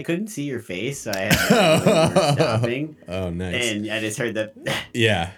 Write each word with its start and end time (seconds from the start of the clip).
I 0.00 0.02
couldn't 0.02 0.28
see 0.28 0.44
your 0.44 0.60
face, 0.60 1.02
so 1.02 1.12
I 1.14 1.18
had 1.18 1.32
to 1.48 2.32
stopping. 2.34 2.96
Oh, 3.08 3.28
nice. 3.30 3.70
And 3.72 3.90
I 3.90 4.00
just 4.00 4.18
heard 4.18 4.34
that. 4.34 4.54
yeah, 4.94 5.32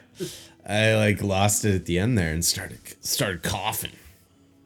I 0.66 0.94
like 0.94 1.20
lost 1.22 1.64
it 1.64 1.74
at 1.74 1.84
the 1.86 1.98
end 1.98 2.16
there 2.16 2.32
and 2.32 2.44
started 2.44 2.78
started 3.04 3.42
coughing. 3.42 3.90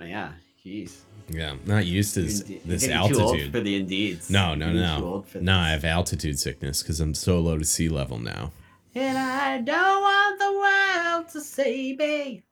yeah, 0.01 0.33
jeez. 0.65 0.99
Yeah, 1.29 1.53
I'm 1.53 1.61
not 1.65 1.87
used 1.87 2.15
to 2.15 2.23
this, 2.23 2.49
You're 2.49 2.61
this 2.67 2.87
getting 2.87 3.09
Too 3.09 3.15
old 3.21 3.23
altitude. 3.33 3.53
for 3.53 3.61
the 3.61 3.83
indeeds. 3.83 4.31
No, 4.31 4.55
no, 4.55 4.71
no, 4.71 5.25
no. 5.41 5.57
I 5.59 5.71
have 5.71 5.85
altitude 5.85 6.39
sickness 6.39 6.83
because 6.83 7.01
I'm 7.01 7.15
so 7.15 7.41
low 7.41 7.59
to 7.59 7.65
sea 7.65 7.89
level 7.89 8.19
now. 8.21 8.53
And 8.95 9.19
I 9.19 9.59
don't 9.61 10.01
want 10.03 10.39
the 10.39 10.53
world 10.53 11.29
to 11.31 11.41
see 11.41 11.97
me. 11.99 12.43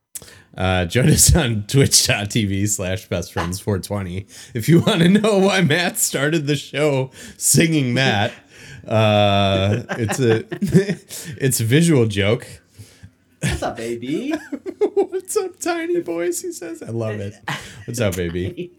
Uh, 0.57 0.85
join 0.87 1.09
us 1.09 1.35
on 1.35 1.65
twitch.tv 1.67 2.69
slash 2.69 3.07
best 3.09 3.33
friends 3.33 3.59
420 3.61 4.27
if 4.55 4.69
you 4.69 4.81
want 4.81 5.01
to 5.01 5.09
know 5.09 5.39
why 5.39 5.61
Matt 5.61 5.99
started 5.99 6.47
the 6.47 6.57
show 6.57 7.11
singing 7.37 7.93
Matt. 7.95 8.33
Uh, 8.87 9.83
it's 9.91 10.21
a 10.21 10.45
it's 11.43 11.61
a 11.61 11.65
visual 11.65 12.07
joke. 12.07 12.47
What's 13.43 13.63
up, 13.63 13.77
baby? 13.77 14.31
What's 14.95 15.37
up, 15.37 15.59
tiny 15.59 16.01
boys? 16.01 16.41
He 16.41 16.53
says. 16.53 16.83
I 16.83 16.91
love 16.91 17.21
it. 17.21 17.35
What's 17.87 18.01
up, 18.01 18.17
baby? 18.17 18.73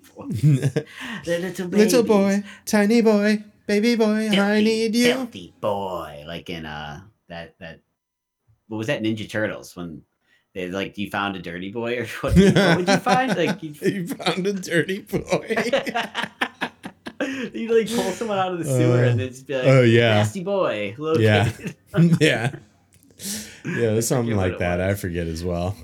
little. 1.25 1.67
Little 1.67 2.03
boy, 2.03 2.43
tiny 2.65 3.01
boy, 3.01 3.43
baby 3.67 3.95
boy, 3.95 4.29
I 4.29 4.61
need 4.61 4.95
you. 4.95 5.13
Filthy 5.13 5.53
boy. 5.59 6.23
Like 6.27 6.49
in 6.49 6.65
uh 6.65 7.01
that 7.27 7.55
that 7.59 7.81
what 8.67 8.77
was 8.77 8.87
that 8.87 9.01
Ninja 9.03 9.29
Turtles 9.29 9.75
when 9.75 10.03
they 10.55 10.69
like 10.69 10.97
you 10.97 11.11
found 11.11 11.35
a 11.35 11.39
dirty 11.39 11.71
boy 11.71 11.99
or 11.99 12.05
what, 12.21 12.35
what 12.35 12.77
would 12.77 12.87
you 12.87 12.97
find? 12.97 13.35
Like 13.37 13.61
you 13.63 13.73
You 13.81 14.07
found 14.07 14.47
a 14.47 14.53
dirty 14.53 14.99
boy. 15.01 15.55
you 17.53 17.77
like 17.77 17.87
pull 17.93 18.11
someone 18.11 18.37
out 18.39 18.53
of 18.53 18.59
the 18.59 18.65
sewer 18.65 19.05
Uh, 19.05 19.09
and 19.09 19.19
just 19.19 19.45
be 19.47 19.55
like, 19.55 19.67
oh, 19.67 19.81
yeah. 19.83 20.15
nasty 20.15 20.43
boy. 20.43 20.95
Located. 20.97 21.75
Yeah. 21.93 22.15
yeah. 22.19 22.55
Yeah, 23.65 23.99
something 24.01 24.35
like 24.35 24.57
that. 24.59 24.79
I 24.81 24.93
forget 24.93 25.25
as 25.27 25.43
well. 25.43 25.75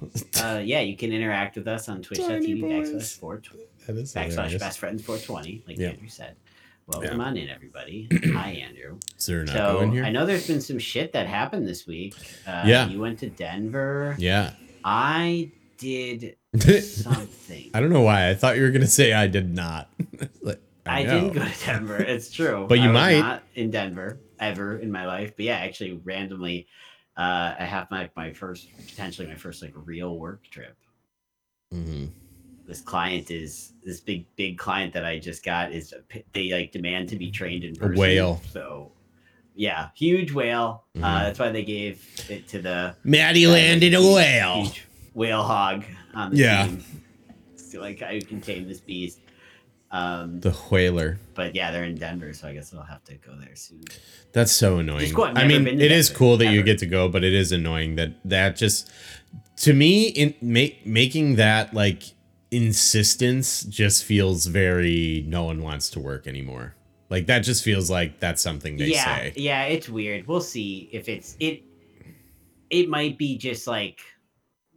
uh, 0.42 0.62
yeah, 0.64 0.82
you 0.82 0.96
can 0.98 1.12
interact 1.14 1.56
with 1.56 1.68
us 1.68 1.88
on 1.90 2.02
twitch.tv 2.02 2.62
backslash 2.62 3.18
420 3.18 3.64
That 3.88 3.96
is 3.98 4.14
backslash 4.14 4.30
hilarious. 4.32 4.60
best 4.62 4.80
friends 4.80 5.02
420, 5.04 5.64
like 5.68 5.78
Yeah. 5.78 5.90
Andrew 5.90 6.08
said. 6.10 6.36
Welcome 6.92 7.20
Yeah. 7.20 7.26
on 7.26 7.38
in, 7.38 7.50
everybody. 7.50 8.08
Hi, 8.34 8.50
Andrew. 8.52 8.98
Is 9.18 9.26
there 9.26 9.42
an 9.42 9.48
So 9.48 9.80
in 9.80 9.92
here? 9.92 10.04
I 10.04 10.10
know 10.12 10.26
there's 10.26 10.48
been 10.48 10.62
some 10.62 10.78
shit 10.80 11.14
that 11.14 11.26
happened 11.28 11.68
this 11.68 11.88
week. 11.88 12.16
Uh, 12.46 12.64
Yeah. 12.66 12.88
You 12.90 13.00
went 13.00 13.20
to 13.20 13.30
Denver. 13.30 14.16
Yeah. 14.20 14.54
I 14.84 15.52
did 15.78 16.36
something. 16.84 17.72
I 17.74 17.80
don't 17.80 17.92
know 17.92 18.02
why. 18.02 18.30
I 18.30 18.34
thought 18.36 18.58
you 18.58 18.64
were 18.64 18.72
gonna 18.72 18.88
say 18.88 19.14
I 19.14 19.28
did 19.28 19.54
not. 19.54 19.90
Like, 20.44 20.60
I, 20.86 21.04
know. 21.04 21.22
didn't 21.30 21.34
go 21.34 21.46
to 21.46 21.66
Denver. 21.66 21.98
It's 21.98 22.32
true. 22.34 22.66
But 22.68 22.80
you 22.80 22.90
I 22.90 22.92
might. 22.92 23.20
Not 23.20 23.44
in 23.56 23.70
Denver 23.72 24.20
ever 24.40 24.78
in 24.80 24.92
my 24.92 25.06
life. 25.06 25.34
But 25.38 25.46
yeah, 25.46 25.58
actually, 25.58 25.94
randomly, 26.04 26.68
uh, 27.16 27.54
I 27.60 27.64
have 27.66 27.90
my 27.92 28.10
my 28.16 28.34
first 28.34 28.68
potentially 28.88 29.28
my 29.28 29.36
first 29.36 29.62
like 29.62 29.74
real 29.76 30.18
work 30.18 30.44
trip. 30.50 30.76
Mhm. 31.74 32.10
This 32.68 32.82
client 32.82 33.32
is 33.32 33.74
this 33.84 34.00
big 34.00 34.26
big 34.36 34.58
client 34.58 34.94
that 34.94 35.04
I 35.06 35.20
just 35.20 35.44
got 35.44 35.72
is 35.72 35.94
they 36.34 36.52
like 36.54 36.72
demand 36.72 37.10
to 37.10 37.16
be 37.16 37.32
trained 37.32 37.64
in 37.64 37.76
person. 37.76 37.98
whale. 38.00 38.42
So 38.52 38.92
yeah, 39.56 39.90
huge 39.96 40.32
whale. 40.32 40.86
Mhm. 40.96 41.04
Uh, 41.04 41.24
that's 41.24 41.40
why 41.40 41.52
they 41.52 41.64
gave 41.64 42.06
it 42.30 42.48
to 42.50 42.62
the 42.62 42.96
Maddie 43.04 43.46
uh, 43.46 43.52
landed 43.52 43.94
a 43.94 44.02
whale. 44.02 44.72
whale 45.14 45.44
hog 45.44 45.84
on 46.14 46.32
the 46.32 46.38
Yeah. 46.38 46.68
team. 46.68 46.84
So 47.56 47.82
like 47.82 48.02
I 48.02 48.20
can 48.22 48.40
tame 48.42 48.68
this 48.68 48.80
beast. 48.80 49.20
Um, 49.94 50.40
The 50.40 50.52
whaler. 50.52 51.20
but 51.36 51.54
yeah, 51.54 51.70
they're 51.72 51.84
in 51.84 51.96
Denver, 51.96 52.32
so 52.32 52.48
I 52.48 52.54
guess 52.54 52.74
I'll 52.74 52.82
have 52.82 53.04
to 53.06 53.16
go 53.16 53.36
there 53.36 53.56
soon. 53.58 53.84
That's 54.32 54.54
so 54.54 54.78
annoying. 54.78 55.14
cool. 55.14 55.26
I 55.36 55.46
mean, 55.46 55.68
it 55.68 55.92
is 55.92 56.10
cool 56.10 56.38
that 56.38 56.54
you 56.54 56.64
get 56.64 56.78
to 56.80 56.86
go, 56.86 57.10
but 57.10 57.26
it 57.26 57.34
is 57.34 57.52
annoying 57.52 57.96
that 57.96 58.14
that 58.24 58.56
just 58.56 58.90
to 59.58 59.74
me 59.74 60.08
in 60.08 60.34
make 60.42 60.86
making 60.86 61.36
that 61.36 61.74
like 61.74 62.04
insistence 62.52 63.64
just 63.64 64.04
feels 64.04 64.46
very 64.46 65.24
no 65.28 65.44
one 65.44 65.64
wants 65.64 65.90
to 65.92 66.00
work 66.00 66.28
anymore. 66.28 66.76
Like 67.10 67.26
that 67.28 67.40
just 67.40 67.64
feels 67.64 67.90
like 67.90 68.20
that's 68.20 68.42
something 68.42 68.78
they 68.78 68.88
yeah, 68.88 69.06
say. 69.06 69.34
yeah, 69.36 69.64
it's 69.64 69.90
weird. 69.90 70.28
We'll 70.28 70.42
see 70.42 70.90
if 70.94 71.10
it's 71.10 71.36
it. 71.40 71.64
It 72.70 72.88
might 72.88 73.18
be 73.18 73.38
just 73.38 73.68
like 73.68 74.00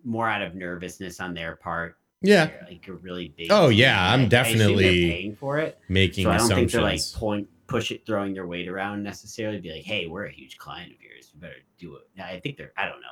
more 0.04 0.28
out 0.28 0.42
of 0.42 0.54
nervousness 0.54 1.20
on 1.20 1.34
their 1.34 1.56
part. 1.56 1.96
Yeah, 2.22 2.46
They're, 2.46 2.66
like 2.70 2.88
a 2.88 2.94
really 2.94 3.34
big. 3.36 3.48
Oh, 3.50 3.68
yeah, 3.68 4.00
I'm 4.12 4.20
I- 4.20 4.22
I 4.22 4.24
assume 4.24 4.28
they're 4.28 4.38
definitely 4.68 5.10
paying 5.10 5.36
for 5.36 5.58
it. 5.58 5.78
making 5.88 6.24
So 6.24 6.30
I 6.30 6.38
don't 6.38 6.48
think 6.48 6.70
they're 6.70 6.80
like 6.80 7.00
point 7.14 7.48
push 7.66 7.90
it 7.90 8.04
throwing 8.06 8.34
their 8.34 8.46
weight 8.46 8.68
around 8.68 9.02
necessarily. 9.02 9.60
Be 9.60 9.72
like, 9.72 9.84
hey, 9.84 10.06
we're 10.06 10.26
a 10.26 10.32
huge 10.32 10.58
client 10.58 10.92
of 10.92 11.00
yours. 11.00 11.30
You 11.34 11.40
better 11.40 11.54
do 11.78 11.96
it. 11.96 12.08
Now, 12.16 12.26
I 12.26 12.40
think 12.40 12.56
they're. 12.56 12.72
I 12.76 12.86
don't 12.86 13.00
know. 13.00 13.06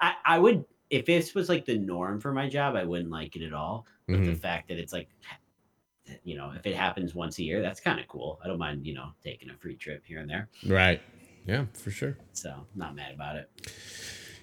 I 0.00 0.14
I 0.24 0.38
would 0.38 0.64
if 0.90 1.06
this 1.06 1.34
was 1.34 1.48
like 1.48 1.64
the 1.64 1.78
norm 1.78 2.20
for 2.20 2.32
my 2.32 2.48
job, 2.48 2.76
I 2.76 2.84
wouldn't 2.84 3.10
like 3.10 3.36
it 3.36 3.42
at 3.42 3.52
all. 3.52 3.86
But 4.06 4.24
the 4.24 4.34
fact 4.34 4.68
that 4.68 4.78
it's 4.78 4.92
like, 4.92 5.08
you 6.24 6.36
know, 6.36 6.52
if 6.56 6.66
it 6.66 6.76
happens 6.76 7.14
once 7.14 7.38
a 7.38 7.42
year, 7.42 7.62
that's 7.62 7.80
kind 7.80 7.98
of 7.98 8.06
cool. 8.06 8.38
I 8.44 8.48
don't 8.48 8.58
mind, 8.58 8.86
you 8.86 8.94
know, 8.94 9.12
taking 9.22 9.48
a 9.50 9.54
free 9.54 9.76
trip 9.76 10.04
here 10.06 10.18
and 10.18 10.28
there. 10.28 10.48
Right. 10.66 11.00
Yeah, 11.46 11.64
for 11.72 11.90
sure. 11.90 12.16
So 12.32 12.66
not 12.74 12.94
mad 12.94 13.14
about 13.14 13.36
it. 13.36 13.50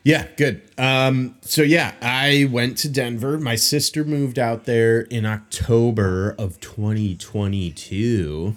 Yeah, 0.04 0.28
good. 0.36 0.64
Um, 0.80 1.38
so 1.42 1.62
yeah, 1.62 1.94
I 2.02 2.50
went 2.52 2.78
to 2.80 2.90
Denver. 2.90 3.38
My 3.38 3.56
sister 3.56 4.04
moved 4.04 4.40
out 4.40 4.66
there 4.66 5.02
in 5.02 5.28
October 5.28 6.36
of 6.40 6.60
2022. 6.60 8.56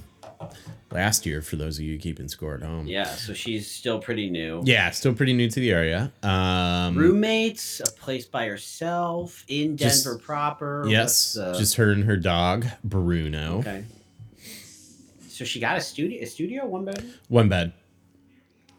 Last 0.94 1.26
year, 1.26 1.42
for 1.42 1.56
those 1.56 1.78
of 1.78 1.84
you 1.84 1.98
keeping 1.98 2.28
score 2.28 2.54
at 2.54 2.62
home. 2.62 2.86
Yeah, 2.86 3.04
so 3.06 3.34
she's 3.34 3.68
still 3.68 3.98
pretty 3.98 4.30
new. 4.30 4.62
Yeah, 4.64 4.90
still 4.90 5.12
pretty 5.12 5.32
new 5.32 5.50
to 5.50 5.58
the 5.60 5.72
area. 5.72 6.12
Um, 6.22 6.96
Roommates, 6.96 7.80
a 7.80 7.90
place 8.00 8.26
by 8.26 8.46
herself 8.46 9.44
in 9.48 9.76
Just- 9.76 10.04
Denver 10.04 10.18
proper. 10.20 10.84
yes, 10.88 11.36
uh, 11.36 11.52
just 11.58 11.74
her 11.76 11.90
and 11.90 12.04
her 12.04 12.16
dog, 12.16 12.66
Bruno. 12.84 13.58
okay. 13.58 13.84
So 15.28 15.44
she 15.44 15.58
got 15.58 15.76
a 15.76 15.80
studio, 15.80 16.22
a 16.22 16.26
studio, 16.26 16.64
one 16.64 16.84
bed. 16.84 17.04
One 17.26 17.48
bed. 17.48 17.72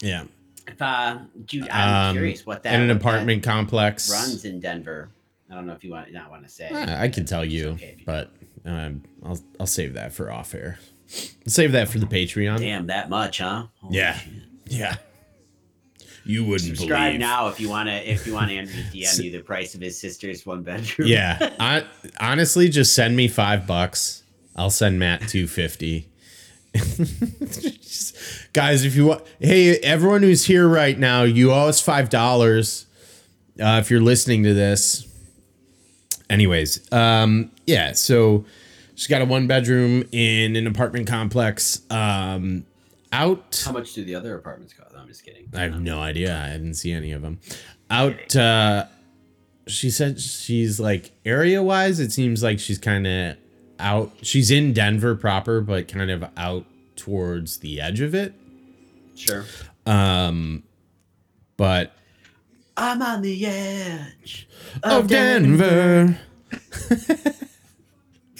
Yeah, 0.01 0.23
If, 0.67 0.81
uh, 0.81 1.19
dude, 1.45 1.67
I'm 1.69 2.09
Um, 2.11 2.15
curious 2.15 2.45
what 2.45 2.63
that 2.63 2.73
and 2.73 2.83
an 2.89 2.95
apartment 2.95 3.43
complex. 3.43 4.09
runs 4.09 4.45
in 4.45 4.61
Denver. 4.61 5.09
I 5.51 5.53
don't 5.55 5.67
know 5.67 5.73
if 5.73 5.83
you 5.83 5.91
want 5.91 6.13
not 6.13 6.31
want 6.31 6.43
to 6.43 6.49
say. 6.49 6.69
Ah, 6.71 6.97
I 7.01 7.09
can 7.09 7.25
tell 7.25 7.43
you, 7.43 7.71
okay 7.71 7.95
you 7.99 8.05
but 8.05 8.31
um, 8.65 9.03
I'll 9.21 9.39
I'll 9.59 9.67
save 9.67 9.93
that 9.95 10.13
for 10.13 10.31
off 10.31 10.55
air. 10.55 10.79
Save 11.47 11.71
that 11.73 11.89
for 11.89 11.99
the 11.99 12.05
Patreon. 12.05 12.59
Damn, 12.59 12.87
that 12.87 13.09
much, 13.09 13.39
huh? 13.39 13.67
Holy 13.81 13.97
Yeah. 13.97 14.17
shit. 14.17 14.33
Yeah. 14.67 14.95
You 16.27 16.43
wouldn't 16.43 16.75
Subscribe 16.75 17.09
believe. 17.09 17.19
now 17.19 17.47
if 17.49 17.59
you 17.59 17.69
want 17.69 17.87
to. 17.87 18.11
If 18.11 18.25
you 18.25 18.33
want 18.33 18.49
Andrew 18.49 18.73
to 18.91 18.97
DM 18.97 19.23
you 19.23 19.31
the 19.31 19.41
price 19.41 19.75
of 19.75 19.81
his 19.81 19.99
sister's 19.99 20.43
one 20.45 20.63
bedroom. 20.63 21.07
Yeah. 21.07 21.53
I, 21.59 21.85
honestly, 22.19 22.67
just 22.69 22.95
send 22.95 23.15
me 23.15 23.27
five 23.27 23.67
bucks. 23.67 24.23
I'll 24.55 24.71
send 24.71 24.97
Matt 24.97 25.21
two 25.27 25.47
fifty. 25.47 26.09
Guys, 28.53 28.85
if 28.85 28.95
you 28.95 29.05
want, 29.05 29.23
hey, 29.39 29.77
everyone 29.77 30.21
who's 30.23 30.45
here 30.45 30.67
right 30.67 30.97
now, 30.97 31.23
you 31.23 31.51
owe 31.51 31.67
us 31.67 31.79
five 31.81 32.09
dollars. 32.09 32.85
Uh, 33.59 33.79
if 33.81 33.89
you're 33.91 34.01
listening 34.01 34.43
to 34.43 34.53
this, 34.53 35.07
anyways, 36.29 36.91
um, 36.91 37.51
yeah. 37.67 37.91
So 37.93 38.45
she's 38.95 39.07
got 39.07 39.21
a 39.21 39.25
one 39.25 39.47
bedroom 39.47 40.03
in 40.11 40.55
an 40.55 40.67
apartment 40.67 41.07
complex. 41.07 41.81
Um, 41.89 42.65
out. 43.11 43.63
How 43.65 43.71
much 43.71 43.93
do 43.93 44.03
the 44.03 44.15
other 44.15 44.35
apartments 44.35 44.73
cost? 44.73 44.95
I'm 44.95 45.07
just 45.07 45.23
kidding. 45.23 45.47
I 45.53 45.61
have 45.61 45.79
no 45.79 45.99
idea. 45.99 46.37
I 46.37 46.51
didn't 46.51 46.73
see 46.75 46.91
any 46.91 47.11
of 47.11 47.21
them. 47.21 47.39
Out. 47.89 48.35
Uh, 48.35 48.85
she 49.67 49.89
said 49.89 50.19
she's 50.19 50.79
like 50.79 51.11
area 51.25 51.61
wise. 51.63 51.99
It 51.99 52.11
seems 52.11 52.43
like 52.43 52.59
she's 52.59 52.77
kind 52.77 53.07
of 53.07 53.37
out. 53.79 54.11
She's 54.21 54.51
in 54.51 54.73
Denver 54.73 55.15
proper, 55.15 55.61
but 55.61 55.87
kind 55.87 56.11
of 56.11 56.25
out 56.37 56.65
towards 56.95 57.59
the 57.59 57.81
edge 57.81 58.01
of 58.01 58.15
it. 58.15 58.33
Sure. 59.15 59.45
Um, 59.85 60.63
but 61.57 61.93
I'm 62.75 63.01
on 63.01 63.21
the 63.21 63.45
edge 63.45 64.47
of 64.83 65.07
Denver. 65.07 66.19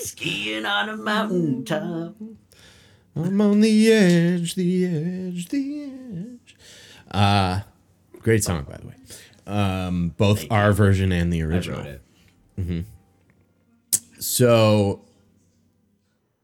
skiing 0.06 0.66
on 0.66 0.90
a 0.90 0.98
mountaintop. 0.98 2.16
I'm 3.16 3.40
on 3.42 3.62
the 3.62 3.92
edge, 3.92 4.56
the 4.56 4.86
edge, 4.86 5.48
the 5.50 5.84
edge. 5.84 6.56
Uh 7.12 7.62
great 8.19 8.44
song 8.44 8.63
by 8.69 8.78
the 8.78 8.88
way. 8.88 8.96
Um 9.48 10.10
both 10.18 10.40
Thank 10.40 10.52
our 10.52 10.72
version 10.74 11.12
and 11.12 11.31
the 11.31 11.42
original. 11.44 11.81
it. 11.81 12.86
So 14.19 15.02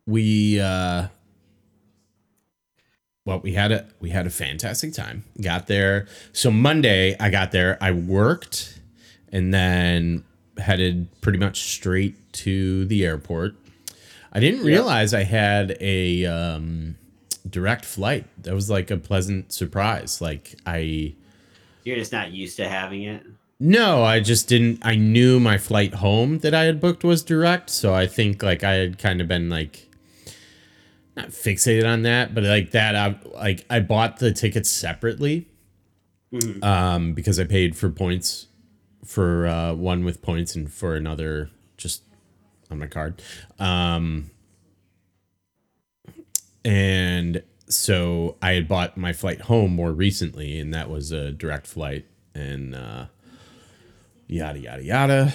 we 0.05 0.59
uh 0.59 1.07
well, 3.25 3.39
we 3.39 3.53
had 3.53 3.71
a 3.71 3.87
we 3.99 4.09
had 4.09 4.25
a 4.25 4.29
fantastic 4.31 4.93
time. 4.93 5.23
Got 5.41 5.67
there. 5.67 6.07
So 6.33 6.51
Monday 6.51 7.15
I 7.19 7.29
got 7.29 7.51
there. 7.51 7.77
I 7.81 7.91
worked 7.91 8.79
and 9.31 9.53
then 9.53 10.23
headed 10.57 11.07
pretty 11.21 11.39
much 11.39 11.62
straight 11.62 12.31
to 12.33 12.86
the 12.86 13.06
airport. 13.06 13.56
I 14.33 14.39
didn't 14.39 14.63
realize 14.63 15.13
I 15.13 15.24
had 15.24 15.77
a 15.81 16.25
um, 16.25 16.95
direct 17.50 17.83
flight. 17.86 18.25
That 18.44 18.53
was 18.53 18.69
like 18.69 18.89
a 18.89 18.98
pleasant 18.98 19.51
surprise. 19.51 20.21
Like 20.21 20.56
I 20.65 21.15
You're 21.83 21.98
just 21.98 22.12
not 22.12 22.31
used 22.31 22.57
to 22.57 22.68
having 22.69 23.03
it. 23.03 23.25
no, 23.59 24.03
I 24.03 24.19
just 24.21 24.48
didn't. 24.48 24.80
I 24.83 24.95
knew 24.95 25.39
my 25.39 25.57
flight 25.57 25.95
home 25.95 26.39
that 26.39 26.53
I 26.53 26.63
had 26.63 26.80
booked 26.80 27.03
was 27.03 27.24
direct, 27.24 27.69
so 27.69 27.94
I 27.94 28.07
think 28.07 28.42
like 28.42 28.63
I 28.63 28.74
had 28.74 28.98
kind 28.98 29.19
of 29.21 29.27
been 29.27 29.50
like 29.50 29.89
not 31.18 31.30
fixated 31.30 31.86
on 31.86 32.03
that, 32.03 32.33
but 32.33 32.44
like 32.45 32.71
that. 32.71 32.95
I 32.95 33.19
like 33.33 33.65
I 33.69 33.81
bought 33.81 34.19
the 34.19 34.31
tickets 34.31 34.69
separately, 34.69 35.48
um, 36.62 37.13
because 37.13 37.38
I 37.38 37.44
paid 37.44 37.75
for 37.75 37.89
points 37.89 38.48
for 39.06 39.48
uh, 39.48 39.74
one 39.74 40.03
with 40.03 40.21
points 40.21 40.56
and 40.56 40.71
for 40.71 40.95
another 40.95 41.50
just 41.77 42.03
on 42.69 42.80
my 42.80 42.88
card. 42.88 43.21
Um, 43.59 44.31
and 46.63 47.44
so 47.68 48.38
I 48.42 48.53
had 48.53 48.68
bought 48.68 48.98
my 48.98 49.13
flight 49.13 49.42
home 49.42 49.75
more 49.75 49.92
recently, 49.92 50.59
and 50.59 50.74
that 50.74 50.89
was 50.89 51.12
a 51.12 51.31
direct 51.31 51.68
flight, 51.68 52.06
and 52.36 52.75
uh, 52.75 53.06
yada 54.27 54.59
yada 54.59 54.83
yada. 54.83 55.33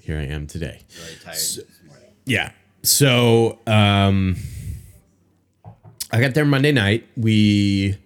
Here 0.00 0.18
I 0.18 0.24
am 0.24 0.46
today. 0.46 0.82
Really 0.98 1.16
tired 1.22 1.38
morning. 1.86 2.08
Yeah. 2.24 2.52
So 2.82 3.58
um 3.66 4.36
I 6.12 6.20
got 6.20 6.34
there 6.34 6.44
Monday 6.44 6.72
night. 6.72 7.06
We 7.16 7.96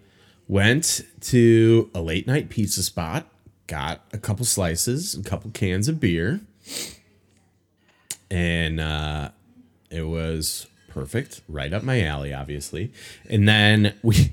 went 0.47 1.03
to 1.23 1.91
a 1.95 2.03
late 2.03 2.27
night 2.27 2.51
pizza 2.51 2.83
spot, 2.83 3.27
got 3.75 4.03
a 4.13 4.19
couple 4.19 4.45
slices, 4.47 5.17
a 5.17 5.23
couple 5.25 5.51
cans 5.51 5.89
of 5.89 5.99
beer. 5.99 6.41
And 8.31 8.79
uh 8.81 9.31
it 9.91 10.03
was 10.03 10.67
perfect, 10.89 11.41
right 11.49 11.73
up 11.73 11.83
my 11.83 12.03
alley, 12.03 12.33
obviously. 12.33 12.93
And 13.29 13.49
then 13.49 13.95
we 14.03 14.33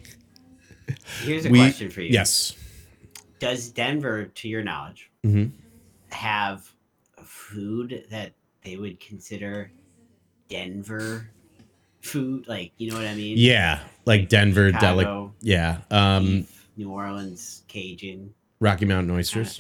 Here's 1.23 1.45
a 1.45 1.49
we 1.49 1.57
question 1.59 1.89
for 1.89 2.01
you. 2.01 2.09
Yes. 2.11 2.53
Does 3.39 3.69
Denver, 3.69 4.25
to 4.25 4.47
your 4.47 4.61
knowledge, 4.63 5.09
Mhm. 5.25 5.51
have 6.11 6.71
food 7.23 8.05
that 8.11 8.33
they 8.63 8.75
would 8.77 8.99
consider 8.99 9.71
Denver 10.49 11.31
food? 12.01 12.47
Like, 12.47 12.73
you 12.77 12.91
know 12.91 12.97
what 12.97 13.07
I 13.07 13.15
mean? 13.15 13.37
Yeah, 13.39 13.79
like 14.05 14.29
Denver 14.29 14.71
delic 14.71 15.01
Chicago, 15.01 15.33
Yeah. 15.41 15.81
Um 15.89 16.45
New 16.77 16.91
Orleans, 16.91 17.63
Cajun 17.67 18.33
Rocky 18.61 18.85
Mountain 18.85 19.07
kind 19.07 19.11
of 19.11 19.17
oysters. 19.17 19.59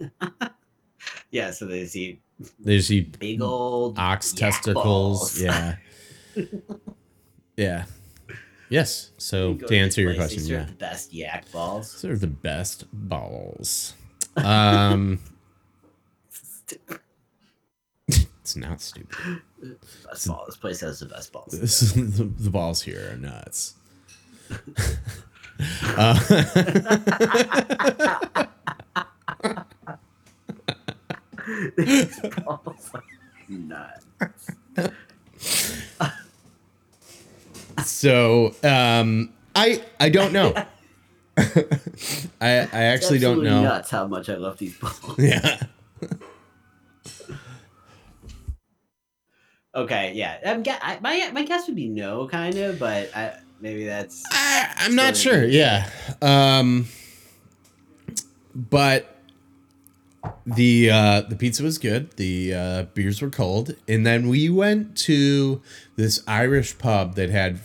yeah, 1.30 1.52
so 1.52 1.64
they 1.64 1.86
see 1.86 2.20
They 2.58 2.76
just 2.76 2.90
eat 2.90 3.18
big 3.18 3.40
old 3.40 3.98
ox 3.98 4.32
testicles. 4.32 4.84
balls. 4.84 5.40
Yeah. 5.40 5.76
yeah. 7.56 7.84
Yes. 8.68 9.12
So 9.16 9.54
to 9.54 9.76
answer 9.76 10.02
your 10.02 10.14
question, 10.14 10.44
yeah. 10.44 10.64
the 10.64 10.72
best 10.72 11.14
yak 11.14 11.50
balls. 11.52 12.02
Those 12.02 12.04
are 12.10 12.18
the 12.18 12.26
best 12.26 12.84
balls. 12.92 13.94
Um 14.36 15.20
It's 18.08 18.56
not 18.56 18.80
stupid. 18.80 19.42
Best 20.08 20.26
ball. 20.26 20.44
This 20.46 20.56
place 20.56 20.80
has 20.80 21.00
the 21.00 21.06
best 21.06 21.32
balls. 21.32 21.52
This 21.52 21.82
is, 21.82 21.92
the, 22.16 22.24
the 22.24 22.50
balls 22.50 22.82
here 22.82 23.10
are 23.12 23.16
nuts. 23.16 23.74
Uh, 25.96 26.14
balls 32.44 32.90
are 32.94 33.02
nuts. 33.48 34.04
so 37.84 38.54
um 38.62 39.32
I 39.56 39.82
I 39.98 40.08
don't 40.08 40.32
know. 40.32 40.54
I 41.36 42.68
I 42.72 42.82
actually 42.94 43.18
don't 43.18 43.42
know. 43.42 43.62
Nuts 43.62 43.90
how 43.90 44.06
much 44.06 44.28
I 44.28 44.36
love 44.36 44.58
these 44.58 44.76
balls. 44.78 45.00
Yeah. 45.18 45.58
Okay, 49.74 50.12
yeah. 50.14 50.38
I'm 50.44 50.62
ge- 50.64 50.80
I, 50.80 50.98
my 51.00 51.30
my 51.32 51.44
guess 51.44 51.66
would 51.66 51.76
be 51.76 51.88
no, 51.88 52.26
kind 52.26 52.56
of, 52.56 52.78
but 52.78 53.14
I, 53.14 53.34
maybe 53.60 53.84
that's 53.84 54.24
I, 54.32 54.72
I'm 54.78 54.94
not 54.94 55.16
sure. 55.16 55.44
Yeah. 55.44 55.88
Um, 56.22 56.86
but 58.54 59.14
the 60.46 60.90
uh, 60.90 61.20
the 61.22 61.36
pizza 61.36 61.62
was 61.62 61.78
good. 61.78 62.12
The 62.16 62.54
uh, 62.54 62.82
beers 62.94 63.22
were 63.22 63.30
cold, 63.30 63.74
and 63.86 64.04
then 64.06 64.28
we 64.28 64.48
went 64.48 64.96
to 64.98 65.62
this 65.96 66.22
Irish 66.26 66.78
pub 66.78 67.14
that 67.14 67.30
had 67.30 67.60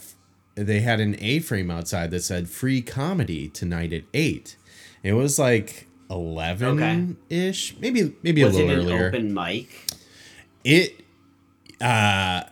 they 0.56 0.81
had 0.81 1.00
an 1.00 1.16
A 1.19 1.40
frame 1.40 1.72
outside 1.72 2.12
that 2.12 2.22
said 2.24 2.50
"free 2.50 2.81
comedy 2.81 3.48
tonight 3.50 3.92
at 3.94 4.04
8. 4.13 4.56
It 5.01 5.13
was 5.13 5.40
like 5.40 5.88
eleven 6.10 7.18
ish, 7.30 7.75
maybe 7.80 8.16
maybe 8.22 8.44
was 8.44 8.56
a 8.56 8.62
it 8.62 8.68
little 8.68 8.86
an 8.88 8.92
earlier. 8.94 9.07
open 9.07 9.34
mic? 9.34 9.88
It, 10.63 11.01
uh, 11.81 12.44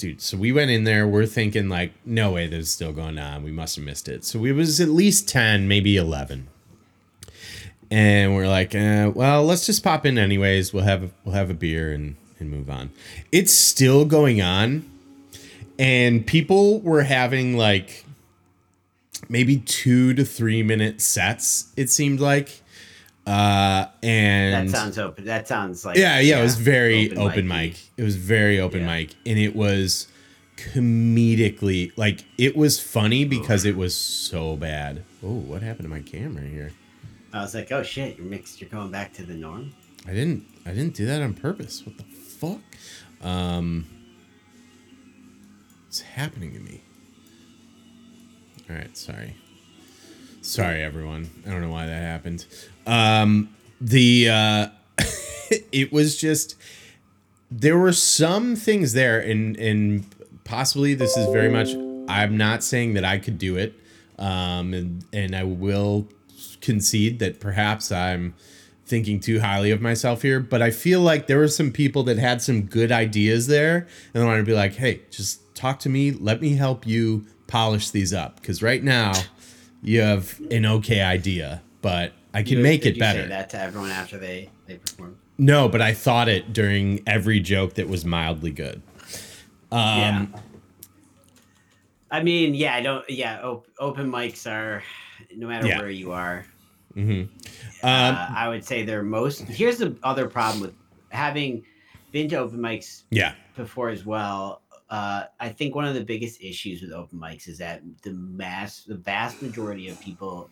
dude. 0.00 0.20
So 0.22 0.36
we 0.36 0.50
went 0.50 0.70
in 0.70 0.84
there. 0.84 1.06
We're 1.06 1.26
thinking 1.26 1.68
like, 1.68 1.92
no 2.04 2.32
way, 2.32 2.46
this 2.46 2.60
is 2.60 2.70
still 2.70 2.92
going 2.92 3.18
on. 3.18 3.44
We 3.44 3.52
must 3.52 3.76
have 3.76 3.84
missed 3.84 4.08
it. 4.08 4.24
So 4.24 4.44
it 4.44 4.52
was 4.52 4.80
at 4.80 4.88
least 4.88 5.28
ten, 5.28 5.68
maybe 5.68 5.96
eleven. 5.96 6.48
And 7.90 8.34
we're 8.34 8.48
like, 8.48 8.74
eh, 8.74 9.06
well, 9.06 9.44
let's 9.44 9.66
just 9.66 9.84
pop 9.84 10.06
in 10.06 10.16
anyways. 10.16 10.72
We'll 10.72 10.84
have 10.84 11.12
we'll 11.24 11.34
have 11.34 11.50
a 11.50 11.54
beer 11.54 11.92
and 11.92 12.16
and 12.38 12.50
move 12.50 12.70
on. 12.70 12.90
It's 13.30 13.52
still 13.52 14.04
going 14.04 14.40
on, 14.40 14.90
and 15.78 16.26
people 16.26 16.80
were 16.80 17.02
having 17.02 17.56
like 17.56 18.06
maybe 19.28 19.58
two 19.58 20.14
to 20.14 20.24
three 20.24 20.62
minute 20.62 21.00
sets. 21.02 21.72
It 21.76 21.90
seemed 21.90 22.20
like, 22.20 22.62
uh, 23.26 23.86
and 24.02 24.68
That 24.68 24.76
sounds 24.76 24.98
open. 24.98 25.24
That 25.24 25.46
sounds 25.46 25.84
like 25.84 25.96
yeah, 25.96 26.20
yeah, 26.20 26.40
it 26.40 26.42
was 26.42 26.56
very 26.56 27.16
open, 27.16 27.46
mic. 27.46 27.76
It 27.96 28.02
was 28.02 28.16
very 28.16 28.58
open 28.60 28.80
Yeah. 28.80 28.96
mic, 28.96 29.14
and 29.26 29.38
it 29.38 29.54
was 29.54 30.08
comedically 30.56 31.90
like 31.96 32.24
it 32.36 32.54
was 32.56 32.78
funny 32.80 33.24
because 33.24 33.64
it 33.64 33.76
was 33.76 33.94
so 33.96 34.56
bad. 34.56 35.04
Oh, 35.22 35.34
what 35.34 35.62
happened 35.62 35.84
to 35.84 35.90
my 35.90 36.00
camera 36.02 36.44
here? 36.44 36.72
I 37.32 37.42
was 37.42 37.54
like, 37.54 37.70
oh 37.72 37.82
shit, 37.82 38.16
you're 38.16 38.26
mixed. 38.26 38.60
You're 38.60 38.70
going 38.70 38.90
back 38.90 39.12
to 39.14 39.22
the 39.24 39.34
norm. 39.34 39.72
I 40.06 40.10
didn't. 40.12 40.44
I 40.66 40.70
didn't 40.70 40.94
do 40.94 41.06
that 41.06 41.22
on 41.22 41.34
purpose. 41.34 41.84
What 41.86 41.96
the 41.98 42.04
fuck? 42.04 42.60
Um, 43.22 43.86
what's 45.86 46.00
happening 46.00 46.52
to 46.54 46.60
me? 46.60 46.82
All 48.68 48.76
right, 48.76 48.96
sorry. 48.96 49.36
Sorry, 50.50 50.82
everyone. 50.82 51.30
I 51.46 51.50
don't 51.50 51.60
know 51.60 51.70
why 51.70 51.86
that 51.86 52.02
happened. 52.02 52.44
Um, 52.84 53.54
the 53.80 54.28
uh, 54.28 54.68
it 55.70 55.92
was 55.92 56.16
just 56.16 56.56
there 57.52 57.78
were 57.78 57.92
some 57.92 58.56
things 58.56 58.92
there, 58.92 59.20
and 59.20 59.56
and 59.58 60.04
possibly 60.42 60.94
this 60.94 61.16
is 61.16 61.26
very 61.26 61.48
much. 61.48 61.68
I'm 62.08 62.36
not 62.36 62.64
saying 62.64 62.94
that 62.94 63.04
I 63.04 63.18
could 63.18 63.38
do 63.38 63.56
it, 63.56 63.74
um, 64.18 64.74
and 64.74 65.04
and 65.12 65.36
I 65.36 65.44
will 65.44 66.08
concede 66.60 67.20
that 67.20 67.38
perhaps 67.38 67.92
I'm 67.92 68.34
thinking 68.84 69.20
too 69.20 69.38
highly 69.38 69.70
of 69.70 69.80
myself 69.80 70.22
here, 70.22 70.40
but 70.40 70.60
I 70.62 70.72
feel 70.72 71.00
like 71.00 71.28
there 71.28 71.38
were 71.38 71.46
some 71.46 71.70
people 71.70 72.02
that 72.02 72.18
had 72.18 72.42
some 72.42 72.62
good 72.62 72.90
ideas 72.90 73.46
there, 73.46 73.86
and 74.12 74.24
I 74.24 74.26
wanted 74.26 74.38
to 74.38 74.46
be 74.46 74.54
like, 74.54 74.74
hey, 74.74 75.02
just 75.12 75.54
talk 75.54 75.78
to 75.80 75.88
me, 75.88 76.10
let 76.10 76.40
me 76.40 76.56
help 76.56 76.88
you 76.88 77.24
polish 77.46 77.90
these 77.90 78.12
up, 78.12 78.40
because 78.40 78.64
right 78.64 78.82
now 78.82 79.12
you 79.82 80.00
have 80.00 80.38
an 80.50 80.66
okay 80.66 81.00
idea, 81.02 81.62
but 81.82 82.12
I 82.34 82.42
can 82.42 82.58
You- 82.58 82.62
make 82.62 82.86
it 82.86 82.94
you 82.96 83.00
better. 83.00 83.22
Say 83.22 83.28
that 83.28 83.50
to 83.50 83.60
everyone 83.60 83.90
after 83.90 84.18
they 84.18 84.50
they 84.66 84.76
performed. 84.76 85.16
No, 85.38 85.68
but 85.68 85.80
I 85.80 85.94
thought 85.94 86.28
it 86.28 86.52
during 86.52 87.00
every 87.06 87.40
joke 87.40 87.74
that 87.74 87.88
was 87.88 88.04
mildly 88.04 88.50
good. 88.50 88.82
Um, 89.72 89.78
yeah. 89.98 90.26
I 92.10 92.22
mean, 92.22 92.54
yeah, 92.54 92.74
I 92.74 92.82
don't. 92.82 93.08
Yeah, 93.08 93.40
op- 93.42 93.66
open 93.78 94.10
mics 94.10 94.46
are 94.50 94.82
no 95.36 95.46
matter 95.46 95.66
Yeah. 95.68 95.78
where 95.78 95.90
you 95.90 96.12
are. 96.12 96.44
hmm 96.94 97.22
uh, 97.82 97.86
Um, 97.86 98.36
I 98.36 98.48
would 98.48 98.64
say 98.64 98.84
they're 98.84 99.02
most. 99.04 99.42
Here's 99.42 99.78
the 99.78 99.94
other 100.02 100.26
problem 100.26 100.60
with 100.60 100.74
having 101.10 101.64
been 102.10 102.28
to 102.30 102.36
open 102.36 102.58
mics 102.58 103.04
yeah, 103.10 103.34
before 103.56 103.90
as 103.90 104.04
well. 104.04 104.60
Uh, 104.90 105.24
I 105.38 105.48
think 105.50 105.74
one 105.76 105.84
of 105.86 105.94
the 105.94 106.04
biggest 106.04 106.42
issues 106.42 106.82
with 106.82 106.90
open 106.92 107.18
mics 107.18 107.46
is 107.48 107.58
that 107.58 107.80
the 108.02 108.12
mass, 108.12 108.82
the 108.84 108.96
vast 108.96 109.40
majority 109.40 109.88
of 109.88 110.00
people 110.00 110.50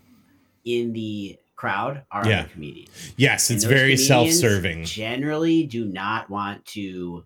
in 0.65 0.93
the 0.93 1.37
crowd 1.57 2.03
are 2.13 2.25
Yeah. 2.29 2.45
comedians. 2.45 2.91
yes, 3.17 3.51
it's 3.51 3.65
very 3.65 3.97
self-serving. 3.97 4.85
Generally, 4.85 5.65
do 5.67 5.85
not 5.87 6.31
want 6.31 6.65
to 6.67 7.25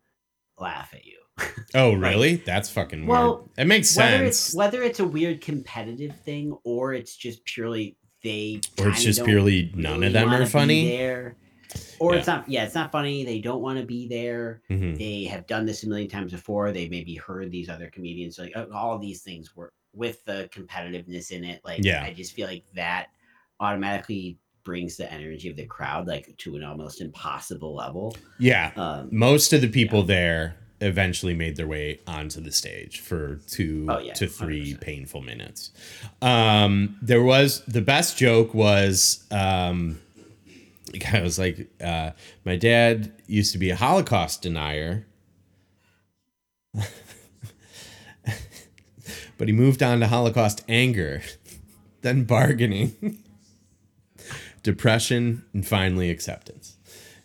laugh 0.59 0.95
at 0.95 1.05
you. 1.05 1.19
Oh, 1.75 1.93
really? 1.95 2.37
That's 2.37 2.69
fucking 2.71 3.01
weird. 3.01 3.09
Well, 3.09 3.49
it 3.59 3.67
makes 3.67 3.95
Whether 3.97 4.25
it's 4.25 4.39
sense. 4.39 4.55
whether 4.55 4.83
it's 4.83 5.01
a 5.01 5.05
weird 5.07 5.41
competitive 5.41 6.15
thing 6.21 6.57
or 6.65 6.93
it's 6.95 7.17
just 7.17 7.45
purely 7.47 7.97
they 8.23 8.61
Or 8.79 8.89
it's 8.91 9.03
just 9.03 9.25
purely 9.25 9.71
none 9.75 9.95
really 10.01 10.07
of 10.09 10.13
them 10.13 10.29
are 10.33 10.47
funny. 10.47 10.89
there. 10.89 11.37
Or 11.99 12.13
Yeah. 12.13 12.19
it's 12.19 12.27
not. 12.27 12.49
Yeah, 12.49 12.65
it's 12.65 12.75
not 12.75 12.91
funny. 12.93 13.25
They 13.25 13.41
don't 13.41 13.63
want 13.63 13.79
to 13.79 13.85
be 13.87 14.09
there. 14.09 14.63
Mhm. 14.71 14.99
They 14.99 15.25
have 15.25 15.47
done 15.47 15.67
this 15.67 15.85
a 15.85 15.89
million 15.89 16.09
times 16.09 16.33
before. 16.33 16.73
They 16.73 16.89
maybe 16.89 17.15
heard 17.15 17.51
these 17.51 17.69
other 17.69 17.89
comedians. 17.91 18.39
Like 18.39 18.57
uh, 18.57 18.67
all 18.75 18.99
these 18.99 19.23
things 19.23 19.55
were 19.57 19.73
with 19.95 20.25
the 20.25 20.49
competitiveness 20.53 21.31
in 21.31 21.45
it. 21.45 21.61
Like 21.65 21.85
Yeah. 21.85 22.03
I 22.03 22.13
just 22.13 22.33
feel 22.33 22.47
like 22.49 22.65
that 22.75 23.09
automatically 23.61 24.39
brings 24.65 24.97
the 24.97 25.13
energy 25.13 25.49
of 25.51 25.57
the 25.57 25.67
crowd 25.67 26.07
like 26.07 26.37
to 26.39 26.57
an 26.57 26.65
almost 26.65 27.01
impossible 27.01 27.75
level. 27.75 28.17
Yeah, 28.39 28.71
Um, 28.77 29.09
most 29.11 29.53
of 29.53 29.61
the 29.61 29.69
people 29.69 30.03
there 30.05 30.57
eventually 30.81 31.35
made 31.35 31.57
their 31.57 31.67
way 31.69 32.01
onto 32.07 32.41
the 32.41 32.51
stage 32.53 33.01
for 33.01 33.37
two 33.49 33.87
Oh, 33.89 33.99
yeah, 33.99 34.13
to 34.15 34.27
3 34.27 34.75
100%. 34.75 34.81
painful 34.81 35.21
minutes. 35.23 35.71
Um, 36.21 36.97
there 37.03 37.23
was 37.23 37.65
the 37.67 37.81
best 37.83 38.17
joke 38.19 38.53
was 38.55 39.25
um, 39.31 40.01
guy 41.13 41.23
was 41.23 41.39
like, 41.39 41.71
uh, 41.83 42.11
"My 42.45 42.57
dad 42.57 43.13
used 43.27 43.53
to 43.53 43.59
be 43.59 43.71
a 43.71 43.77
Holocaust 43.77 44.43
denier." 44.43 45.07
but 49.39 49.49
he 49.49 49.53
moved 49.53 49.83
on 49.83 50.01
to 50.01 50.07
Holocaust 50.07 50.65
anger, 50.69 51.23
then 52.03 52.25
bargaining, 52.25 53.19
depression, 54.63 55.45
and 55.53 55.67
finally 55.67 56.11
acceptance. 56.11 56.77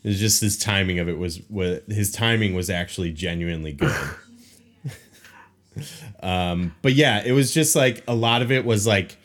It 0.03 0.09
was 0.09 0.19
just 0.19 0.41
his 0.41 0.57
timing 0.57 0.99
of 0.99 1.09
it 1.09 1.17
was, 1.17 1.41
was 1.49 1.79
his 1.87 2.11
timing 2.11 2.53
was 2.53 2.69
actually 2.69 3.11
genuinely 3.11 3.73
good. 3.73 3.95
um, 6.21 6.75
but 6.81 6.93
yeah, 6.93 7.23
it 7.25 7.33
was 7.33 7.53
just 7.53 7.75
like 7.75 8.03
a 8.07 8.15
lot 8.15 8.41
of 8.41 8.51
it 8.51 8.65
was 8.65 8.87
like 8.87 9.17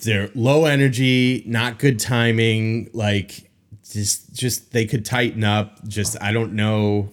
they're 0.00 0.30
low 0.34 0.64
energy, 0.64 1.42
not 1.46 1.78
good 1.78 1.98
timing, 1.98 2.90
like 2.92 3.47
just 3.92 4.32
just 4.34 4.72
they 4.72 4.86
could 4.86 5.04
tighten 5.04 5.44
up. 5.44 5.86
Just 5.86 6.16
I 6.22 6.32
don't 6.32 6.52
know, 6.54 7.10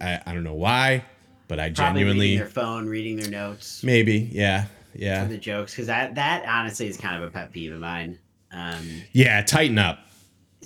I, 0.00 0.20
I 0.26 0.34
don't 0.34 0.44
know 0.44 0.54
why, 0.54 1.04
but 1.48 1.60
I 1.60 1.70
probably 1.70 2.00
genuinely 2.00 2.26
reading 2.26 2.38
their 2.38 2.48
phone, 2.48 2.86
reading 2.86 3.16
their 3.16 3.30
notes. 3.30 3.82
maybe 3.82 4.28
yeah 4.32 4.66
yeah 4.94 5.24
the 5.24 5.36
jokes 5.36 5.72
because 5.72 5.88
that 5.88 6.14
that 6.14 6.44
honestly 6.46 6.86
is 6.86 6.96
kind 6.96 7.16
of 7.16 7.28
a 7.28 7.30
pet 7.30 7.52
peeve 7.52 7.72
of 7.72 7.80
mine. 7.80 8.18
Um, 8.52 9.02
yeah 9.12 9.42
tighten 9.42 9.78
up. 9.78 9.98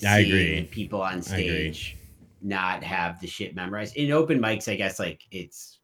I 0.06 0.18
agree. 0.18 0.68
People 0.70 1.02
on 1.02 1.22
stage 1.22 1.96
not 2.40 2.84
have 2.84 3.20
the 3.20 3.26
shit 3.26 3.56
memorized 3.56 3.96
in 3.96 4.12
open 4.12 4.38
mics. 4.38 4.70
I 4.70 4.76
guess 4.76 4.98
like 5.00 5.22
it's 5.32 5.78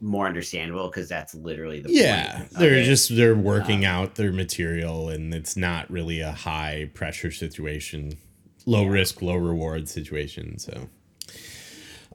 more 0.00 0.26
understandable 0.26 0.88
because 0.88 1.08
that's 1.08 1.34
literally 1.34 1.80
the 1.80 1.92
Yeah, 1.92 2.46
they're 2.52 2.74
it. 2.78 2.84
just 2.84 3.14
they're 3.14 3.34
working 3.36 3.84
out 3.84 4.14
their 4.16 4.32
material, 4.32 5.08
and 5.08 5.32
it's 5.34 5.56
not 5.56 5.88
really 5.90 6.20
a 6.20 6.32
high 6.32 6.90
pressure 6.94 7.30
situation, 7.30 8.16
low 8.68 8.84
risk, 8.84 9.22
low 9.22 9.36
reward 9.36 9.88
situation. 9.88 10.58
So 10.58 10.88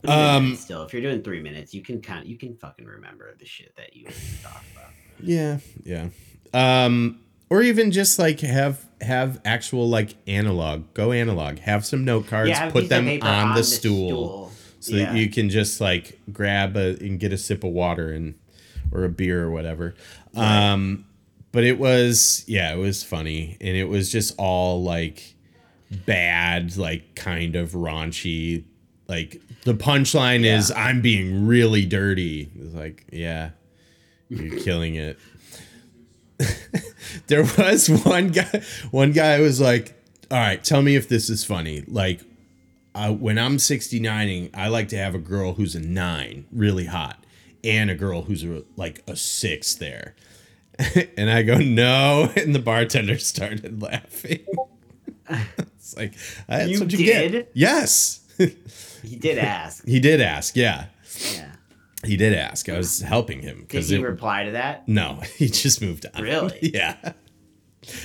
minutes 0.04 0.12
um, 0.12 0.56
still 0.56 0.84
if 0.84 0.94
you're 0.94 1.02
doing 1.02 1.24
three 1.24 1.42
minutes, 1.42 1.74
you 1.74 1.82
can 1.82 2.02
kind 2.02 2.22
of 2.22 2.28
you 2.28 2.38
can 2.38 2.56
fucking 2.58 2.86
remember 2.86 3.34
the 3.40 3.46
shit 3.46 3.76
that 3.78 3.96
you 3.96 4.06
talk 4.44 4.64
about. 4.76 4.92
yeah, 5.20 5.58
yeah, 5.84 6.10
um, 6.54 7.20
or 7.50 7.62
even 7.64 7.92
just 7.92 8.20
like 8.20 8.42
have 8.42 8.86
have 9.02 9.42
actual 9.46 9.90
like 9.90 10.16
analog, 10.28 10.94
go 10.94 11.12
analog, 11.12 11.60
have 11.60 11.86
some 11.86 12.06
note 12.06 12.28
cards, 12.28 12.50
yeah, 12.52 12.70
put 12.70 12.88
them 12.90 13.06
paper 13.06 13.28
on, 13.28 13.56
the, 13.56 13.64
stool, 13.64 14.52
so 14.80 14.96
Yeah. 14.96 15.06
that 15.12 15.18
you 15.18 15.30
can 15.30 15.50
just 15.50 15.82
like 15.82 16.20
grab 16.32 16.76
a 16.78 16.98
and 17.00 17.20
get 17.20 17.34
a 17.34 17.38
sip 17.38 17.64
of 17.64 17.72
water 17.72 18.12
and 18.12 18.36
or 18.92 19.06
a 19.06 19.10
beer 19.10 19.44
or 19.44 19.52
whatever. 19.52 19.96
Um, 20.36 21.06
but 21.52 21.64
it 21.64 21.80
was 21.80 22.44
yeah, 22.48 22.74
it 22.74 22.78
was 22.78 23.04
funny, 23.04 23.58
and 23.62 23.76
it 23.78 23.86
was 23.86 24.12
just 24.12 24.36
all 24.38 24.84
like 24.84 25.36
bad, 26.06 26.78
like 26.78 27.16
kind 27.16 27.56
of 27.56 27.72
raunchy. 27.72 28.64
Like 29.08 29.42
the 29.64 29.74
punchline 29.74 30.46
is, 30.46 30.72
"I'm 30.72 31.02
being 31.02 31.48
really 31.48 31.86
dirty." 31.86 32.50
It's 32.60 32.74
like, 32.74 33.06
yeah, 33.12 33.52
you're 34.30 34.60
killing 34.60 34.96
it. 34.96 35.20
there 37.28 37.44
was 37.58 37.90
one 37.90 38.30
guy. 38.30 38.62
One 38.92 39.12
guy 39.12 39.40
was 39.40 39.60
like, 39.62 40.02
"All 40.32 40.38
right, 40.38 40.64
tell 40.64 40.82
me 40.82 40.96
if 40.96 41.10
this 41.10 41.30
is 41.30 41.44
funny." 41.44 41.84
Like, 41.88 42.22
uh, 42.96 43.12
when 43.12 43.38
I'm 43.38 43.58
69ing, 43.58 44.52
I 44.54 44.68
like 44.68 44.90
to 44.90 44.98
have 44.98 45.16
a 45.16 45.20
girl 45.20 45.54
who's 45.54 45.76
a 45.76 45.80
nine, 45.80 46.46
really 46.52 46.86
hot, 46.86 47.24
and 47.64 47.90
a 47.90 47.96
girl 47.96 48.24
who's 48.24 48.44
a, 48.44 48.64
like 48.76 49.04
a 49.08 49.16
six 49.16 49.76
there. 49.76 50.16
and 51.18 51.30
I 51.30 51.44
go, 51.44 51.58
no. 51.58 52.32
And 52.38 52.54
the 52.54 52.60
bartender 52.60 53.18
started 53.18 53.82
laughing. 53.82 54.46
It's 55.94 55.98
like, 55.98 56.14
uh, 56.50 56.58
that's 56.60 56.70
You 56.72 56.80
what 56.80 56.92
you 56.92 56.98
did? 56.98 57.32
get. 57.32 57.52
Yes. 57.54 58.20
He 59.04 59.18
did 59.18 59.38
ask. 59.38 59.86
he 59.86 60.00
did 60.00 60.22
ask. 60.22 60.56
Yeah. 60.56 60.86
Yeah. 61.34 61.52
He 62.06 62.16
did 62.16 62.34
ask. 62.34 62.70
I 62.70 62.78
was 62.78 63.02
helping 63.02 63.42
him 63.42 63.58
Did 63.60 63.68
because 63.68 63.90
he 63.90 63.98
it. 63.98 64.02
reply 64.02 64.46
to 64.46 64.52
that? 64.52 64.88
no, 64.88 65.20
he 65.38 65.48
just 65.50 65.82
moved 65.82 66.06
on. 66.16 66.22
Really? 66.24 66.58
yeah. 66.74 66.96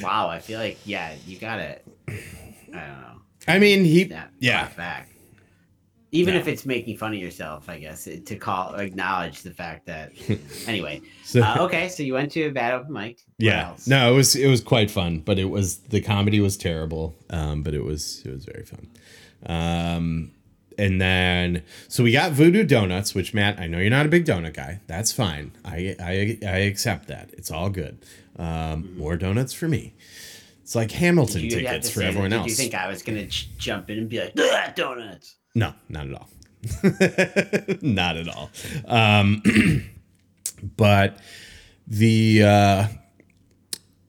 Wow, 0.03 0.29
I 0.29 0.41
feel 0.41 0.59
like 0.59 0.79
yeah, 0.85 1.15
you 1.25 1.39
gotta. 1.39 1.79
I 2.09 2.13
don't 2.73 2.73
know. 3.01 3.21
I 3.47 3.61
mean, 3.61 3.85
he. 3.85 4.13
Yeah. 4.41 4.69
back. 4.77 5.09
Even 6.11 6.35
Yeah. 6.35 6.41
if 6.41 6.49
it's 6.49 6.65
making 6.65 6.97
fun 6.97 7.13
of 7.13 7.19
yourself, 7.21 7.69
I 7.69 7.79
guess 7.79 8.07
it- 8.07 8.25
to 8.27 8.37
call 8.37 8.75
acknowledge 8.77 9.43
the 9.43 9.51
fact 9.51 9.87
that. 9.87 10.13
anyway, 10.67 11.03
So, 11.25 11.43
uh, 11.43 11.57
okay, 11.67 11.89
so 11.91 12.03
you 12.03 12.15
went 12.15 12.33
to 12.33 12.45
a 12.45 12.51
bad 12.51 12.73
open 12.75 12.93
mic. 12.93 13.19
What 13.37 13.45
yeah. 13.47 13.69
else? 13.69 13.87
No, 13.87 14.13
it 14.13 14.17
was 14.17 14.35
it 14.35 14.49
was 14.49 14.61
quite 14.63 14.91
fun, 14.91 15.19
but 15.19 15.39
it 15.39 15.45
was 15.51 15.79
the 15.79 16.01
comedy 16.01 16.41
was 16.41 16.57
terrible. 16.57 17.15
Um, 17.31 17.63
but 17.63 17.75
it 17.75 17.85
was 17.85 18.23
it 18.25 18.31
was 18.33 18.45
very 18.47 18.65
fun. 18.65 18.89
Um, 19.47 20.33
and 20.79 21.01
then 21.01 21.63
so 21.89 22.03
we 22.05 22.13
got 22.13 22.33
Voodoo 22.33 22.65
Donuts, 22.65 23.15
which 23.15 23.35
Matt, 23.35 23.59
I 23.59 23.67
know 23.67 23.79
you're 23.79 23.91
not 23.91 24.07
a 24.07 24.09
big 24.09 24.25
donut 24.25 24.55
guy. 24.55 24.81
That's 24.87 25.13
fine. 25.13 25.53
I 25.65 25.97
I 26.01 26.39
I 26.47 26.57
accept 26.61 27.09
that. 27.09 27.31
It's 27.35 27.51
all 27.51 27.69
good. 27.69 27.99
Um, 28.37 28.97
more 28.97 29.17
donuts 29.17 29.53
for 29.53 29.69
me. 29.69 29.95
It's 30.63 30.75
like 30.75 30.91
Hamilton 30.93 31.43
Did 31.43 31.51
tickets 31.51 31.91
for 31.91 32.01
that- 32.01 32.07
everyone 32.09 32.31
did 32.31 32.41
else. 32.41 32.49
you 32.49 32.55
think 32.55 32.75
I 32.75 32.89
was 32.89 33.03
gonna 33.03 33.27
ch- 33.27 33.49
jump 33.59 33.91
in 33.91 33.99
and 33.99 34.09
be 34.09 34.21
like, 34.21 34.33
"Ugh, 34.39 34.75
donuts? 34.77 35.37
No, 35.59 35.75
not 35.89 36.07
at 36.07 36.15
all. 36.15 36.29
not 37.83 38.17
at 38.17 38.29
all. 38.29 38.51
Um, 38.87 39.43
but 40.77 41.19
the 41.89 42.43
uh, 42.45 42.87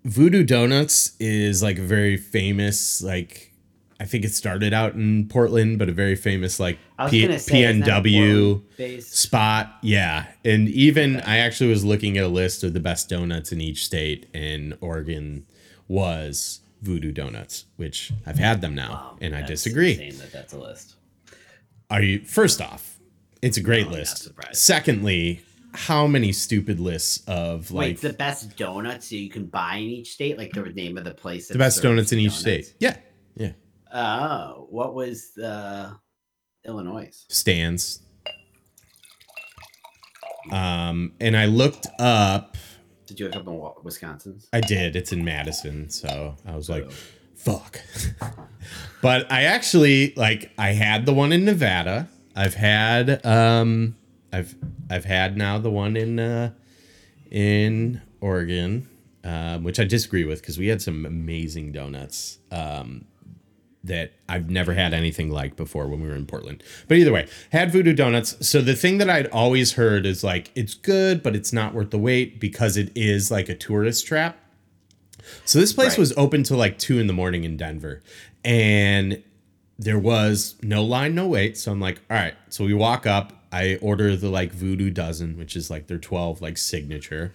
Voodoo 0.06 0.44
Donuts 0.44 1.16
is 1.20 1.64
like 1.64 1.80
a 1.80 1.82
very 1.82 2.18
famous, 2.18 3.02
like 3.02 3.52
I 4.00 4.06
think 4.06 4.26
it 4.26 4.34
started 4.34 4.74
out 4.74 4.94
in 4.94 5.28
Portland, 5.28 5.80
but 5.80 5.90
a 5.90 5.92
very 5.92 6.16
famous 6.16 6.60
like 6.60 6.78
P- 7.10 7.28
PNW 7.28 9.02
spot. 9.02 9.74
Yeah, 9.82 10.28
and 10.46 10.70
even 10.70 11.20
I 11.22 11.38
actually 11.40 11.72
was 11.72 11.84
looking 11.84 12.18
at 12.20 12.26
a 12.26 12.28
list 12.30 12.64
of 12.64 12.74
the 12.74 12.80
best 12.80 13.10
donuts 13.10 13.52
in 13.52 13.60
each 13.60 13.86
state, 13.86 14.28
and 14.36 14.78
Oregon 14.82 15.48
was 15.88 16.60
Voodoo 16.84 17.12
Donuts, 17.12 17.66
which 17.78 18.14
I've 18.28 18.38
had 18.38 18.62
them 18.62 18.76
now, 18.76 19.18
and 19.20 19.36
I 19.36 19.42
disagree. 19.42 20.12
that 20.12 20.32
that's 20.32 20.54
a 20.54 20.60
list. 20.60 20.96
Are 21.90 22.02
you 22.02 22.20
first 22.20 22.62
off? 22.62 23.00
It's 23.42 23.58
a 23.58 23.62
great 23.62 23.88
No, 23.88 23.94
list. 23.94 24.30
Secondly, 24.54 25.42
how 25.74 26.08
many 26.08 26.32
stupid 26.32 26.80
lists 26.80 27.24
of 27.28 27.72
like 27.72 27.88
Wait, 27.88 28.02
the 28.02 28.14
best 28.14 28.58
donuts 28.58 29.10
that 29.10 29.18
you 29.18 29.30
can 29.30 29.46
buy 29.46 29.76
in 29.78 29.90
each 29.90 30.12
state, 30.14 30.38
like 30.38 30.52
the 30.52 30.62
name 30.62 30.98
of 30.98 31.04
the 31.04 31.14
place. 31.14 31.48
the 31.48 31.58
best 31.58 31.82
donuts 31.82 32.12
in 32.12 32.20
each 32.20 32.32
donuts? 32.32 32.42
state? 32.42 32.74
Yeah, 32.80 32.98
yeah. 33.36 33.52
Oh, 33.94 34.68
what 34.70 34.94
was 34.94 35.32
the 35.36 35.96
Illinois? 36.66 37.10
Stands. 37.30 38.02
Um, 40.52 41.14
and 41.20 41.36
I 41.38 41.46
looked 41.46 41.88
up. 42.00 42.58
Did 43.06 43.20
you 43.20 43.26
look 43.28 43.36
up 43.36 43.48
in 43.48 43.84
Wisconsin's? 43.84 44.48
I 44.54 44.62
did. 44.62 44.96
It's 44.96 45.12
in 45.12 45.24
Madison, 45.24 45.90
so 45.90 46.36
I 46.46 46.56
was 46.56 46.70
like, 46.70 46.86
Oh. 46.88 46.94
"Fuck." 47.40 47.82
but 49.02 49.32
I 49.32 49.44
actually 49.44 50.14
like. 50.16 50.52
I 50.58 50.70
had 50.70 51.06
the 51.06 51.14
one 51.14 51.32
in 51.32 51.46
Nevada. 51.46 52.10
I've 52.36 52.56
had. 52.56 53.26
Um, 53.26 53.96
I've 54.32 54.56
I've 54.90 55.06
had 55.06 55.38
now 55.38 55.58
the 55.58 55.72
one 55.72 55.96
in 55.98 56.20
uh, 56.20 56.52
in 57.32 58.02
Oregon, 58.22 58.88
um, 59.24 59.64
which 59.64 59.80
I 59.80 59.86
disagree 59.86 60.26
with 60.26 60.42
because 60.42 60.58
we 60.58 60.68
had 60.68 60.82
some 60.82 61.06
amazing 61.06 61.72
donuts 61.72 62.40
um, 62.52 63.06
that 63.84 64.14
I've 64.28 64.50
never 64.50 64.74
had 64.74 64.94
anything 64.94 65.30
like 65.32 65.56
before 65.56 65.88
when 65.88 66.02
we 66.02 66.08
were 66.08 66.16
in 66.16 66.26
Portland. 66.26 66.64
But 66.88 66.98
either 66.98 67.12
way, 67.12 67.28
had 67.52 67.72
Voodoo 67.72 67.94
Donuts. 67.94 68.48
So 68.48 68.62
the 68.62 68.76
thing 68.76 68.98
that 68.98 69.10
I'd 69.10 69.28
always 69.28 69.74
heard 69.74 70.06
is 70.06 70.24
like 70.24 70.52
it's 70.56 70.74
good, 70.74 71.24
but 71.24 71.36
it's 71.36 71.54
not 71.54 71.74
worth 71.74 71.92
the 71.92 72.00
wait 72.00 72.40
because 72.40 72.78
it 72.78 72.92
is 72.96 73.32
like 73.32 73.50
a 73.50 73.56
tourist 73.56 74.06
trap. 74.06 74.38
So 75.46 75.60
this 75.60 75.74
place 75.74 75.92
Right. 75.94 76.00
was 76.00 76.14
open 76.18 76.44
till 76.44 76.58
like 76.58 76.78
two 76.78 77.00
in 77.00 77.08
the 77.08 77.14
morning 77.14 77.44
in 77.44 77.58
Denver, 77.58 78.02
and 78.46 79.22
there 79.78 80.00
was 80.00 80.56
no 80.62 80.84
line, 80.84 81.16
no 81.16 81.28
wait. 81.28 81.58
So 81.58 81.72
I'm 81.72 81.80
like, 81.80 82.02
all 82.10 82.18
right. 82.18 82.36
So 82.50 82.66
we 82.66 82.74
walk 82.74 83.06
up. 83.06 83.34
I 83.52 83.78
order 83.82 84.16
the 84.16 84.30
like 84.30 84.52
Voodoo 84.52 84.92
dozen, 84.92 85.36
which 85.38 85.56
is 85.56 85.70
like 85.72 85.88
their 85.88 85.98
12 85.98 86.40
like 86.42 86.58
signature, 86.58 87.34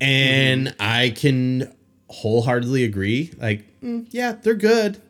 and 0.00 0.74
I 0.80 1.10
can 1.10 1.72
wholeheartedly 2.08 2.82
agree. 2.84 3.32
Like, 3.38 3.64
mm, 3.80 4.06
yeah, 4.10 4.32
they're 4.32 4.54
good, 4.54 5.00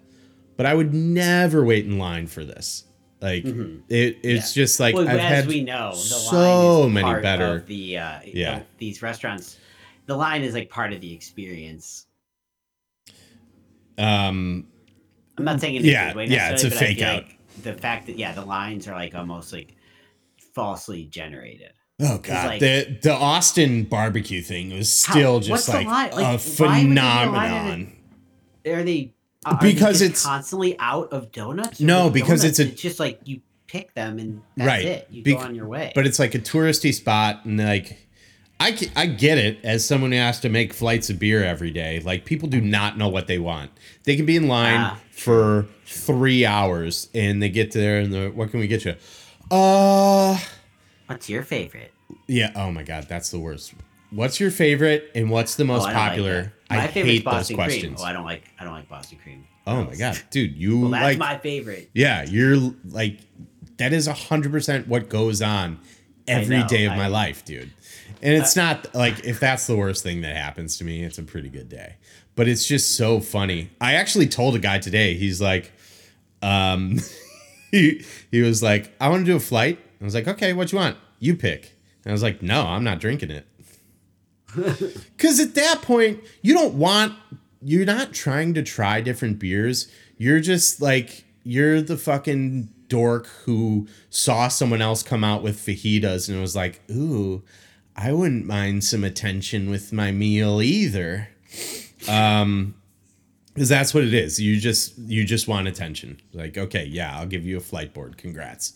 but 0.56 0.66
I 0.66 0.74
would 0.74 0.92
never 0.92 1.64
wait 1.64 1.86
in 1.86 1.98
line 1.98 2.26
for 2.26 2.44
this. 2.44 2.84
Like, 3.20 3.44
it, 3.46 4.18
it's 4.24 4.52
just 4.52 4.80
like 4.80 4.94
well, 4.96 5.08
I've 5.08 5.20
as 5.20 5.44
had 5.44 5.46
we 5.46 5.62
know, 5.62 5.90
the 5.92 5.96
so 5.96 6.36
line 6.36 6.88
is 6.88 6.94
many 6.94 7.22
better. 7.22 7.54
Of 7.56 7.66
the 7.66 7.98
uh, 7.98 8.18
Yeah. 8.26 8.62
these 8.78 9.00
restaurants, 9.00 9.58
the 10.06 10.16
line 10.16 10.42
is 10.42 10.54
like 10.54 10.68
part 10.68 10.92
of 10.92 11.00
the 11.00 11.14
experience. 11.14 12.06
Um, 14.02 14.66
I'm 15.38 15.44
not 15.44 15.60
saying 15.60 15.76
in 15.76 15.82
a 15.84 15.86
Yeah, 15.86 16.08
good 16.08 16.16
way 16.16 16.26
yeah, 16.26 16.50
it's 16.50 16.64
a 16.64 16.70
fake 16.70 17.00
out. 17.02 17.24
like 17.24 17.38
the 17.62 17.74
fact 17.74 18.06
that 18.06 18.18
yeah, 18.18 18.32
the 18.32 18.44
lines 18.44 18.88
are 18.88 18.94
like 18.94 19.14
almost 19.14 19.52
like 19.52 19.76
falsely 20.54 21.04
generated. 21.04 21.72
Oh 22.00 22.18
god, 22.18 22.46
like- 22.46 22.60
the 22.60 22.98
the 23.02 23.12
Austin 23.12 23.84
barbecue 23.84 24.42
thing 24.42 24.72
was 24.76 24.92
still 24.92 25.34
what's 25.34 25.46
just 25.46 25.68
like. 25.68 25.86
Like, 25.86 26.12
a 26.12 26.16
why 26.16 26.30
would 26.30 26.34
a 26.34 26.38
phenomenon. 26.38 27.92
Are 28.66 28.82
they 28.82 29.14
are 29.44 29.58
they 29.60 29.72
Because 29.72 29.98
just 29.98 30.02
it's- 30.02 30.24
constantly 30.24 30.76
out 30.78 31.12
of 31.12 31.32
donuts? 31.32 31.80
No, 31.80 32.10
because 32.10 32.42
donuts, 32.42 32.58
it's 32.60 32.72
a- 32.72 32.74
just 32.74 33.00
like 33.00 33.20
you 33.24 33.40
pick 33.66 33.92
them 33.94 34.18
and 34.18 34.42
that's 34.56 34.66
Right. 34.68 34.84
it. 34.84 35.08
You 35.10 35.22
Bec- 35.22 35.38
go 35.38 35.44
on 35.44 35.54
your 35.54 35.66
way. 35.66 35.92
But 35.94 36.06
it's 36.06 36.18
like 36.18 36.34
a 36.34 36.38
touristy 36.38 36.92
spot, 36.94 37.44
and 37.44 37.58
like, 37.58 38.06
I 38.62 38.78
I 38.96 39.06
get 39.06 39.38
it 39.38 39.58
as 39.64 39.84
someone 39.86 40.12
who 40.12 40.18
has 40.18 40.40
to 40.40 40.48
make 40.48 40.72
flights 40.72 41.10
of 41.10 41.18
beer 41.18 41.42
every 41.44 41.70
day. 41.70 42.00
Like 42.00 42.24
people 42.24 42.48
do 42.48 42.60
not 42.60 42.96
know 42.96 43.08
what 43.08 43.26
they 43.26 43.38
want. 43.38 43.70
They 44.04 44.16
can 44.16 44.24
be 44.26 44.36
in 44.36 44.46
line 44.48 44.78
Ah, 44.80 45.00
for 45.10 45.66
three 45.86 46.44
hours, 46.46 47.08
and 47.14 47.42
they 47.42 47.48
get 47.48 47.72
there, 47.72 48.00
and 48.00 48.12
they're, 48.12 48.30
what 48.30 48.50
can 48.50 48.60
we 48.60 48.66
get 48.66 48.84
you? 48.84 48.94
Uh, 49.50 50.38
What's 51.06 51.28
your 51.28 51.42
favorite? 51.42 51.92
yeah. 52.26 52.52
Oh 52.54 52.70
my 52.70 52.82
god, 52.82 53.06
that's 53.08 53.30
the 53.30 53.38
worst. 53.38 53.74
What's 54.10 54.38
your 54.40 54.50
favorite, 54.50 55.10
and 55.14 55.30
what's 55.30 55.54
the 55.56 55.64
most 55.64 55.82
Oh, 55.82 55.86
I 55.86 55.92
don't 55.92 55.96
like 55.96 56.08
popular? 56.10 56.52
I 56.70 56.80
hate 56.86 57.24
those 57.24 57.46
cream. 57.48 57.56
questions. 57.56 58.00
Oh, 58.02 58.04
I 58.04 58.12
don't 58.12 58.24
like 58.24 58.44
I 58.60 58.64
don't 58.64 58.74
like 58.74 58.88
Boston 58.88 59.18
cream. 59.22 59.46
Oh 59.66 59.84
my 59.84 59.94
god, 59.94 60.20
dude, 60.30 60.56
you 60.56 60.80
Well, 60.80 60.90
that's 60.90 61.02
like 61.04 61.18
my 61.18 61.38
favorite. 61.38 61.90
Yeah, 61.94 62.24
you're 62.24 62.56
like 62.88 63.18
that 63.78 63.92
is 63.92 64.06
a 64.08 64.12
hundred 64.12 64.52
percent 64.52 64.88
what 64.88 65.08
goes 65.08 65.40
on 65.42 65.78
every 66.28 66.58
know, 66.58 66.68
day 66.68 66.84
of 66.84 66.92
I- 66.92 66.96
my 66.96 67.06
life, 67.08 67.44
dude. 67.44 67.70
And 68.22 68.34
it's 68.34 68.54
not 68.54 68.94
like 68.94 69.24
if 69.24 69.40
that's 69.40 69.66
the 69.66 69.76
worst 69.76 70.02
thing 70.02 70.20
that 70.20 70.36
happens 70.36 70.78
to 70.78 70.84
me, 70.84 71.02
it's 71.02 71.18
a 71.18 71.22
pretty 71.24 71.48
good 71.48 71.68
day. 71.68 71.96
But 72.36 72.48
it's 72.48 72.66
just 72.66 72.96
so 72.96 73.20
funny. 73.20 73.70
I 73.80 73.94
actually 73.94 74.28
told 74.28 74.54
a 74.54 74.58
guy 74.58 74.78
today, 74.78 75.14
he's 75.14 75.40
like, 75.40 75.72
um 76.40 77.00
he, 77.72 78.04
he 78.30 78.42
was 78.42 78.62
like, 78.62 78.92
I 79.00 79.08
want 79.08 79.26
to 79.26 79.32
do 79.32 79.36
a 79.36 79.40
flight. 79.40 79.78
I 80.00 80.04
was 80.04 80.14
like, 80.14 80.28
okay, 80.28 80.52
what 80.52 80.70
you 80.70 80.78
want? 80.78 80.96
You 81.18 81.34
pick. 81.36 81.72
And 82.04 82.10
I 82.10 82.12
was 82.12 82.22
like, 82.22 82.42
no, 82.42 82.66
I'm 82.66 82.84
not 82.84 83.00
drinking 83.00 83.30
it. 83.30 83.46
Because 85.16 85.40
at 85.40 85.54
that 85.54 85.80
point, 85.80 86.20
you 86.42 86.52
don't 86.52 86.74
want, 86.74 87.14
you're 87.62 87.86
not 87.86 88.12
trying 88.12 88.52
to 88.54 88.62
try 88.62 89.00
different 89.00 89.38
beers. 89.38 89.90
You're 90.18 90.40
just 90.40 90.82
like, 90.82 91.24
you're 91.42 91.80
the 91.80 91.96
fucking 91.96 92.68
dork 92.88 93.28
who 93.44 93.86
saw 94.10 94.48
someone 94.48 94.82
else 94.82 95.02
come 95.02 95.24
out 95.24 95.42
with 95.42 95.56
fajitas 95.56 96.28
and 96.28 96.38
was 96.40 96.54
like, 96.54 96.82
ooh, 96.90 97.42
I 97.96 98.12
wouldn't 98.12 98.46
mind 98.46 98.84
some 98.84 99.04
attention 99.04 99.70
with 99.70 99.92
my 99.92 100.12
meal 100.12 100.62
either. 100.62 101.28
Um, 102.08 102.74
because 103.54 103.68
that's 103.68 103.92
what 103.92 104.02
it 104.04 104.14
is. 104.14 104.40
You 104.40 104.58
just 104.58 104.96
you 104.98 105.24
just 105.24 105.46
want 105.46 105.68
attention. 105.68 106.20
Like, 106.32 106.56
okay, 106.56 106.86
yeah, 106.86 107.18
I'll 107.18 107.26
give 107.26 107.44
you 107.44 107.58
a 107.58 107.60
flight 107.60 107.92
board. 107.92 108.16
Congrats. 108.16 108.72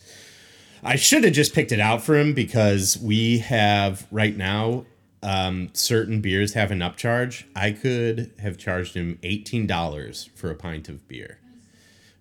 I 0.83 0.97
should 0.97 1.25
have 1.25 1.33
just 1.33 1.55
picked 1.55 1.73
it 1.73 1.81
out 1.81 2.03
for 2.03 2.17
him 2.17 2.35
because 2.35 2.99
we 2.99 3.39
have 3.39 4.07
right 4.11 4.37
now 4.37 4.85
um, 5.23 5.71
certain 5.73 6.21
beers 6.21 6.53
have 6.53 6.71
an 6.71 6.81
upcharge. 6.81 7.45
I 7.57 7.73
could 7.73 8.33
have 8.39 8.59
charged 8.59 8.95
him 8.95 9.19
eighteen 9.23 9.67
dollars 9.67 10.29
for 10.35 10.51
a 10.51 10.55
pint 10.55 10.91
of 10.91 11.09
beer 11.09 11.39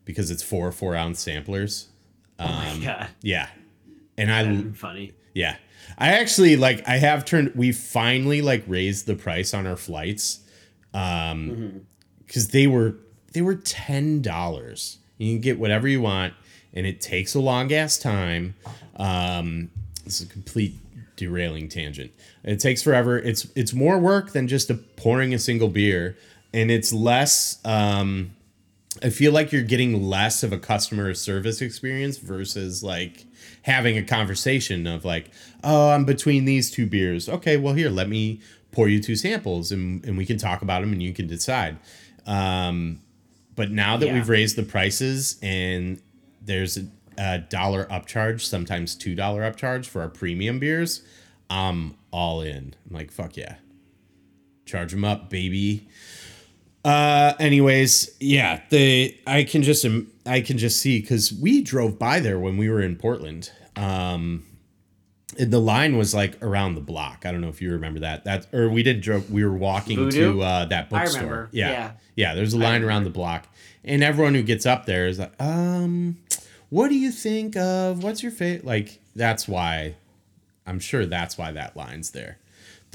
because 0.06 0.32
it's 0.32 0.42
four 0.42 0.72
four 0.72 0.96
ounce 0.96 1.20
samplers. 1.20 1.90
Oh 2.40 2.48
my 2.48 2.80
god, 2.82 3.10
Yeah, 3.22 3.50
and 4.18 4.32
I 4.32 4.72
funny. 4.74 5.12
yeah. 5.34 5.58
I 5.98 6.14
actually 6.14 6.56
like 6.56 6.88
I 6.88 6.98
have 6.98 7.26
turned 7.26 7.54
we 7.56 7.72
finally 7.72 8.42
like 8.42 8.64
raised 8.68 9.06
the 9.06 9.16
price 9.16 9.54
on 9.54 9.66
our 9.68 9.78
flights. 9.78 10.40
Um 10.94 11.86
cuz 12.28 12.50
they 12.50 12.68
were 12.68 12.96
they 13.34 13.42
were 13.42 13.56
$10. 13.56 14.98
You 15.18 15.34
can 15.34 15.42
get 15.42 15.60
whatever 15.60 15.88
you 15.88 16.02
want 16.02 16.34
and 16.74 16.86
it 16.86 17.02
takes 17.02 17.36
a 17.36 17.40
long 17.40 17.72
ass 17.74 17.98
time. 17.98 18.56
Um 18.98 19.72
this 20.04 20.22
is 20.22 20.28
a 20.28 20.32
complete 20.32 20.76
derailing 21.16 21.70
tangent. 21.70 22.12
It 22.44 22.60
takes 22.60 22.82
forever. 22.84 23.18
It's 23.18 23.48
it's 23.56 23.74
more 23.74 23.98
work 24.00 24.32
than 24.34 24.48
just 24.48 24.70
a 24.70 24.76
pouring 24.76 25.34
a 25.34 25.40
single 25.40 25.70
beer 25.70 26.18
and 26.54 26.70
it's 26.72 26.94
less 26.94 27.60
um 27.66 28.35
I 29.04 29.10
feel 29.10 29.32
like 29.32 29.52
you're 29.52 29.62
getting 29.64 30.04
less 30.04 30.42
of 30.44 30.54
a 30.54 30.58
customer 30.58 31.14
service 31.14 31.62
experience 31.62 32.18
versus 32.18 32.84
like 32.84 33.26
having 33.64 33.98
a 33.98 34.04
conversation 34.04 34.88
of 34.88 35.04
like, 35.04 35.32
oh, 35.64 35.90
I'm 35.92 36.06
between 36.06 36.46
these 36.46 36.72
two 36.72 36.86
beers. 36.86 37.28
Okay, 37.28 37.58
well 37.58 37.74
here, 37.74 37.90
let 37.90 38.08
me 38.10 38.42
pour 38.72 38.88
you 38.88 39.02
two 39.02 39.16
samples 39.16 39.72
and, 39.72 40.04
and 40.06 40.18
we 40.18 40.26
can 40.26 40.38
talk 40.38 40.62
about 40.62 40.82
them 40.82 40.92
and 40.94 41.02
you 41.04 41.14
can 41.14 41.28
decide. 41.28 41.78
Um, 42.26 43.02
but 43.56 43.72
now 43.72 43.98
that 43.98 44.06
Yeah. 44.08 44.14
we've 44.14 44.30
raised 44.30 44.56
the 44.56 44.64
prices 44.64 45.38
and 45.42 46.02
there's 46.42 46.78
a, 46.78 46.86
a 47.18 47.38
dollar 47.40 47.86
upcharge, 47.86 48.42
sometimes 48.42 48.96
two 48.96 49.16
dollar 49.16 49.42
upcharge 49.50 49.86
for 49.86 50.02
our 50.02 50.10
premium 50.10 50.60
beers, 50.60 51.02
I'm 51.50 51.96
all 52.12 52.42
in. 52.42 52.76
I'm 52.90 52.96
like, 52.96 53.12
fuck 53.12 53.36
yeah. 53.38 53.56
Charge 54.66 54.92
them 54.92 55.06
up, 55.06 55.30
baby. 55.30 55.88
Uh, 56.86 57.34
anyways, 57.40 58.16
yeah, 58.20 58.62
the 58.70 59.18
I 59.26 59.44
can 59.44 59.64
just 59.64 59.84
I 60.28 60.42
can 60.42 60.60
just 60.60 60.80
see 60.80 61.02
because 61.02 61.34
we 61.34 61.64
drove 61.64 61.98
by 61.98 62.20
there 62.20 62.38
when 62.38 62.58
we 62.58 62.70
were 62.70 62.80
in 62.80 62.96
Portland. 62.96 63.52
Um, 63.76 64.46
the 65.36 65.60
line 65.60 65.98
was 65.98 66.14
like 66.14 66.42
around 66.44 66.76
the 66.76 66.82
block. 66.82 67.26
I 67.26 67.32
don't 67.32 67.42
know 67.42 67.50
if 67.50 67.60
you 67.60 67.72
remember 67.72 68.02
that. 68.02 68.26
That 68.26 68.54
or 68.54 68.70
we 68.70 68.84
did 68.84 69.02
drove. 69.02 69.32
We 69.32 69.44
were 69.44 69.58
walking 69.58 69.98
Voodoo? 69.98 70.34
to 70.34 70.42
uh, 70.44 70.66
that 70.66 70.92
bookstore. 70.92 71.50
Yeah. 71.52 71.72
yeah. 71.72 71.92
yeah, 72.16 72.36
There's 72.36 72.54
a 72.54 72.60
line 72.60 72.84
around 72.84 73.06
the 73.06 73.10
block, 73.10 73.48
and 73.84 74.04
everyone 74.04 74.36
who 74.36 74.44
gets 74.44 74.68
up 74.68 74.86
there 74.86 75.08
is 75.08 75.18
like, 75.18 75.34
um, 75.42 76.18
what 76.70 76.90
do 76.90 76.96
you 76.96 77.12
think 77.12 77.58
of? 77.58 78.04
What's 78.04 78.22
your 78.22 78.32
favorite? 78.32 78.64
Like 78.64 79.00
that's 79.16 79.48
why. 79.48 79.96
I'm 80.68 80.80
sure 80.80 81.06
that's 81.08 81.36
why 81.36 81.52
that 81.52 81.76
line's 81.76 82.12
there. 82.12 82.38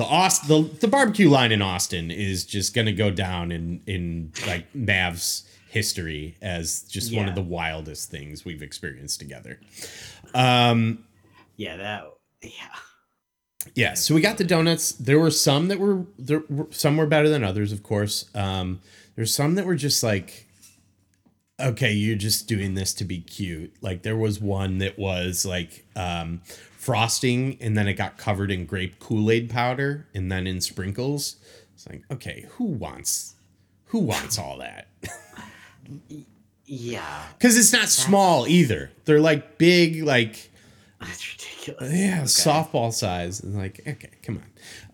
The 0.00 0.06
Aust 0.06 0.48
the, 0.48 0.62
the 0.62 0.88
barbecue 0.88 1.28
line 1.28 1.52
in 1.52 1.60
Austin 1.60 2.10
is 2.10 2.46
just 2.46 2.72
gonna 2.72 2.90
go 2.90 3.10
down 3.10 3.52
in 3.52 3.82
in 3.86 4.32
like 4.46 4.64
Mav's 4.74 5.46
history 5.68 6.36
as 6.40 6.84
just 6.84 7.14
one 7.14 7.28
of 7.28 7.34
the 7.34 7.42
wildest 7.42 8.10
things 8.10 8.42
we've 8.42 8.62
experienced 8.62 9.20
together. 9.20 9.60
Um, 10.32 11.04
Yeah, 11.58 11.76
that. 11.76 12.04
Yeah, 12.40 12.50
Yeah, 13.74 13.92
so 13.92 14.14
we 14.14 14.22
got 14.22 14.38
the 14.38 14.44
donuts. 14.44 14.92
There 14.92 15.20
were 15.20 15.30
some 15.30 15.68
that 15.68 15.78
were 15.78 16.06
there 16.18 16.44
were, 16.48 16.68
some 16.70 16.96
were 16.96 17.04
better 17.04 17.28
than 17.28 17.44
others, 17.44 17.70
of 17.70 17.82
course. 17.82 18.24
Um, 18.34 18.80
there's 19.16 19.34
some 19.34 19.54
that 19.56 19.66
were 19.66 19.76
just 19.76 20.02
like, 20.02 20.46
okay, 21.60 21.92
you're 21.92 22.16
just 22.16 22.48
doing 22.48 22.72
this 22.72 22.94
to 22.94 23.04
be 23.04 23.18
cute. 23.18 23.74
Like 23.82 24.00
there 24.00 24.16
was 24.16 24.40
one 24.40 24.78
that 24.78 24.98
was 24.98 25.44
like 25.44 25.84
um, 25.94 26.40
frosting, 26.90 27.56
and 27.60 27.76
then 27.76 27.86
it 27.86 27.94
got 27.94 28.18
covered 28.18 28.50
in 28.50 28.66
grape 28.66 28.98
Kool 28.98 29.30
Aid 29.30 29.48
powder, 29.48 30.08
and 30.12 30.30
then 30.30 30.46
in 30.46 30.60
sprinkles. 30.60 31.36
It's 31.74 31.86
like, 31.88 32.02
okay, 32.10 32.46
who 32.50 32.64
wants 32.64 33.36
who 33.86 34.00
wants 34.00 34.38
all 34.38 34.58
that? 34.58 34.88
yeah, 36.66 37.26
Because 37.38 37.56
it's 37.58 37.72
not 37.72 37.88
small 37.88 38.46
either. 38.46 38.90
They're 39.04 39.20
like 39.20 39.58
big, 39.58 40.02
like 40.02 40.50
that's 41.00 41.32
ridiculous. 41.32 41.92
yeah, 41.92 42.22
softball 42.22 42.92
size. 42.92 43.40
And 43.40 43.56
like, 43.56 43.80
okay, 43.86 44.10
come 44.22 44.42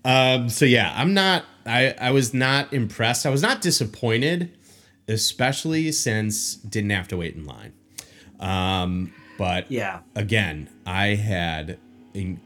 on. 0.04 0.40
Um, 0.42 0.48
so 0.48 0.64
yeah, 0.64 0.92
I'm 0.96 1.14
not. 1.14 1.44
I 1.64 1.94
I 2.00 2.10
was 2.10 2.32
not 2.32 2.72
impressed. 2.72 3.26
I 3.26 3.30
was 3.30 3.42
not 3.42 3.60
disappointed, 3.60 4.56
especially 5.08 5.92
since 5.92 6.54
didn't 6.56 6.90
have 6.90 7.08
to 7.08 7.16
wait 7.16 7.34
in 7.34 7.44
line. 7.44 7.72
Um, 8.38 9.12
but 9.38 9.70
Yeah, 9.70 10.00
again, 10.14 10.70
I 10.86 11.08
had 11.08 11.78
in 12.16 12.40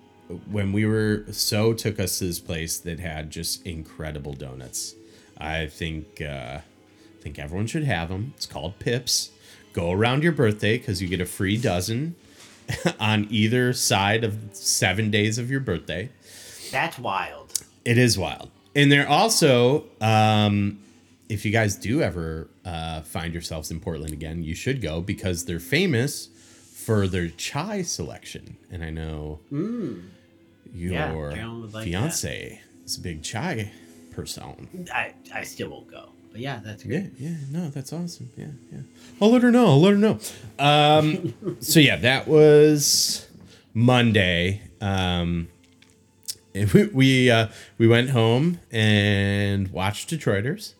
when 0.51 0.73
we 0.73 0.85
were 0.85 1.25
so 1.31 1.73
took 1.73 1.99
us 1.99 2.19
to 2.19 2.25
this 2.25 2.39
place 2.39 2.79
that 2.79 3.01
had 3.01 3.31
just 3.31 3.67
incredible 3.67 4.33
donuts. 4.33 4.95
I 5.39 5.67
think 5.67 6.21
uh, 6.21 6.61
I 6.61 7.23
think 7.23 7.39
everyone 7.39 7.67
should 7.67 7.85
have 7.85 8.09
them. 8.09 8.35
It's 8.37 8.47
called 8.47 8.79
Pips. 8.79 9.31
Go 9.73 9.93
around 9.93 10.23
your 10.23 10.33
birthday 10.33 10.79
because 10.79 11.01
you 11.01 11.09
get 11.09 11.21
a 11.21 11.27
free 11.27 11.57
dozen 11.57 12.17
on 13.01 13.27
either 13.31 13.73
side 13.73 14.25
of 14.25 14.37
seven 14.53 15.11
days 15.11 15.39
of 15.39 15.51
your 15.51 15.61
birthday. 15.61 16.11
That's 16.71 16.99
wild. 16.99 17.65
It 17.85 17.99
is 17.99 18.19
wild. 18.19 18.51
And 18.75 18.91
they're 18.91 19.09
also, 19.09 19.87
um, 20.01 20.81
if 21.29 21.45
you 21.45 21.51
guys 21.51 21.77
do 21.77 22.03
ever 22.03 22.49
uh, 22.65 23.03
find 23.03 23.33
yourselves 23.33 23.71
in 23.71 23.81
Portland 23.81 24.13
again, 24.13 24.43
you 24.43 24.55
should 24.55 24.81
go 24.81 25.01
because 25.01 25.45
they're 25.45 25.59
famous 25.61 26.29
for 26.91 27.07
their 27.07 27.29
chai 27.29 27.83
selection. 27.83 28.57
And 28.73 28.83
I 28.83 28.91
know 28.91 29.39
Yeah, 29.53 31.13
your 31.13 31.31
would 31.61 31.73
like 31.73 31.85
fiance 31.85 32.61
is 32.85 32.97
a 32.99 33.01
big 33.01 33.23
chai 33.23 33.71
person. 34.11 34.89
I, 34.93 35.15
I 35.33 35.45
still 35.45 35.69
won't 35.69 35.89
go. 35.89 36.09
But 36.33 36.41
yeah, 36.41 36.59
that's 36.65 36.85
Yeah, 36.85 37.01
good. 37.03 37.13
yeah, 37.17 37.37
no, 37.53 37.71
that's 37.71 37.93
awesome. 37.93 38.31
Yeah, 38.37 38.47
yeah. 38.73 38.81
I'll 39.23 39.31
let 39.31 39.43
her 39.43 39.53
know. 39.53 39.67
I'll 39.67 39.81
let 39.81 39.93
her 39.93 39.99
know. 39.99 40.19
Um, 40.59 41.57
so 41.61 41.79
yeah, 41.79 41.95
that 41.95 42.27
was 42.27 43.29
Monday. 43.73 44.63
Um, 44.81 45.47
and 46.57 46.73
we 46.73 46.87
we, 46.87 47.31
uh, 47.31 47.49
we 47.79 47.87
went 47.87 48.11
home 48.11 48.59
and 48.73 49.69
watched 49.69 50.11
Detroiters, 50.11 50.75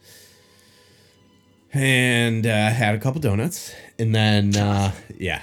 and 1.73 2.45
uh, 2.49 2.71
had 2.71 2.97
a 2.97 2.99
couple 2.99 3.21
donuts, 3.21 3.73
and 3.97 4.13
then 4.13 4.57
uh, 4.57 4.91
yeah, 5.17 5.43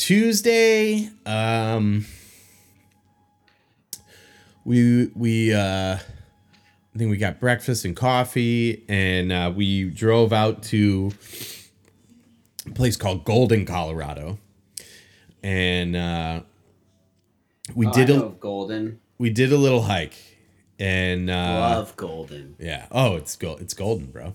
Tuesday, 0.00 1.10
um, 1.26 2.06
we 4.64 5.08
we 5.14 5.52
uh, 5.52 5.96
I 5.98 6.98
think 6.98 7.10
we 7.10 7.18
got 7.18 7.38
breakfast 7.38 7.84
and 7.84 7.94
coffee, 7.94 8.82
and 8.88 9.30
uh, 9.30 9.52
we 9.54 9.90
drove 9.90 10.32
out 10.32 10.62
to 10.64 11.12
a 12.66 12.70
place 12.70 12.96
called 12.96 13.24
Golden, 13.26 13.66
Colorado, 13.66 14.38
and 15.42 15.94
uh, 15.94 16.40
we 17.74 17.86
Oh, 17.86 17.92
did 17.92 18.10
I 18.10 18.14
a 18.14 18.28
Golden. 18.30 19.00
we 19.18 19.28
did 19.28 19.52
a 19.52 19.58
little 19.58 19.82
hike, 19.82 20.16
and 20.78 21.28
uh, 21.28 21.34
Love 21.34 21.94
Golden. 21.96 22.56
yeah, 22.58 22.86
oh, 22.90 23.16
it's 23.16 23.36
gold, 23.36 23.60
it's 23.60 23.74
golden, 23.74 24.06
bro. 24.06 24.34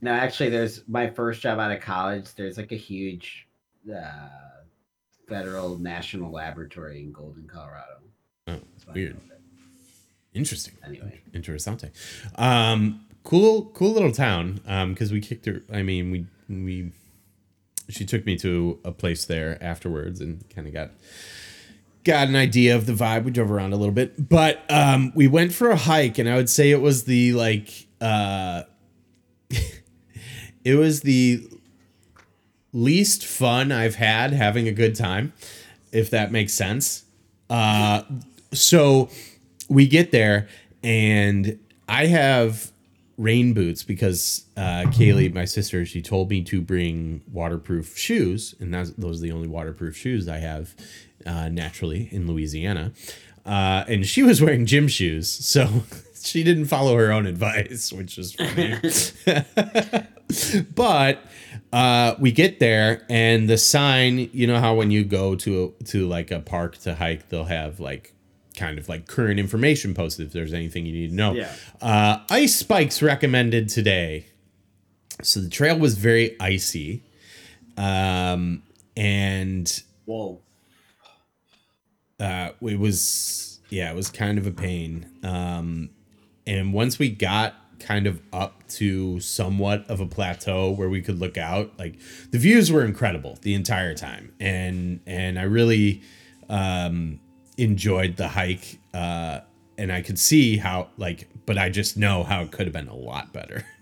No, 0.00 0.12
actually, 0.12 0.48
there's 0.48 0.88
my 0.88 1.10
first 1.10 1.42
job 1.42 1.58
out 1.58 1.70
of 1.70 1.82
college. 1.82 2.34
There's 2.34 2.56
like 2.56 2.72
a 2.72 2.76
huge 2.76 3.46
uh, 3.94 4.28
federal 5.26 5.78
national 5.78 6.32
laboratory 6.32 7.00
in 7.00 7.12
Golden, 7.12 7.46
Colorado. 7.46 8.00
Oh, 8.46 8.60
weird, 8.94 9.14
know 9.14 9.20
of 9.24 9.30
it. 9.30 9.40
interesting. 10.34 10.74
Anyway, 10.86 11.20
Interessante. 11.32 11.90
Um, 12.36 13.06
cool, 13.24 13.66
cool 13.74 13.92
little 13.92 14.12
town. 14.12 14.60
Um, 14.66 14.92
because 14.92 15.12
we 15.12 15.20
kicked 15.20 15.46
her. 15.46 15.62
I 15.72 15.82
mean, 15.82 16.10
we 16.10 16.26
we. 16.48 16.92
She 17.88 18.04
took 18.04 18.26
me 18.26 18.36
to 18.38 18.80
a 18.84 18.90
place 18.90 19.24
there 19.24 19.62
afterwards 19.62 20.20
and 20.20 20.48
kind 20.50 20.66
of 20.66 20.72
got 20.72 20.90
got 22.04 22.28
an 22.28 22.36
idea 22.36 22.74
of 22.74 22.86
the 22.86 22.92
vibe. 22.92 23.24
We 23.24 23.30
drove 23.30 23.50
around 23.50 23.72
a 23.72 23.76
little 23.76 23.94
bit, 23.94 24.28
but 24.28 24.64
um, 24.68 25.12
we 25.14 25.26
went 25.28 25.52
for 25.52 25.70
a 25.70 25.76
hike, 25.76 26.18
and 26.18 26.28
I 26.28 26.36
would 26.36 26.50
say 26.50 26.70
it 26.70 26.80
was 26.80 27.04
the 27.04 27.32
like 27.34 27.86
uh, 28.00 28.62
it 30.64 30.74
was 30.74 31.02
the 31.02 31.46
least 32.76 33.24
fun 33.24 33.72
I've 33.72 33.96
had 33.96 34.32
having 34.32 34.68
a 34.68 34.72
good 34.72 34.94
time, 34.94 35.32
if 35.92 36.10
that 36.10 36.30
makes 36.30 36.52
sense. 36.52 37.04
Uh, 37.48 38.02
so 38.52 39.08
we 39.68 39.86
get 39.86 40.10
there 40.12 40.48
and 40.82 41.58
I 41.88 42.06
have 42.06 42.70
rain 43.18 43.54
boots 43.54 43.82
because 43.82 44.44
uh, 44.56 44.84
Kaylee, 44.86 45.32
my 45.32 45.44
sister, 45.44 45.86
she 45.86 46.02
told 46.02 46.28
me 46.30 46.42
to 46.44 46.60
bring 46.60 47.22
waterproof 47.32 47.96
shoes, 47.96 48.54
and 48.60 48.74
that's, 48.74 48.90
those 48.90 49.20
are 49.20 49.22
the 49.22 49.32
only 49.32 49.48
waterproof 49.48 49.96
shoes 49.96 50.28
I 50.28 50.38
have 50.38 50.74
uh, 51.24 51.48
naturally 51.48 52.08
in 52.12 52.26
Louisiana. 52.26 52.92
Uh, 53.44 53.84
and 53.88 54.06
she 54.06 54.22
was 54.22 54.42
wearing 54.42 54.66
gym 54.66 54.88
shoes, 54.88 55.30
so 55.30 55.84
she 56.22 56.42
didn't 56.42 56.66
follow 56.66 56.96
her 56.96 57.10
own 57.10 57.26
advice, 57.26 57.92
which 57.92 58.18
is 58.18 58.34
funny. 58.34 58.74
but 60.74 61.20
uh, 61.72 62.14
we 62.18 62.32
get 62.32 62.58
there 62.60 63.04
and 63.10 63.48
the 63.48 63.58
sign 63.58 64.30
you 64.32 64.46
know 64.46 64.58
how 64.60 64.74
when 64.74 64.90
you 64.90 65.04
go 65.04 65.34
to 65.34 65.74
a, 65.80 65.84
to 65.84 66.06
like 66.06 66.30
a 66.30 66.40
park 66.40 66.76
to 66.78 66.94
hike 66.94 67.28
they'll 67.28 67.44
have 67.44 67.80
like 67.80 68.12
kind 68.56 68.78
of 68.78 68.88
like 68.88 69.06
current 69.06 69.38
information 69.38 69.92
posted 69.92 70.26
if 70.26 70.32
there's 70.32 70.54
anything 70.54 70.86
you 70.86 70.92
need 70.92 71.08
to 71.10 71.14
know 71.14 71.32
Yeah. 71.34 71.52
uh, 71.82 72.18
ice 72.30 72.54
spikes 72.56 73.02
recommended 73.02 73.68
today 73.68 74.26
so 75.22 75.40
the 75.40 75.48
trail 75.50 75.78
was 75.78 75.98
very 75.98 76.36
icy 76.40 77.02
um, 77.76 78.62
and 78.96 79.82
whoa. 80.06 80.40
uh, 82.18 82.50
it 82.62 82.78
was 82.78 83.60
yeah, 83.68 83.90
it 83.90 83.96
was 83.96 84.10
kind 84.10 84.38
of 84.38 84.46
a 84.46 84.52
pain. 84.52 85.06
Um, 85.24 85.90
and 86.46 86.72
once 86.72 86.98
we 87.00 87.10
got 87.10 87.54
kind 87.78 88.06
of 88.06 88.20
up 88.32 88.66
to 88.68 89.20
somewhat 89.20 89.88
of 89.88 90.00
a 90.00 90.06
plateau 90.06 90.70
where 90.70 90.88
we 90.88 91.00
could 91.02 91.18
look 91.18 91.36
out, 91.36 91.78
like 91.78 91.98
the 92.30 92.38
views 92.38 92.70
were 92.70 92.84
incredible 92.84 93.38
the 93.42 93.54
entire 93.54 93.94
time, 93.94 94.32
and 94.40 95.00
and 95.06 95.38
I 95.38 95.42
really 95.42 96.02
um, 96.48 97.20
enjoyed 97.56 98.16
the 98.16 98.28
hike. 98.28 98.78
Uh, 98.92 99.40
and 99.78 99.92
I 99.92 100.00
could 100.00 100.18
see 100.18 100.56
how 100.56 100.88
like, 100.96 101.28
but 101.44 101.58
I 101.58 101.68
just 101.68 101.96
know 101.96 102.24
how 102.24 102.42
it 102.42 102.50
could 102.50 102.66
have 102.66 102.72
been 102.72 102.88
a 102.88 102.96
lot 102.96 103.32
better. 103.32 103.64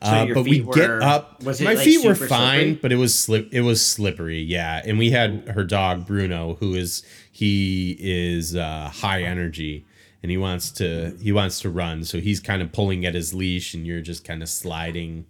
Uh, 0.00 0.26
but 0.32 0.44
we 0.44 0.60
feet 0.60 0.72
get 0.72 0.90
up. 0.90 1.42
my 1.42 1.52
like, 1.52 1.78
feet 1.78 2.04
were 2.04 2.14
fine, 2.14 2.28
slippery? 2.28 2.78
but 2.82 2.92
it 2.92 2.96
was 2.96 3.18
slip. 3.18 3.48
It 3.52 3.62
was 3.62 3.84
slippery, 3.84 4.40
yeah. 4.40 4.82
And 4.84 4.98
we 4.98 5.10
had 5.10 5.48
her 5.48 5.64
dog 5.64 6.06
Bruno, 6.06 6.54
who 6.60 6.74
is 6.74 7.02
he 7.32 7.96
is 7.98 8.54
uh, 8.54 8.90
high 8.94 9.22
energy, 9.22 9.85
and 10.26 10.30
he 10.32 10.36
wants 10.36 10.72
to 10.72 11.16
he 11.22 11.30
wants 11.30 11.60
to 11.60 11.70
run. 11.70 12.02
So 12.02 12.18
he's 12.18 12.40
kind 12.40 12.60
of 12.60 12.72
pulling 12.72 13.06
at 13.06 13.14
his 13.14 13.32
leash, 13.32 13.74
and 13.74 13.86
you're 13.86 14.00
just 14.00 14.24
kind 14.24 14.42
of 14.42 14.48
sliding. 14.48 15.24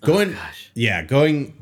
Going, 0.00 0.34
gosh. 0.34 0.70
yeah, 0.74 1.02
going 1.02 1.54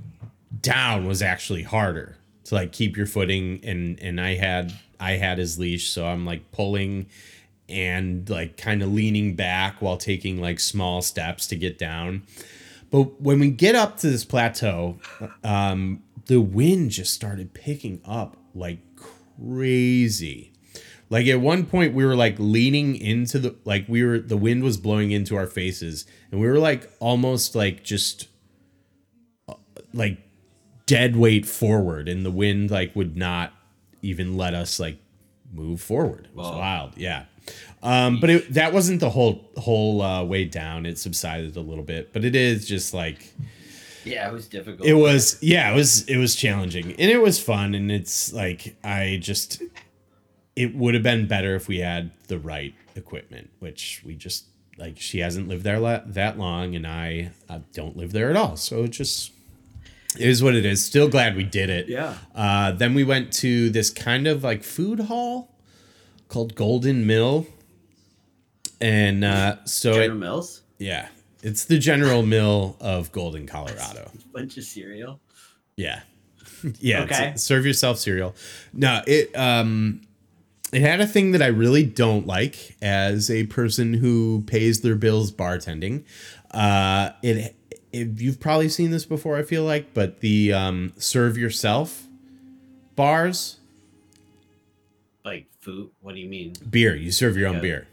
down 0.60 1.06
was 1.06 1.22
actually 1.22 1.62
harder 1.62 2.18
to 2.44 2.54
like 2.54 2.72
keep 2.72 2.94
your 2.94 3.06
footing, 3.06 3.60
and 3.64 3.98
and 4.00 4.20
I 4.20 4.34
had 4.34 4.74
I 5.00 5.12
had 5.12 5.38
his 5.38 5.58
leash, 5.58 5.88
so 5.88 6.06
I'm 6.06 6.26
like 6.26 6.52
pulling 6.52 7.06
and 7.66 8.28
like 8.28 8.58
kind 8.58 8.82
of 8.82 8.92
leaning 8.92 9.36
back 9.36 9.80
while 9.80 9.96
taking 9.96 10.38
like 10.38 10.60
small 10.60 11.00
steps 11.00 11.46
to 11.46 11.56
get 11.56 11.78
down. 11.78 12.24
But 12.90 13.22
when 13.22 13.40
we 13.40 13.48
get 13.48 13.74
up 13.74 13.96
to 14.00 14.10
this 14.10 14.26
plateau, 14.26 14.98
um, 15.42 16.02
the 16.26 16.42
wind 16.42 16.90
just 16.90 17.14
started 17.14 17.54
picking 17.54 18.02
up 18.04 18.36
like 18.54 18.80
crazy. 18.96 20.52
Like 21.08 21.26
at 21.28 21.40
one 21.40 21.66
point, 21.66 21.94
we 21.94 22.04
were 22.04 22.16
like 22.16 22.36
leaning 22.38 22.96
into 22.96 23.38
the 23.38 23.54
like 23.64 23.84
we 23.88 24.04
were 24.04 24.18
the 24.18 24.36
wind 24.36 24.62
was 24.62 24.76
blowing 24.76 25.12
into 25.12 25.36
our 25.36 25.46
faces, 25.46 26.04
and 26.30 26.40
we 26.40 26.48
were 26.48 26.58
like 26.58 26.90
almost 26.98 27.54
like 27.54 27.84
just 27.84 28.28
uh, 29.48 29.54
like 29.92 30.18
dead 30.86 31.16
weight 31.16 31.46
forward, 31.46 32.08
and 32.08 32.24
the 32.24 32.30
wind 32.30 32.70
like 32.70 32.94
would 32.96 33.16
not 33.16 33.52
even 34.02 34.36
let 34.36 34.54
us 34.54 34.80
like 34.80 34.98
move 35.52 35.80
forward. 35.80 36.26
It 36.26 36.36
was 36.36 36.50
wild, 36.50 36.96
yeah. 36.96 37.26
Um, 37.82 38.18
but 38.18 38.30
it, 38.30 38.54
that 38.54 38.72
wasn't 38.72 38.98
the 38.98 39.10
whole 39.10 39.48
whole 39.56 40.02
uh, 40.02 40.24
way 40.24 40.44
down. 40.44 40.86
It 40.86 40.98
subsided 40.98 41.56
a 41.56 41.60
little 41.60 41.84
bit, 41.84 42.12
but 42.12 42.24
it 42.24 42.34
is 42.34 42.66
just 42.66 42.92
like 42.92 43.32
Yeah, 44.04 44.28
it 44.28 44.32
was 44.32 44.48
difficult. 44.48 44.88
it 44.88 44.94
was. 44.94 45.38
Yeah, 45.40 45.70
it 45.70 45.76
was. 45.76 46.02
It 46.08 46.16
was 46.16 46.34
challenging, 46.34 46.90
and 46.90 47.10
it 47.10 47.22
was 47.22 47.40
fun. 47.40 47.76
And 47.76 47.92
it's 47.92 48.32
like 48.32 48.76
I 48.82 49.18
just, 49.22 49.62
it 50.56 50.74
would 50.74 50.94
have 50.94 51.02
been 51.02 51.28
better 51.28 51.54
if 51.54 51.68
we 51.68 51.78
had 51.78 52.10
the 52.28 52.38
right 52.38 52.74
equipment, 52.94 53.50
which 53.60 54.02
we 54.04 54.14
just 54.14 54.46
like. 54.78 54.98
She 54.98 55.18
hasn't 55.20 55.48
lived 55.48 55.64
there 55.64 55.78
la- 55.78 56.00
that 56.06 56.38
long, 56.38 56.74
and 56.74 56.86
I 56.86 57.30
uh, 57.48 57.60
don't 57.72 57.96
live 57.96 58.12
there 58.12 58.30
at 58.30 58.36
all. 58.36 58.56
So 58.56 58.84
it 58.84 58.88
just 58.90 59.32
it 60.18 60.26
is 60.28 60.42
what 60.42 60.54
it 60.54 60.64
is. 60.64 60.84
Still 60.84 61.08
glad 61.08 61.36
we 61.36 61.44
did 61.44 61.68
it. 61.70 61.88
Yeah. 61.88 62.14
Uh, 62.34 62.72
then 62.72 62.94
we 62.94 63.04
went 63.04 63.32
to 63.34 63.70
this 63.70 63.90
kind 63.90 64.26
of 64.26 64.42
like 64.42 64.62
food 64.64 65.00
hall 65.00 65.54
called 66.28 66.54
Golden 66.54 67.06
Mill. 67.06 67.46
And 68.80 69.24
uh, 69.24 69.64
so 69.64 69.92
General 69.92 70.10
it, 70.10 70.20
Mills, 70.20 70.62
yeah, 70.78 71.08
it's 71.42 71.64
the 71.64 71.78
General 71.78 72.22
Mill 72.22 72.76
of 72.78 73.10
Golden, 73.10 73.46
Colorado. 73.46 74.10
bunch 74.32 74.58
of 74.58 74.64
cereal. 74.64 75.20
Yeah. 75.76 76.00
Yeah. 76.80 77.02
Okay. 77.02 77.32
serve 77.36 77.64
yourself 77.66 77.98
cereal. 77.98 78.34
No, 78.72 79.02
it 79.06 79.36
um 79.36 80.00
it 80.72 80.81
had 80.83 81.00
a 81.00 81.07
thing 81.07 81.33
that 81.33 81.42
I 81.42 81.46
really 81.46 81.85
don't 81.85 82.26
like 82.26 82.76
as 82.83 83.31
a 83.31 83.46
person 83.46 83.94
who 83.94 84.42
pays 84.46 84.81
their 84.81 84.96
bills 84.96 85.31
bartending. 85.33 86.05
Uh 86.50 87.11
it, 87.22 87.55
it 87.92 88.20
you've 88.20 88.40
probably 88.40 88.68
seen 88.68 88.90
this 88.90 89.05
before, 89.05 89.37
I 89.37 89.42
feel 89.42 89.64
like, 89.64 89.94
but 89.94 90.20
the 90.20 90.52
um 90.52 90.92
serve 90.98 91.37
yourself 91.38 92.05
bars 92.96 93.59
Like 95.24 95.46
food? 95.61 95.90
What 96.00 96.14
do 96.14 96.20
you 96.20 96.29
mean? 96.29 96.55
Beer. 96.68 96.94
You 96.94 97.11
serve 97.12 97.37
your 97.37 97.48
own 97.48 97.57
Yeah. 97.57 97.61
beer. 97.61 97.88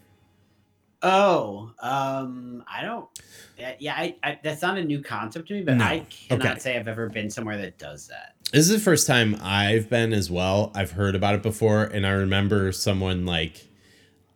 Oh, 1.05 1.71
um, 1.81 2.63
I 2.65 2.81
don't. 2.81 3.09
Yeah, 3.57 3.73
yeah 3.77 3.93
I, 3.95 4.15
I, 4.23 4.39
that's 4.41 4.61
not 4.61 4.77
a 4.77 4.83
new 4.83 5.01
concept 5.03 5.49
to 5.49 5.53
me, 5.55 5.61
but 5.61 5.75
No. 5.75 5.83
I 5.83 6.05
cannot 6.09 6.47
Okay. 6.47 6.59
say 6.59 6.77
I've 6.77 6.87
ever 6.87 7.09
been 7.09 7.29
somewhere 7.29 7.57
that 7.57 7.77
does 7.77 8.07
that. 8.07 8.32
This 8.51 8.67
is 8.67 8.69
the 8.69 8.79
first 8.79 9.07
time 9.07 9.35
I've 9.41 9.89
been 9.89 10.13
as 10.13 10.29
well. 10.29 10.71
I've 10.75 10.91
heard 10.91 11.15
about 11.15 11.35
it 11.35 11.41
before, 11.41 11.83
and 11.85 12.05
I 12.05 12.11
remember 12.11 12.71
someone 12.71 13.25
like, 13.25 13.67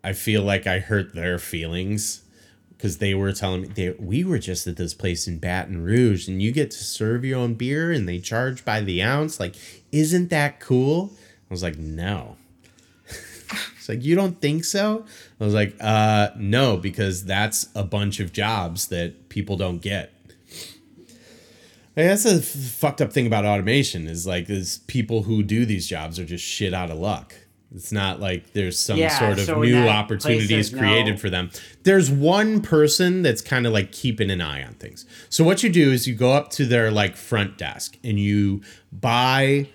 I 0.03 0.13
feel 0.13 0.41
like 0.41 0.65
I 0.65 0.79
hurt 0.79 1.13
their 1.13 1.37
feelings 1.37 2.23
because 2.77 2.99
they 2.99 3.13
were 3.13 3.33
telling 3.33 3.61
me 3.61 3.67
they 3.69 3.89
we 3.91 4.23
were 4.23 4.37
just 4.37 4.67
at 4.67 4.77
this 4.77 4.93
place 4.93 5.27
in 5.27 5.39
Baton 5.39 5.83
Rouge, 5.83 6.27
and 6.27 6.41
you 6.41 6.51
get 6.51 6.71
to 6.71 6.83
serve 6.83 7.25
your 7.25 7.39
own 7.39 7.55
beer, 7.55 7.91
and 7.91 8.07
they 8.07 8.19
charge 8.19 8.63
by 8.63 8.81
the 8.81 9.03
ounce. 9.03 9.39
Like, 9.39 9.55
isn't 9.91 10.29
that 10.29 10.59
cool? 10.59 11.11
I 11.49 11.53
was 11.53 11.63
like, 11.63 11.77
no. 11.77 12.37
It's 13.77 13.87
like 13.87 14.03
you 14.03 14.15
don't 14.15 14.41
think 14.41 14.65
so. 14.65 15.05
I 15.39 15.45
was 15.45 15.53
like, 15.53 15.73
uh, 15.79 16.31
no, 16.35 16.75
because 16.75 17.23
that's 17.23 17.69
a 17.73 17.83
bunch 17.83 18.19
of 18.19 18.33
jobs 18.33 18.87
that 18.89 19.29
people 19.29 19.55
don't 19.55 19.81
get. 19.81 20.11
Like, 21.97 22.05
that's 22.05 22.25
a 22.25 22.39
fucked 22.39 23.01
up 23.01 23.11
thing 23.11 23.25
about 23.25 23.43
automation 23.43 24.07
is 24.07 24.27
like 24.27 24.49
is 24.51 24.77
people 24.85 25.23
who 25.23 25.41
do 25.41 25.65
these 25.65 25.87
jobs 25.87 26.19
are 26.19 26.25
just 26.25 26.45
shit 26.45 26.71
out 26.73 26.91
of 26.91 26.99
luck. 26.99 27.33
It's 27.73 27.91
not 27.91 28.19
like 28.19 28.53
there's 28.53 28.79
some 28.79 28.97
Yeah, 28.97 29.17
sort 29.17 29.39
of 29.39 29.45
so 29.45 29.61
new 29.61 29.87
opportunities 29.87 30.69
created 30.69 31.13
no- 31.13 31.17
for 31.17 31.29
them. 31.29 31.49
There's 31.83 32.09
one 32.09 32.61
person 32.61 33.23
that's 33.23 33.41
kind 33.41 33.65
of 33.65 33.73
like 33.73 33.91
keeping 33.91 34.29
an 34.29 34.41
eye 34.41 34.63
on 34.63 34.75
things. 34.75 35.05
So 35.29 35.43
what 35.43 35.63
you 35.63 35.69
do 35.69 35.91
is 35.91 36.07
you 36.07 36.13
go 36.13 36.33
up 36.33 36.51
to 36.51 36.65
their 36.65 36.91
like 36.91 37.17
front 37.17 37.57
desk 37.57 37.97
and 38.03 38.19
you 38.19 38.61
buy 38.91 39.67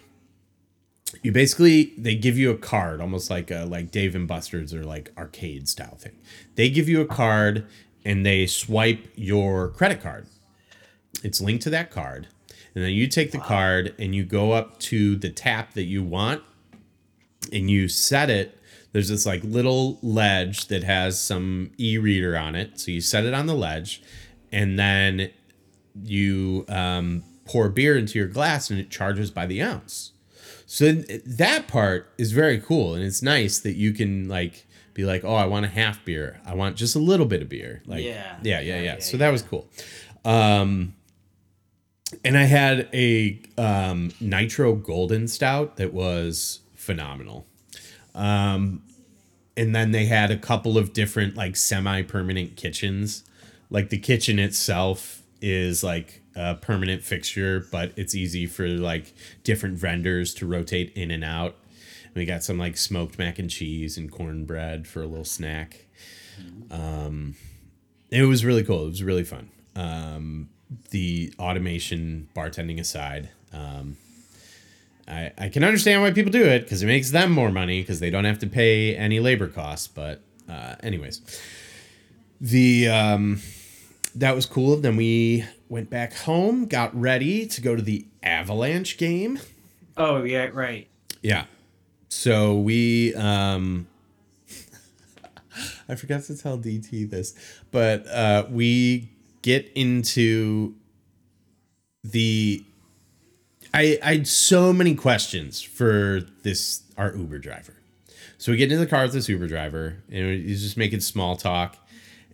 you 1.23 1.33
basically 1.33 1.93
they 1.99 2.15
give 2.15 2.39
you 2.39 2.51
a 2.51 2.57
card 2.57 3.01
almost 3.01 3.31
like 3.31 3.51
a 3.51 3.65
like 3.65 3.91
Dave 3.91 4.15
and 4.15 4.27
Buster's 4.27 4.73
or 4.73 4.85
like 4.85 5.13
arcade 5.19 5.69
style 5.69 5.97
thing. 5.97 6.17
They 6.55 6.71
give 6.71 6.89
you 6.89 7.01
a 7.01 7.07
card 7.07 7.67
and 8.05 8.25
they 8.25 8.47
swipe 8.47 9.09
your 9.17 9.69
credit 9.71 10.01
card. 10.01 10.27
It's 11.23 11.41
linked 11.41 11.63
to 11.65 11.71
that 11.71 11.91
card. 11.91 12.29
And 12.75 12.83
then 12.83 12.93
you 12.93 13.07
take 13.07 13.33
the 13.33 13.39
card 13.39 13.95
and 13.99 14.15
you 14.15 14.25
go 14.25 14.53
up 14.53 14.79
to 14.81 15.17
the 15.17 15.29
tap 15.31 15.75
that 15.75 15.85
you 15.85 16.03
want 16.03 16.43
and 17.53 17.71
you 17.71 17.87
set 17.89 18.31
it. 18.31 18.59
There's 18.93 19.09
this 19.09 19.27
like 19.27 19.43
little 19.45 19.99
ledge 20.03 20.69
that 20.69 20.83
has 20.85 21.21
some 21.21 21.71
e-reader 21.79 22.37
on 22.37 22.55
it. 22.55 22.81
So 22.81 22.91
you 22.91 23.01
set 23.01 23.25
it 23.25 23.35
on 23.35 23.47
the 23.47 23.55
ledge 23.55 24.03
and 24.51 24.79
then 24.79 25.31
you 26.03 26.65
um, 26.69 27.25
pour 27.45 27.69
beer 27.69 27.97
into 27.99 28.19
your 28.19 28.29
glass 28.29 28.71
and 28.71 28.79
it 28.81 28.91
charges 28.91 29.31
by 29.31 29.45
the 29.47 29.63
ounce. 29.63 30.13
So 30.67 30.93
that 30.93 31.69
part 31.69 32.11
is 32.17 32.33
very 32.33 32.59
cool, 32.59 32.95
and 32.95 33.05
it's 33.05 33.21
nice 33.21 33.59
that 33.59 33.75
you 33.75 33.93
can 33.93 34.27
like 34.27 34.67
be 34.95 35.05
like, 35.05 35.23
oh, 35.23 35.35
I 35.35 35.45
want 35.45 35.67
a 35.67 35.69
half 35.69 36.03
beer. 36.03 36.41
I 36.47 36.55
want 36.55 36.77
just 36.77 36.97
a 36.97 36.99
little 36.99 37.27
bit 37.27 37.43
of 37.43 37.51
beer. 37.51 37.83
Like, 37.85 38.03
Yeah. 38.03 38.39
yeah, 38.43 38.61
yeah, 38.61 38.77
yeah. 38.77 38.83
Yeah, 38.83 38.99
so 39.01 39.13
yeah, 39.13 39.19
that 39.19 39.31
was 39.33 39.43
cool. 39.43 39.69
Um, 40.25 40.95
and 42.25 42.37
I 42.37 42.45
had 42.45 42.89
a 42.93 43.41
um, 43.59 44.13
nitro 44.21 44.75
golden 44.75 45.29
stout 45.29 45.77
that 45.77 45.93
was 45.93 46.61
phenomenal. 46.75 47.47
Um, 48.15 48.83
and 49.57 49.75
then 49.75 49.93
they 49.93 50.07
had 50.07 50.31
a 50.31 50.37
couple 50.37 50.79
of 50.79 50.93
different 50.93 51.37
like 51.37 51.57
semi-permanent 51.57 52.57
kitchens. 52.57 53.25
Like 53.71 53.91
the 53.91 53.99
kitchen 53.99 54.39
itself 54.39 55.23
is 55.41 55.83
like 55.83 56.23
a 56.35 56.55
permanent 56.55 57.03
fixture, 57.03 57.67
but 57.71 57.93
it's 57.97 58.15
easy 58.15 58.47
for 58.47 58.67
like 58.69 59.15
different 59.45 59.79
vendors 59.79 60.35
to 60.35 60.47
rotate 60.47 60.93
in 60.95 61.11
and 61.11 61.25
out. 61.25 61.57
We 62.15 62.25
got 62.27 62.43
some 62.43 62.59
like 62.59 62.77
smoked 62.77 63.19
mac 63.19 63.39
and 63.39 63.49
cheese 63.51 63.97
and 63.97 64.11
cornbread 64.11 64.87
for 64.87 65.03
a 65.03 65.07
little 65.07 65.25
snack. 65.25 65.87
Um, 66.71 67.35
it 68.11 68.25
was 68.25 68.45
really 68.45 68.63
cool. 68.63 68.85
It 68.85 68.89
was 68.89 69.03
really 69.03 69.25
fun. 69.25 69.51
Um, 69.75 70.51
the 70.91 71.33
automation 71.39 72.29
bartending 72.35 72.79
aside, 72.81 73.31
um, 73.53 73.97
I, 75.09 75.33
I 75.37 75.49
can 75.49 75.65
understand 75.65 76.03
why 76.03 76.13
people 76.13 76.33
do 76.33 76.45
it 76.45 76.63
because 76.63 76.83
it 76.83 76.87
makes 76.87 77.11
them 77.11 77.33
more 77.33 77.51
money 77.51 77.81
because 77.81 78.01
they 78.01 78.11
don't 78.11 78.25
have 78.25 78.39
to 78.41 78.47
pay 78.47 78.97
any 78.97 79.21
labor 79.21 79.49
costs. 79.49 79.89
But 79.89 80.21
uh, 80.49 80.77
anyways, 80.83 81.21
the 82.41 82.89
um, 82.89 83.41
that 84.15 84.35
was 84.35 84.47
cool. 84.47 84.77
Then 84.77 84.97
we 84.97 85.45
went 85.69 85.91
back 85.91 86.15
home, 86.15 86.67
got 86.67 86.99
ready 86.99 87.47
to 87.47 87.61
go 87.61 87.77
to 87.77 87.83
the 87.83 88.07
Avalanche 88.23 88.99
game. 88.99 89.39
Oh 89.97 90.23
yeah, 90.23 90.51
right. 90.53 90.89
Yeah. 91.23 91.45
So 92.09 92.57
we 92.57 93.15
um 93.15 93.87
I 95.89 95.95
forgot 95.95 96.23
to 96.25 96.37
tell 96.37 96.59
DT 96.59 97.11
this, 97.11 97.35
but 97.71 98.07
uh 98.07 98.47
we 98.51 99.09
get 99.43 99.71
into 99.75 100.75
the 102.05 102.65
I 103.75 103.99
I 104.03 104.13
had 104.15 104.27
so 104.27 104.73
many 104.73 104.95
questions 104.95 105.63
for 105.63 106.21
this 106.43 106.83
our 106.97 107.15
Uber 107.15 107.39
driver. 107.39 107.75
So 108.39 108.51
we 108.53 108.59
get 108.59 108.73
into 108.73 108.85
the 108.85 108.91
car 108.91 109.05
with 109.05 109.13
this 109.13 109.29
Uber 109.29 109.47
driver 109.47 110.03
and 110.11 110.43
he's 110.43 110.63
just 110.63 110.77
making 110.77 111.01
small 111.01 111.37
talk. 111.37 111.77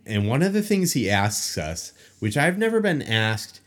And 0.06 0.26
one 0.26 0.42
of 0.42 0.54
the 0.54 0.62
things 0.62 0.94
he 0.94 1.10
asks 1.10 1.58
us, 1.58 1.92
which 2.18 2.36
I've 2.36 2.56
never 2.56 2.80
been 2.80 3.02
asked 3.02 3.60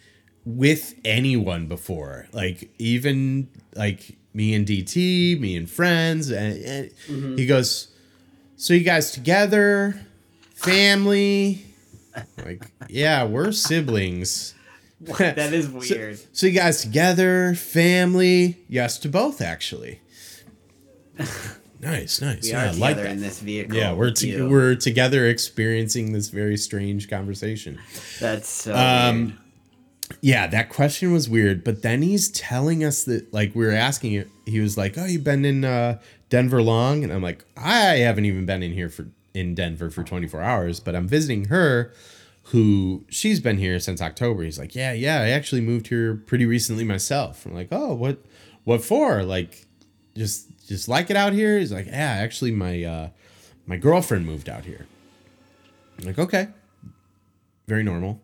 with 0.44 0.96
anyone 1.06 1.68
before, 1.68 2.28
like 2.34 2.72
even 2.80 3.48
like 3.76 4.18
me 4.34 4.56
and 4.56 4.66
DT, 4.66 5.40
me 5.40 5.56
and 5.56 5.70
friends, 5.70 6.32
and, 6.32 6.92
and 7.08 7.40
he 7.40 7.46
goes, 7.46 7.90
"So 8.56 8.74
you 8.74 8.84
guys 8.84 9.12
together, 9.12 10.02
family?" 10.56 11.71
Like, 12.44 12.64
yeah, 12.90 13.24
we're 13.26 13.52
siblings. 13.52 14.56
That 15.18 15.52
is 15.52 15.68
weird. 15.68 16.20
So, 16.32 16.46
you 16.46 16.54
guys 16.54 16.82
together, 16.84 17.56
family? 17.56 18.60
Yes 18.70 19.00
to 19.00 19.10
both, 19.10 19.42
actually. 19.42 20.00
nice, 21.80 22.22
nice. 22.22 22.44
we 22.44 22.50
yeah, 22.50 22.62
I 22.64 22.66
like 22.66 22.74
together 22.74 23.04
that. 23.04 23.12
in 23.12 23.22
this 23.22 23.40
vehicle. 23.40 23.76
Yeah, 23.78 23.94
we're 23.94 24.12
to- 24.12 24.48
we're 24.50 24.76
together 24.76 25.26
experiencing 25.28 26.14
this 26.14 26.30
very 26.30 26.58
strange 26.58 27.10
conversation. 27.10 27.80
That's 28.20 28.48
so 28.50 28.76
Um, 28.76 29.26
weird. 29.26 29.38
Yeah, 30.22 30.48
that 30.48 30.70
question 30.70 31.14
was 31.14 31.30
weird, 31.30 31.64
but 31.64 31.82
then 31.84 32.02
he's 32.02 32.30
telling 32.30 32.84
us 32.84 33.06
that 33.06 33.34
like 33.34 33.56
we 33.56 33.66
were 33.66 33.72
asking 33.72 34.14
it, 34.14 34.28
he 34.46 34.60
was 34.60 34.78
like, 34.78 34.98
"Oh, 34.98 35.06
you've 35.06 35.24
been 35.24 35.46
in 35.46 35.64
uh, 35.64 36.00
Denver 36.30 36.62
long?" 36.62 37.04
And 37.06 37.14
I'm 37.14 37.24
like, 37.24 37.46
"I 37.56 37.96
haven't 37.98 38.26
even 38.26 38.46
been 38.46 38.62
in 38.62 38.74
here 38.74 38.90
for 38.90 39.08
in 39.34 39.56
Denver 39.56 39.90
for 39.90 40.04
24 40.04 40.42
hours, 40.42 40.80
but 40.80 40.96
I'm 40.96 41.08
visiting 41.08 41.46
her 41.46 41.94
who 42.46 43.06
she's 43.10 43.40
been 43.40 43.58
here 43.58 43.80
since 43.80 44.02
October." 44.02 44.44
He's 44.44 44.60
like, 44.60 44.76
"Yeah, 44.76 44.94
yeah, 44.94 45.22
I 45.22 45.30
actually 45.30 45.62
moved 45.62 45.88
here 45.88 46.16
pretty 46.16 46.46
recently 46.46 46.84
myself." 46.84 47.46
I'm 47.46 47.54
like, 47.54 47.70
"Oh, 47.72 47.94
what 47.94 48.20
what 48.64 48.84
for? 48.84 49.24
Like 49.24 49.66
just 50.16 50.48
just 50.68 50.88
like 50.88 51.10
it 51.10 51.16
out 51.16 51.34
here?" 51.34 51.60
He's 51.60 51.72
like, 51.72 51.88
"Yeah, 51.88 51.94
actually 51.94 52.52
my 52.52 52.84
uh 52.84 53.10
my 53.66 53.78
girlfriend 53.78 54.26
moved 54.26 54.50
out 54.50 54.66
here." 54.66 54.86
I'm 56.00 56.06
like, 56.06 56.20
"Okay." 56.20 56.48
Very 57.68 57.84
normal. 57.84 58.22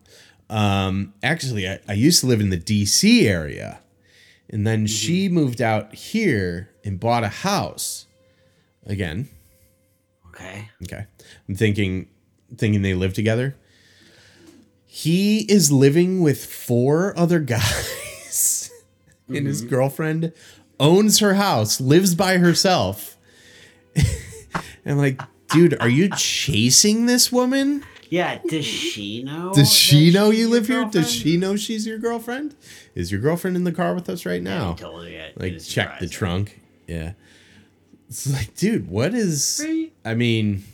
Um, 0.50 1.14
actually, 1.22 1.68
I, 1.68 1.80
I 1.88 1.92
used 1.92 2.20
to 2.20 2.26
live 2.26 2.40
in 2.40 2.50
the 2.50 2.58
DC 2.58 3.24
area, 3.24 3.80
and 4.48 4.66
then 4.66 4.86
she 4.86 5.28
moved 5.28 5.60
out 5.60 5.94
here 5.94 6.70
and 6.84 6.98
bought 6.98 7.24
a 7.24 7.28
house. 7.28 8.06
Again, 8.86 9.28
Okay. 10.38 10.70
okay. 10.84 11.06
I'm 11.48 11.54
thinking, 11.54 12.08
thinking 12.56 12.82
they 12.82 12.94
live 12.94 13.14
together. 13.14 13.56
He 14.86 15.40
is 15.50 15.70
living 15.70 16.20
with 16.20 16.44
four 16.44 17.16
other 17.18 17.40
guys, 17.40 18.70
and 19.28 19.46
his 19.46 19.60
mm-hmm. 19.60 19.70
girlfriend 19.70 20.32
owns 20.80 21.18
her 21.18 21.34
house, 21.34 21.80
lives 21.80 22.14
by 22.14 22.38
herself. 22.38 23.16
and 23.94 24.06
I'm 24.86 24.98
like, 24.98 25.20
dude, 25.50 25.76
are 25.80 25.88
you 25.88 26.08
chasing 26.10 27.06
this 27.06 27.30
woman? 27.32 27.84
Yeah. 28.08 28.38
Does 28.48 28.64
she 28.64 29.22
know? 29.22 29.52
Does 29.52 29.72
she 29.72 30.10
know 30.10 30.30
you 30.30 30.48
live 30.48 30.66
here? 30.66 30.84
Does 30.84 31.12
she 31.12 31.36
know 31.36 31.56
she's 31.56 31.86
your 31.86 31.98
girlfriend? 31.98 32.54
Is 32.94 33.12
your 33.12 33.20
girlfriend 33.20 33.56
in 33.56 33.64
the 33.64 33.72
car 33.72 33.94
with 33.94 34.08
us 34.08 34.24
right 34.24 34.42
now? 34.42 34.74
her 34.74 35.08
yet. 35.08 35.38
Like, 35.38 35.60
check 35.60 35.98
the 35.98 36.08
trunk. 36.08 36.60
Yeah. 36.86 37.12
It's 38.08 38.26
like, 38.32 38.54
dude, 38.56 38.88
what 38.88 39.14
is? 39.14 39.64
I 40.04 40.14
mean, 40.14 40.64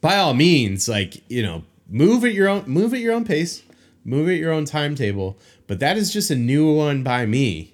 by 0.00 0.16
all 0.16 0.34
means, 0.34 0.88
like 0.88 1.22
you 1.30 1.42
know, 1.42 1.64
move 1.88 2.24
at 2.24 2.34
your 2.34 2.48
own 2.48 2.64
move 2.66 2.92
at 2.92 3.00
your 3.00 3.14
own 3.14 3.24
pace, 3.24 3.62
move 4.04 4.28
at 4.28 4.36
your 4.36 4.52
own 4.52 4.66
timetable. 4.66 5.38
But 5.66 5.80
that 5.80 5.96
is 5.96 6.12
just 6.12 6.30
a 6.30 6.36
new 6.36 6.72
one 6.72 7.02
by 7.02 7.26
me. 7.26 7.72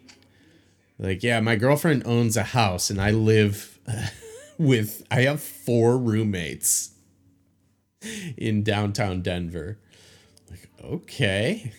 Like, 0.99 1.23
yeah, 1.23 1.41
my 1.41 1.57
girlfriend 1.57 2.05
owns 2.07 2.37
a 2.37 2.45
house, 2.45 2.89
and 2.89 3.01
I 3.01 3.11
live 3.11 3.79
with. 4.59 5.05
I 5.11 5.23
have 5.23 5.43
four 5.43 5.99
roommates 5.99 6.91
in 8.37 8.63
downtown 8.63 9.23
Denver. 9.23 9.79
Like, 10.49 10.69
okay. 10.85 11.73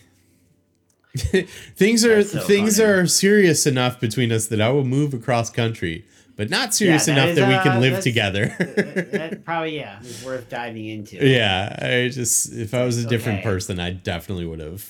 things 1.16 2.04
are 2.04 2.24
so 2.24 2.40
things 2.42 2.78
funny. 2.78 2.90
are 2.90 3.08
serious 3.08 3.68
enough 3.68 4.00
between 4.00 4.32
us 4.32 4.48
that 4.48 4.60
I 4.60 4.70
will 4.72 4.84
move 4.84 5.14
across 5.14 5.50
country 5.52 6.06
but 6.36 6.50
not 6.50 6.74
serious 6.74 7.06
that 7.06 7.12
enough 7.14 7.30
is, 7.30 7.36
that 7.38 7.48
we 7.48 7.54
uh, 7.56 7.64
can 7.64 7.82
live 7.82 8.02
together. 8.02 8.48
that, 8.60 9.12
that 9.12 9.46
probably 9.46 9.76
yeah 9.78 10.02
is 10.02 10.24
worth 10.24 10.50
diving 10.50 10.86
into. 10.86 11.18
yeah, 11.28 11.76
I 11.82 12.10
just 12.10 12.52
if 12.54 12.74
I 12.74 12.84
was 12.86 13.04
a 13.04 13.08
different 13.08 13.40
Okay. 13.40 13.50
person, 13.50 13.80
I 13.80 13.92
definitely 13.92 14.46
would 14.46 14.60
have 14.60 14.88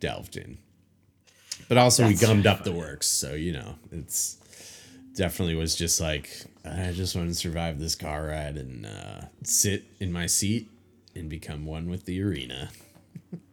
delved 0.00 0.36
in. 0.36 0.58
But 1.68 1.78
also, 1.78 2.02
That's 2.02 2.20
we 2.20 2.26
gummed 2.26 2.46
up 2.46 2.64
the 2.64 2.72
works, 2.72 3.06
so 3.06 3.34
you 3.34 3.52
know, 3.52 3.76
it's 3.90 4.36
definitely 5.14 5.54
was 5.54 5.74
just 5.74 6.00
like 6.00 6.30
I 6.64 6.92
just 6.92 7.14
want 7.16 7.28
to 7.28 7.34
survive 7.34 7.78
this 7.78 7.94
car 7.94 8.26
ride 8.26 8.56
and 8.56 8.84
uh, 8.86 9.20
sit 9.42 9.84
in 10.00 10.12
my 10.12 10.26
seat 10.26 10.70
and 11.14 11.28
become 11.30 11.64
one 11.64 11.88
with 11.88 12.04
the 12.04 12.22
arena. 12.22 12.70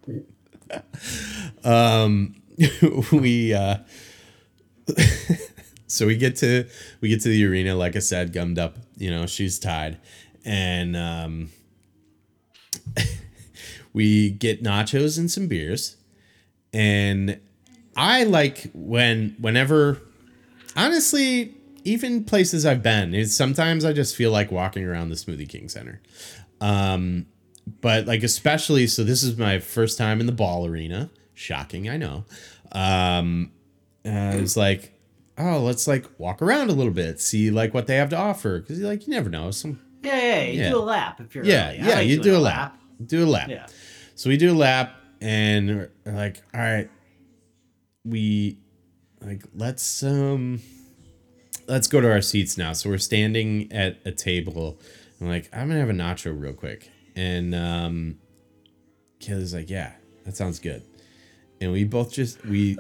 um, 1.64 2.36
we 3.12 3.54
uh, 3.54 3.78
so 5.92 6.08
we 6.08 6.16
get 6.16 6.36
to 6.38 6.66
we 7.02 7.10
get 7.10 7.22
to 7.22 7.30
the 7.30 7.46
arena 7.46 7.76
like 7.76 7.96
i 7.96 8.00
said 8.00 8.32
gummed 8.34 8.58
up 8.58 8.78
you 8.98 9.10
know 9.10 9.26
she's 9.26 9.60
tied. 9.60 9.98
And 10.46 10.96
um 10.96 11.50
we 13.94 14.30
get 14.30 14.64
nachos 14.64 15.18
and 15.18 15.30
some 15.30 15.48
beers. 15.48 15.98
And 16.72 17.40
i 17.98 18.24
like 18.24 18.70
when 18.74 19.36
whenever 19.40 20.02
honestly 20.78 21.54
even 21.84 22.24
places 22.24 22.66
i've 22.66 22.82
been 22.82 23.14
is 23.14 23.36
sometimes 23.36 23.84
i 23.84 23.92
just 23.92 24.16
feel 24.16 24.32
like 24.32 24.50
walking 24.50 24.86
around 24.86 25.10
the 25.10 25.16
smoothie 25.16 25.50
king 25.50 25.68
center. 25.68 26.00
Um 26.62 27.26
but 27.82 28.06
like 28.06 28.24
especially 28.24 28.88
so 28.88 29.04
this 29.04 29.24
is 29.24 29.38
my 29.38 29.60
first 29.60 29.98
time 29.98 30.20
in 30.20 30.26
the 30.28 30.32
ball 30.32 30.66
arena. 30.66 31.10
Shocking 31.34 31.90
i 31.90 31.98
know. 31.98 32.26
Um 32.72 33.52
uh, 34.06 34.34
it's 34.36 34.56
like 34.58 34.94
oh 35.38 35.60
let's 35.60 35.88
like 35.88 36.06
walk 36.18 36.42
around 36.42 36.70
a 36.70 36.74
little 36.74 36.94
bit 36.94 37.20
see 37.22 37.50
like 37.52 37.74
what 37.74 37.88
they 37.88 37.96
have 37.96 38.10
to 38.10 38.18
offer 38.18 38.60
because 38.60 38.80
like 38.80 39.08
you 39.08 39.14
never 39.14 39.30
know 39.30 39.52
some 39.52 39.80
yeah, 40.04 40.18
yeah. 40.20 40.42
You 40.52 40.60
Yeah. 40.62 40.70
do 40.72 40.78
a 40.78 40.80
lap 40.80 41.22
if 41.22 41.36
you're 41.36 41.46
yeah 41.46 41.70
early. 41.70 41.78
Yeah 41.80 41.96
like 41.96 42.08
you 42.08 42.20
do 42.22 42.36
a 42.36 42.40
lap. 42.40 42.78
do 43.06 43.24
a 43.24 43.28
lap 43.28 43.50
Yeah. 43.50 43.68
so 44.16 44.30
we 44.30 44.38
do 44.38 44.52
a 44.52 44.58
lap 44.58 44.96
and 45.22 45.70
we're 45.70 45.92
like 46.14 46.42
all 46.54 46.60
right 46.62 46.90
we 48.04 48.58
like 49.22 49.44
let's 49.56 50.02
um 50.04 50.60
let's 51.68 51.88
go 51.88 52.02
to 52.02 52.12
our 52.12 52.22
seats 52.22 52.58
now 52.58 52.74
so 52.74 52.90
we're 52.90 52.98
standing 52.98 53.72
at 53.72 54.00
a 54.06 54.12
table 54.12 54.80
i'm 55.22 55.28
like 55.30 55.50
i'm 55.54 55.68
gonna 55.68 55.80
have 55.80 55.90
a 55.90 55.94
nacho 55.94 56.34
real 56.40 56.54
quick 56.54 56.90
and 57.16 57.54
um 57.54 58.18
Kayla's 59.20 59.54
like 59.54 59.70
yeah 59.70 59.92
that 60.26 60.36
sounds 60.36 60.58
good 60.60 60.82
and 61.62 61.72
we 61.72 61.84
both 61.84 62.12
just 62.12 62.44
we 62.46 62.78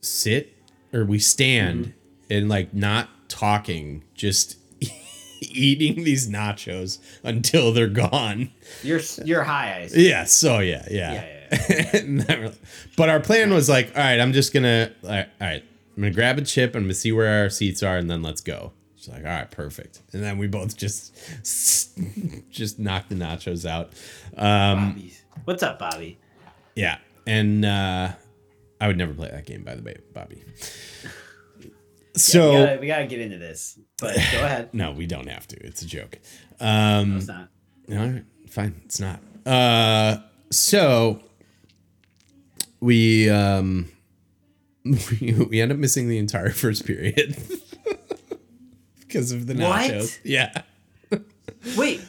sit 0.00 0.52
or 0.92 1.04
we 1.04 1.18
stand 1.18 1.94
and 2.30 2.48
like 2.48 2.72
not 2.74 3.08
talking 3.28 4.04
just 4.14 4.56
eating 5.40 6.04
these 6.04 6.28
nachos 6.28 6.98
until 7.22 7.72
they're 7.72 7.86
gone. 7.88 8.50
You're 8.82 9.00
you're 9.24 9.44
high. 9.44 9.72
I 9.72 9.78
assume. 9.80 10.00
yeah 10.00 10.24
so 10.24 10.58
yeah 10.60 10.86
yeah, 10.90 11.12
Yeah, 11.12 11.88
that 11.90 12.38
really- 12.40 12.54
but 12.96 13.08
our 13.08 13.20
plan 13.20 13.52
was 13.52 13.68
like 13.68 13.88
all 13.96 14.02
right 14.02 14.18
i'm 14.20 14.32
just 14.32 14.52
gonna 14.52 14.90
all 15.04 15.10
right, 15.10 15.28
all 15.40 15.46
right 15.46 15.62
i'm 15.96 16.02
gonna 16.02 16.12
grab 16.14 16.38
a 16.38 16.42
chip 16.42 16.70
and 16.70 16.78
I'm 16.78 16.82
gonna 16.84 16.94
see 16.94 17.12
where 17.12 17.42
our 17.42 17.50
seats 17.50 17.82
are 17.82 17.96
and 17.96 18.10
then 18.10 18.22
let's 18.22 18.40
go. 18.40 18.72
She's 18.96 19.08
like 19.08 19.24
all 19.24 19.30
right 19.30 19.50
perfect. 19.50 20.00
And 20.12 20.22
then 20.22 20.38
we 20.38 20.46
both 20.48 20.76
just 20.76 21.14
just 22.50 22.78
knocked 22.78 23.08
the 23.10 23.14
nachos 23.14 23.64
out. 23.68 23.92
Um 24.36 24.94
Bobby's. 24.94 25.22
What's 25.44 25.62
up, 25.62 25.78
Bobby? 25.78 26.18
yeah. 26.74 26.98
And 27.26 27.64
uh 27.64 28.12
i 28.80 28.86
would 28.86 28.96
never 28.98 29.14
play 29.14 29.28
that 29.28 29.46
game 29.46 29.62
by 29.64 29.74
the 29.74 29.82
way 29.82 29.96
bobby 30.12 30.42
so 32.14 32.50
we, 32.50 32.64
gotta, 32.64 32.80
we 32.80 32.86
gotta 32.86 33.06
get 33.06 33.20
into 33.20 33.36
this, 33.36 33.78
but 33.98 34.16
go 34.32 34.42
ahead. 34.44 34.70
no 34.72 34.90
we 34.92 35.06
don't 35.06 35.28
have 35.28 35.46
to 35.48 35.56
it's 35.66 35.82
a 35.82 35.86
joke 35.86 36.18
um 36.60 37.18
It's 37.18 37.26
not. 37.28 37.48
All 37.90 37.96
right, 37.98 38.24
fine. 38.48 38.80
It's 38.86 38.98
not. 38.98 39.20
Uh, 39.44 40.16
so 40.50 41.20
we 42.80 43.28
um 43.30 43.88
we, 44.84 45.32
we 45.50 45.60
end 45.60 45.72
up 45.72 45.78
missing 45.78 46.08
the 46.08 46.18
entire 46.18 46.50
first 46.50 46.84
period 46.86 47.36
because 49.06 49.32
of 49.32 49.46
the 49.46 49.54
What? 49.54 49.90
nachos. 49.90 50.18
Yeah. 50.24 50.62
Wait, 51.76 52.00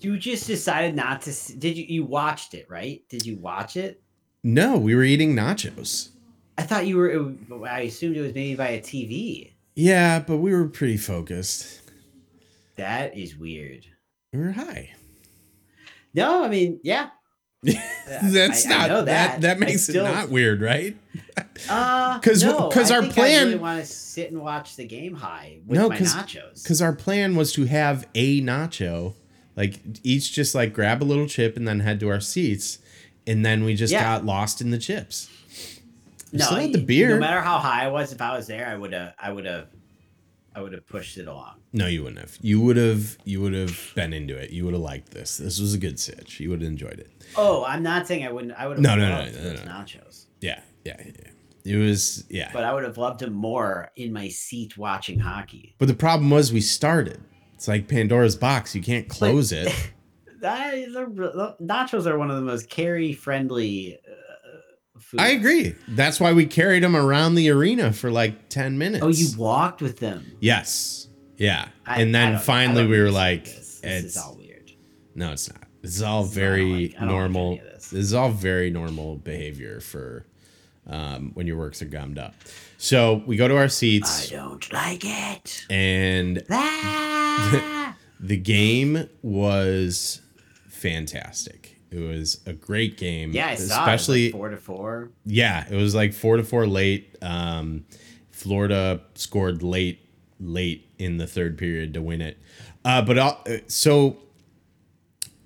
you 0.00 0.18
just 0.18 0.46
decided 0.46 0.94
not 0.94 1.22
to. 1.22 1.58
Did 1.58 1.76
you? 1.76 1.84
You 1.88 2.04
watched 2.04 2.54
it, 2.54 2.66
right? 2.68 3.02
Did 3.08 3.24
you 3.24 3.36
watch 3.38 3.76
it? 3.76 4.02
No, 4.44 4.78
we 4.78 4.94
were 4.94 5.04
eating 5.04 5.34
nachos. 5.34 6.10
I 6.56 6.62
thought 6.62 6.86
you 6.86 6.96
were. 6.96 7.08
it- 7.10 7.36
I 7.66 7.80
assumed 7.82 8.16
it 8.16 8.20
was 8.22 8.34
maybe 8.34 8.54
by 8.56 8.68
a 8.68 8.80
TV. 8.80 9.52
Yeah, 9.74 10.18
but 10.20 10.38
we 10.38 10.52
were 10.52 10.66
pretty 10.68 10.96
focused. 10.96 11.80
That 12.76 13.16
is 13.16 13.36
weird. 13.36 13.86
We 14.32 14.40
were 14.40 14.52
high. 14.52 14.90
No, 16.14 16.44
I 16.44 16.48
mean, 16.48 16.80
yeah. 16.82 17.10
That's 17.62 18.66
I- 18.66 18.74
I 18.74 18.78
not 18.78 18.88
know 18.88 19.04
that. 19.04 19.40
That, 19.40 19.56
I 19.56 19.60
makes 19.60 19.82
still- 19.84 20.06
it 20.06 20.10
not 20.12 20.30
weird, 20.30 20.60
right? 20.60 20.96
Uh, 21.68 22.18
'Cause- 22.22 22.42
no, 22.42 22.68
'cause 22.68 22.90
I 22.90 22.96
our 22.96 23.02
think 23.02 23.14
plan- 23.14 23.40
I 23.40 23.44
really 23.46 23.58
want 23.58 23.80
to 23.80 23.86
sit 23.86 24.30
and 24.30 24.40
watch 24.40 24.76
the 24.76 24.84
game 24.86 25.14
high 25.14 25.58
with 25.66 25.78
No, 25.78 25.88
my 25.88 25.98
nachos. 25.98 26.62
Because 26.62 26.80
our 26.80 26.92
plan 26.92 27.34
was 27.36 27.52
to 27.54 27.64
have 27.66 28.06
a 28.14 28.40
nacho, 28.40 29.14
like 29.56 29.80
each 30.04 30.32
just 30.32 30.54
like 30.54 30.72
grab 30.72 31.02
a 31.02 31.04
little 31.04 31.26
chip 31.26 31.56
and 31.56 31.66
then 31.66 31.80
head 31.80 31.98
to 32.00 32.08
our 32.08 32.20
seats, 32.20 32.78
and 33.28 33.44
then 33.46 33.62
we 33.64 33.74
just 33.74 33.92
Yeah. 33.92 34.02
got 34.02 34.24
lost 34.26 34.60
in 34.60 34.70
the 34.70 34.78
chips. 34.78 35.28
We 36.32 36.38
no, 36.40 36.44
still 36.46 36.58
had 36.58 36.72
the 36.72 36.82
beer. 36.82 37.10
No 37.14 37.20
matter 37.20 37.40
how 37.40 37.58
high 37.58 37.84
I 37.84 37.88
was, 37.88 38.12
if 38.12 38.20
I 38.20 38.36
was 38.36 38.46
there, 38.46 38.66
I 38.66 38.76
would 38.76 38.92
have. 38.92 39.14
I 39.18 39.30
would 39.32 39.44
have. 39.46 39.68
I 40.54 40.60
would 40.60 40.72
have 40.72 40.86
pushed 40.88 41.18
it 41.18 41.28
along. 41.28 41.54
No, 41.72 41.86
you 41.86 42.02
wouldn't 42.02 42.20
have. 42.20 42.36
You 42.40 42.60
would 42.62 42.76
have. 42.76 43.16
You 43.24 43.40
would 43.42 43.52
have 43.54 43.92
been 43.94 44.12
into 44.12 44.36
it. 44.36 44.50
You 44.50 44.64
would 44.64 44.74
have 44.74 44.82
liked 44.82 45.12
this. 45.12 45.36
This 45.36 45.60
was 45.60 45.72
a 45.74 45.78
good 45.78 46.00
sitch. 46.00 46.40
You 46.40 46.50
would 46.50 46.60
have 46.62 46.70
enjoyed 46.70 46.98
it. 46.98 47.10
Oh, 47.36 47.64
I'm 47.64 47.82
not 47.82 48.06
saying 48.08 48.26
I 48.26 48.32
wouldn't. 48.32 48.52
I 48.54 48.66
would 48.66 48.78
have 48.78 48.82
No, 48.82 48.96
no, 48.96 49.08
no, 49.08 49.20
loved 49.20 49.34
no, 49.36 49.52
no. 49.52 49.60
nachos, 49.70 50.24
Yeah, 50.40 50.60
yeah, 50.84 50.96
yeah. 50.98 51.12
yeah. 51.64 51.74
It 51.74 51.76
was 51.76 52.24
yeah. 52.30 52.50
but 52.52 52.64
I 52.64 52.72
would 52.72 52.84
have 52.84 52.96
loved 52.98 53.20
them 53.20 53.34
more 53.34 53.90
in 53.94 54.12
my 54.12 54.28
seat 54.28 54.76
watching 54.78 55.18
hockey. 55.18 55.74
But 55.78 55.88
the 55.88 55.94
problem 55.94 56.30
was 56.30 56.52
we 56.52 56.60
started. 56.62 57.20
It's 57.54 57.68
like 57.68 57.88
Pandora's 57.88 58.36
box. 58.36 58.74
You 58.74 58.82
can't 58.82 59.08
close 59.08 59.52
it. 59.52 59.68
A, 60.44 60.86
the 60.90 61.56
nachos 61.62 62.06
are 62.06 62.18
one 62.18 62.30
of 62.30 62.36
the 62.36 62.42
most 62.42 62.68
carry 62.70 63.12
friendly 63.12 63.98
uh, 64.06 65.00
foods. 65.00 65.22
I 65.22 65.28
agree. 65.28 65.74
That's 65.88 66.20
why 66.20 66.32
we 66.32 66.46
carried 66.46 66.82
them 66.82 66.96
around 66.96 67.34
the 67.34 67.50
arena 67.50 67.92
for 67.92 68.10
like 68.10 68.48
ten 68.48 68.78
minutes. 68.78 69.04
Oh, 69.04 69.08
you 69.08 69.28
walked 69.36 69.80
with 69.82 69.98
them. 69.98 70.24
Yes. 70.40 71.08
Yeah. 71.36 71.68
I- 71.86 72.00
and 72.02 72.14
then 72.14 72.38
finally 72.38 72.86
we 72.86 73.00
were 73.00 73.10
like, 73.10 73.44
this. 73.44 73.80
This 73.80 74.04
it's 74.04 74.16
is 74.16 74.16
all 74.16 74.36
weird. 74.36 74.70
no, 75.14 75.32
it's 75.32 75.48
not. 75.48 75.62
This 75.82 75.94
is 75.96 76.02
all 76.02 76.22
This 76.24 76.32
is- 76.32 76.38
I 76.38 76.40
don't 76.40 76.50
very 76.50 76.64
like- 76.88 76.94
I 76.96 77.00
like 77.02 77.10
normal. 77.10 77.46
any 77.52 77.58
this. 77.60 77.90
this. 77.90 77.92
is 77.92 78.14
all 78.14 78.30
very 78.30 78.70
normal 78.70 79.16
behavior 79.16 79.80
for 79.80 80.26
um, 80.88 81.30
when 81.34 81.46
your 81.46 81.56
works 81.58 81.80
are 81.82 81.86
gummed 81.86 82.18
up. 82.18 82.34
So 82.78 83.22
we 83.26 83.36
go 83.36 83.46
to 83.46 83.56
our 83.56 83.68
seats. 83.68 84.32
I 84.32 84.34
don't 84.36 84.72
like 84.72 85.02
it. 85.04 85.66
and 85.70 86.42
Ah! 86.50 87.94
the 88.20 88.36
game 88.36 89.08
was 89.22 90.20
fantastic. 90.78 91.76
It 91.90 92.00
was 92.00 92.40
a 92.46 92.52
great 92.52 92.96
game. 92.98 93.32
yeah, 93.32 93.48
I 93.48 93.54
saw 93.54 93.62
especially 93.80 94.26
especially 94.26 94.26
it. 94.26 94.28
It 94.28 94.32
like 94.32 94.40
four 94.40 94.48
to 94.50 94.56
four. 94.56 95.10
yeah, 95.24 95.64
it 95.70 95.74
was 95.76 95.94
like 95.94 96.12
four 96.12 96.36
to 96.36 96.44
four 96.44 96.66
late. 96.66 97.16
Um, 97.22 97.84
Florida 98.30 99.00
scored 99.14 99.62
late, 99.62 100.00
late 100.38 100.86
in 100.98 101.16
the 101.16 101.26
third 101.26 101.56
period 101.58 101.94
to 101.94 102.02
win 102.02 102.20
it. 102.20 102.38
Uh, 102.84 103.02
but 103.02 103.18
uh, 103.18 103.34
so, 103.68 104.18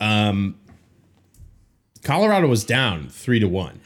um, 0.01 0.59
Colorado 2.03 2.49
was 2.49 2.65
down 2.65 3.09
three 3.09 3.39
to 3.39 3.47
one. 3.49 3.81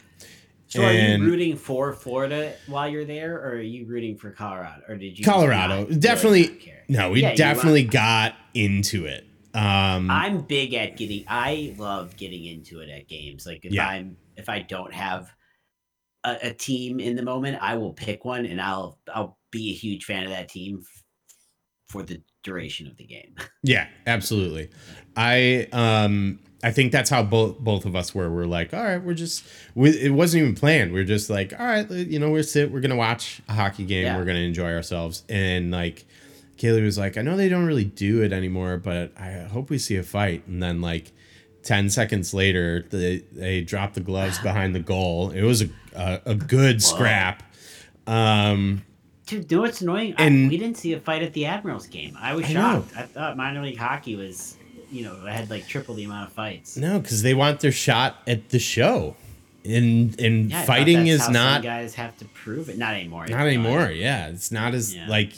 So 0.69 0.83
are 0.83 0.93
you 0.93 1.25
rooting 1.25 1.57
for 1.57 1.93
Florida 1.93 2.55
while 2.67 2.89
you're 2.89 3.05
there, 3.05 3.37
or 3.37 3.51
are 3.57 3.61
you 3.61 3.87
rooting 3.87 4.17
for 4.17 4.31
Colorado, 4.31 4.83
or 4.89 4.97
did 4.97 5.19
you? 5.19 5.25
Colorado 5.25 5.81
not 5.81 5.89
really 5.89 6.01
definitely. 6.01 6.75
No, 6.89 7.11
we 7.11 7.23
Yeah, 7.23 7.35
definitely 7.35 7.85
got 7.85 8.35
into 8.55 9.07
it. 9.07 9.26
Um, 9.57 10.11
I'm 10.11 10.41
big 10.43 10.75
at 10.75 10.97
getting. 10.97 11.25
I 11.29 11.75
love 11.79 12.17
getting 12.17 12.45
into 12.45 12.81
it 12.81 12.91
at 12.91 13.09
games. 13.09 13.47
Like 13.47 13.65
if 13.65 13.73
Yeah. 13.73 13.89
I'm 13.89 14.17
if 14.37 14.49
I 14.49 14.61
don't 14.61 14.93
have 14.93 15.33
a, 16.25 16.37
a 16.49 16.53
team 16.53 17.01
in 17.01 17.17
the 17.17 17.23
moment, 17.23 17.59
I 17.61 17.77
will 17.77 17.93
pick 17.95 18.25
one 18.25 18.45
and 18.47 18.61
I'll 18.61 18.99
I'll 19.13 19.39
be 19.51 19.71
a 19.71 19.75
huge 19.75 20.05
fan 20.05 20.25
of 20.25 20.31
that 20.31 20.49
team 20.51 20.81
f- 20.83 21.03
for 21.89 22.03
the 22.03 22.21
duration 22.43 22.87
of 22.87 22.97
the 22.97 23.07
game. 23.07 23.35
Yeah, 23.63 23.89
absolutely. 24.07 24.71
I 25.17 25.67
um 25.73 26.39
I 26.63 26.71
think 26.71 26.93
that's 26.93 27.11
how 27.11 27.23
both 27.23 27.59
both 27.59 27.85
of 27.85 27.97
us 27.97 28.15
were. 28.15 28.31
We're 28.31 28.45
like, 28.47 28.73
all 28.75 28.83
right, 28.85 29.03
we're 29.03 29.15
just 29.15 29.45
we, 29.75 29.91
it 29.91 30.11
wasn't 30.13 30.43
even 30.43 30.55
planned. 30.55 30.93
We're 30.93 31.05
just 31.05 31.29
like, 31.31 31.53
all 31.59 31.67
right, 31.67 31.91
you 31.91 32.19
know, 32.19 32.31
we're 32.31 32.43
sit, 32.45 32.71
we're 32.71 32.81
gonna 32.81 32.95
watch 32.97 33.41
a 33.49 33.53
hockey 33.55 33.85
game. 33.85 34.05
Yeah. 34.05 34.17
We're 34.19 34.25
gonna 34.25 34.39
enjoy 34.41 34.73
ourselves. 34.73 35.23
And 35.29 35.71
like, 35.73 36.07
Kaylee 36.59 36.83
was 36.85 36.97
like, 36.99 37.17
I 37.19 37.23
know 37.23 37.37
they 37.37 37.49
don't 37.49 37.67
really 37.67 37.85
do 37.85 38.23
it 38.23 38.33
anymore, 38.33 38.77
but 38.79 39.13
I 39.19 39.33
hope 39.51 39.71
we 39.71 39.79
see 39.79 39.97
a 39.97 40.03
fight. 40.03 40.47
And 40.47 40.63
then 40.63 40.81
like. 40.81 41.13
10 41.63 41.91
seconds 41.91 42.33
later 42.33 42.87
they, 42.91 43.25
they 43.33 43.61
dropped 43.61 43.95
the 43.95 44.01
gloves 44.01 44.39
behind 44.45 44.73
the 44.73 44.79
goal 44.79 45.31
it 45.33 45.43
was 45.43 45.63
a, 45.63 45.69
a, 45.97 46.21
a 46.27 46.35
good 46.37 46.81
scrap 46.81 47.43
um 48.07 48.85
Dude, 49.27 49.51
you 49.51 49.57
know 49.57 49.63
what's 49.65 49.81
annoying? 49.81 50.15
I, 50.17 50.27
And- 50.27 50.49
we 50.49 50.57
didn't 50.59 50.77
see 50.77 50.93
a 50.93 51.01
fight 51.01 51.23
at 51.25 51.33
the 51.33 51.47
Admirals 51.47 51.89
game. 51.89 52.17
I 52.21 52.35
was 52.37 52.45
I 52.47 52.53
shocked. 52.53 52.93
I 52.97 53.03
thought 53.03 53.37
minor 53.37 53.61
league 53.63 53.77
hockey 53.77 54.15
was, 54.15 54.57
you 54.93 55.03
know, 55.03 55.17
had 55.27 55.51
like 55.51 55.67
triple 55.67 55.97
the 55.97 56.05
amount 56.05 56.29
of 56.29 56.33
fights. 56.35 56.77
No, 56.77 57.01
because 57.01 57.23
they 57.23 57.35
want 57.35 57.59
their 57.59 57.73
shot 57.73 58.19
at 58.29 58.51
the 58.51 58.61
show, 58.61 59.17
and 59.65 60.17
and 60.21 60.53
Yeah, 60.53 60.63
fighting 60.65 61.09
is 61.09 61.29
not 61.29 61.65
guys 61.65 61.97
have 61.97 62.17
to 62.19 62.25
prove 62.27 62.69
it. 62.69 62.79
Not 62.79 62.95
anymore. 62.95 63.27
Not 63.27 63.49
anymore. 63.49 63.91
Yeah, 63.91 64.29
it's 64.29 64.53
not 64.53 64.75
as 64.75 64.95
Yeah. 64.95 65.09
like 65.09 65.33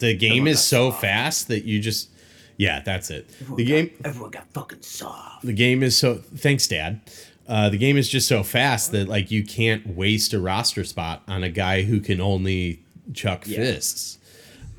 the 0.00 0.14
game 0.14 0.46
is 0.46 0.62
so 0.62 0.90
soft. 0.90 1.00
fast 1.02 1.48
that 1.48 1.64
you 1.64 1.80
just 1.80 2.10
yeah, 2.56 2.80
that's 2.80 3.10
it. 3.10 3.28
Everyone 3.40 3.56
The 3.56 3.64
got- 3.64 3.68
game 3.74 3.90
Everyone 4.04 4.30
got 4.30 4.52
fucking 4.52 4.82
soft. 4.82 5.44
the 5.44 5.52
game 5.52 5.82
is 5.82 5.96
so 5.98 6.14
thanks 6.16 6.66
dad 6.66 7.00
uh, 7.46 7.68
the 7.68 7.76
game 7.76 7.96
is 7.98 8.08
just 8.08 8.26
so 8.26 8.42
fast 8.42 8.92
that 8.92 9.08
like 9.08 9.30
you 9.30 9.44
can't 9.44 9.86
waste 9.86 10.32
a 10.32 10.40
roster 10.40 10.84
spot 10.84 11.22
on 11.28 11.42
a 11.44 11.50
guy 11.50 11.82
who 11.82 12.00
can 12.00 12.20
only 12.20 12.82
chuck 13.12 13.44
Yeah. 13.46 13.58
fists 13.58 14.18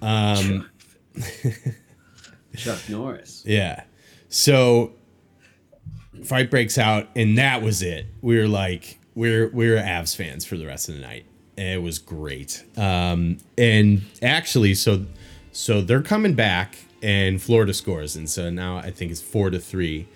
um 0.02 0.70
Chuck 2.58 2.80
Norris. 2.90 3.44
yeah 3.46 3.84
so 4.30 4.94
fight 6.24 6.50
breaks 6.50 6.78
out 6.78 7.08
and 7.16 7.38
that 7.38 7.62
was 7.62 7.82
it 7.82 8.06
we 8.22 8.38
were 8.38 8.48
like 8.48 9.00
we're 9.14 9.50
we're 9.50 9.78
avs 9.78 10.16
fans 10.16 10.46
for 10.46 10.58
the 10.58 10.66
rest 10.66 10.90
of 10.90 10.96
the 10.96 11.02
night 11.02 11.26
it 11.58 11.82
was 11.82 12.00
great. 12.00 12.64
Um 12.78 13.38
and 13.58 14.02
actually 14.22 14.76
so 14.76 15.06
so 15.52 15.82
they're 15.82 16.02
coming 16.02 16.34
back 16.34 16.78
and 17.02 17.42
florida 17.42 17.74
scores. 17.74 18.16
And 18.16 18.30
so 18.30 18.50
now 18.50 18.78
i 18.78 18.92
think 18.92 19.12
it's 19.12 19.22
four 19.22 19.50
to 19.50 19.60
three. 19.60 20.08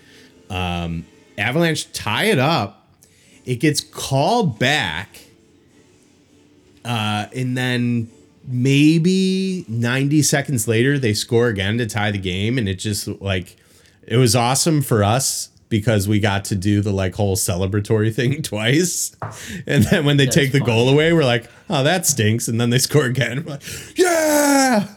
Um 0.50 1.06
avalanche 1.38 1.92
tie 1.94 2.26
it 2.26 2.40
up. 2.40 2.88
It 3.46 3.56
gets 3.56 3.82
called 3.82 4.60
back 4.60 5.20
uh 6.86 7.28
and 7.36 7.58
then 7.58 8.10
maybe 8.46 9.66
90 9.68 10.24
seconds 10.24 10.68
later 10.68 10.98
they 10.98 11.14
score 11.14 11.48
again 11.48 11.78
to 11.78 11.86
tie 11.86 12.12
the 12.12 12.18
game. 12.18 12.58
And 12.58 12.68
it 12.68 12.76
just 12.76 13.08
like 13.22 13.56
it 14.08 14.18
was 14.18 14.36
awesome 14.36 14.82
for 14.82 15.04
us 15.04 15.50
because 15.70 16.08
we 16.08 16.20
got 16.20 16.46
to 16.46 16.56
do 16.56 16.82
the 16.82 16.92
like 16.92 17.16
whole 17.16 17.36
celebratory 17.36 18.14
thing 18.14 18.42
twice 18.44 19.16
and 19.68 19.84
then 19.86 20.04
when 20.06 20.18
they 20.18 20.26
That's 20.26 20.36
take 20.36 20.52
the 20.52 20.60
funny. 20.60 20.72
goal 20.72 20.90
away 20.90 21.14
we're 21.14 21.24
like 21.24 21.50
oh 21.70 21.84
that 21.84 22.06
stinks 22.06 22.48
and 22.48 22.60
then 22.60 22.70
they 22.72 22.80
score 22.80 23.06
again 23.06 23.44
we're 23.46 23.52
like 23.54 23.98
yeah 23.98 24.88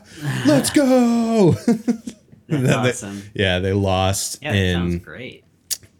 let's 0.47 0.71
go 0.71 1.55
And 2.49 2.67
they- 2.67 2.73
awesome. 2.73 3.23
yeah 3.35 3.59
they 3.61 3.73
lost 3.73 4.39
Yeah, 4.43 4.53
that 4.53 4.59
and 4.59 4.93
sounds 4.93 5.05
great. 5.05 5.45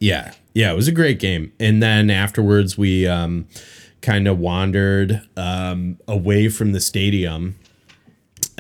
yeah, 0.01 0.33
yeah, 0.55 0.71
it 0.73 0.77
was 0.77 0.87
a 0.89 0.93
great 0.93 1.19
game. 1.19 1.51
And 1.59 1.83
then 1.83 2.11
afterwards, 2.11 2.77
we 2.77 3.07
um, 3.07 3.47
kind 4.03 4.29
of 4.29 4.39
wandered 4.39 5.23
um, 5.37 5.99
away 6.07 6.51
from 6.51 6.73
the 6.73 6.81
stadium. 6.81 7.59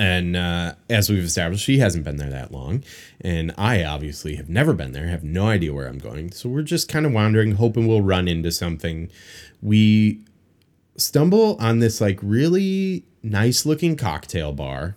And 0.02 0.36
uh, 0.36 0.74
as 0.90 1.08
we've 1.08 1.22
established, 1.22 1.64
she 1.64 1.78
hasn't 1.78 2.02
been 2.02 2.16
there 2.16 2.30
that 2.30 2.50
long, 2.50 2.82
and 3.20 3.54
I 3.56 3.84
obviously 3.84 4.34
have 4.34 4.48
never 4.48 4.72
been 4.72 4.90
there. 4.90 5.06
Have 5.06 5.22
no 5.22 5.46
idea 5.46 5.72
where 5.72 5.86
I'm 5.86 5.98
going. 5.98 6.32
So 6.32 6.48
we're 6.48 6.62
just 6.62 6.88
kind 6.88 7.06
of 7.06 7.12
wandering, 7.12 7.52
hoping 7.52 7.86
we'll 7.86 8.00
run 8.02 8.26
into 8.26 8.50
something. 8.50 9.08
We 9.62 10.24
stumble 10.96 11.56
on 11.60 11.78
this 11.78 12.00
like 12.00 12.18
really 12.20 13.04
nice 13.22 13.64
looking 13.64 13.96
cocktail 13.96 14.52
bar 14.52 14.96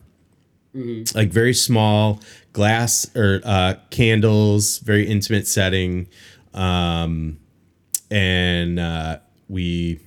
like 1.14 1.30
very 1.30 1.54
small 1.54 2.20
glass 2.54 3.08
or 3.16 3.42
uh, 3.46 3.76
candles, 3.92 4.80
very 4.80 5.08
intimate 5.08 5.48
setting, 5.48 6.08
um, 6.54 7.40
and 8.10 8.80
uh, 8.80 9.20
we 9.48 10.00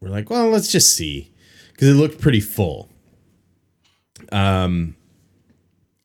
were 0.00 0.08
like, 0.08 0.30
well, 0.30 0.48
let's 0.48 0.72
just 0.72 0.96
see 0.96 1.30
because 1.72 1.88
it 1.88 1.94
looked 1.94 2.20
pretty 2.20 2.40
full. 2.40 2.88
Um, 4.32 4.96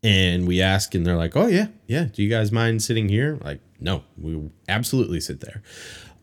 and 0.04 0.46
we 0.48 0.62
ask, 0.62 0.96
and 0.96 1.06
they're 1.06 1.16
like, 1.16 1.36
oh 1.36 1.48
yeah, 1.48 1.68
yeah. 1.88 2.06
Do 2.12 2.22
you 2.24 2.30
guys 2.30 2.52
mind 2.52 2.84
sitting 2.84 3.08
here? 3.10 3.38
Like, 3.44 3.60
no, 3.80 4.04
we 4.18 4.50
absolutely 4.68 5.20
sit 5.22 5.40
there. 5.40 5.62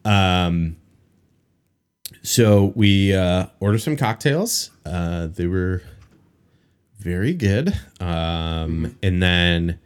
Um, 0.05 0.77
so 2.23 2.73
we 2.77 3.15
uh, 3.15 3.47
order 3.61 3.79
some 3.79 3.97
cocktails. 3.97 4.71
Uh, 4.85 5.29
they 5.29 5.47
were 5.47 5.83
very 6.99 7.33
good. 7.33 7.73
Um, 8.01 8.99
and 9.03 9.23
then 9.23 9.79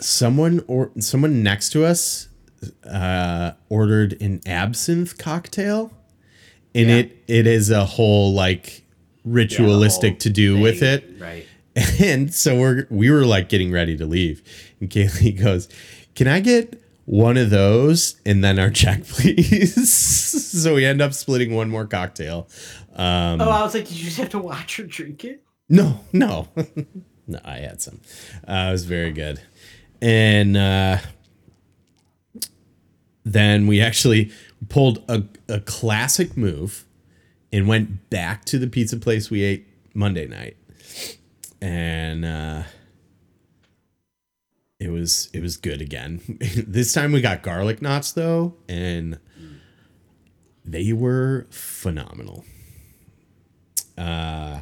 someone 0.00 0.64
or 0.66 0.90
someone 0.98 1.42
next 1.42 1.70
to 1.70 1.84
us 1.84 2.28
uh, 2.88 3.52
ordered 3.68 4.20
an 4.20 4.40
absinthe 4.46 5.16
cocktail, 5.18 5.92
and 6.74 6.88
Yeah. 6.88 6.96
it 6.96 7.24
it 7.28 7.46
is 7.46 7.70
a 7.70 7.84
whole 7.84 8.32
like 8.32 8.81
ritualistic 9.24 10.12
whole 10.12 10.18
to 10.20 10.30
do 10.30 10.58
with 10.60 10.82
it. 10.82 11.04
Right. 11.18 11.46
And 12.00 12.34
so 12.34 12.58
we're 12.60 12.86
we 12.90 13.10
were 13.10 13.24
like 13.24 13.48
getting 13.48 13.72
ready 13.72 13.96
to 13.96 14.04
leave, 14.04 14.42
and 14.78 14.90
Kaylee 14.90 15.40
goes, 15.42 15.70
"Can 16.14 16.28
I 16.28 16.40
get 16.40 16.82
one 17.06 17.38
of 17.38 17.48
those 17.48 18.20
and 18.26 18.44
then 18.44 18.58
our 18.58 18.68
check, 18.68 19.04
please?" 19.08 19.90
so 19.90 20.74
we 20.74 20.84
end 20.84 21.00
up 21.00 21.14
splitting 21.14 21.54
one 21.54 21.70
more 21.70 21.86
cocktail. 21.86 22.46
Um, 22.94 23.40
Oh, 23.40 23.48
I 23.48 23.62
was 23.62 23.72
like, 23.72 23.88
did 23.88 23.96
you 23.96 24.04
just 24.04 24.18
have 24.18 24.28
to 24.30 24.38
watch 24.38 24.76
her 24.76 24.82
drink 24.84 25.24
it? 25.24 25.42
no, 25.70 26.00
no, 26.12 26.48
no. 27.26 27.38
I 27.42 27.56
had 27.60 27.80
some. 27.80 28.00
Uh, 28.46 28.66
it 28.68 28.72
was 28.72 28.84
very 28.84 29.10
good, 29.12 29.40
and 30.02 30.54
uh, 30.58 30.98
then 33.24 33.66
we 33.66 33.80
actually 33.80 34.30
pulled 34.68 35.02
a, 35.08 35.24
a 35.48 35.60
classic 35.60 36.36
move 36.36 36.84
and 37.52 37.68
went 37.68 38.08
back 38.10 38.44
to 38.46 38.58
the 38.58 38.66
pizza 38.66 38.96
place 38.96 39.30
we 39.30 39.42
ate 39.42 39.66
Monday 39.94 40.26
night, 40.26 40.56
and 41.60 42.24
uh, 42.24 42.62
it 44.80 44.90
was 44.90 45.28
it 45.32 45.42
was 45.42 45.56
good 45.56 45.80
again. 45.80 46.20
this 46.66 46.92
time 46.92 47.12
we 47.12 47.20
got 47.20 47.42
garlic 47.42 47.82
knots 47.82 48.12
though, 48.12 48.54
and 48.68 49.18
they 50.64 50.92
were 50.92 51.46
phenomenal. 51.50 52.44
Uh, 53.96 54.60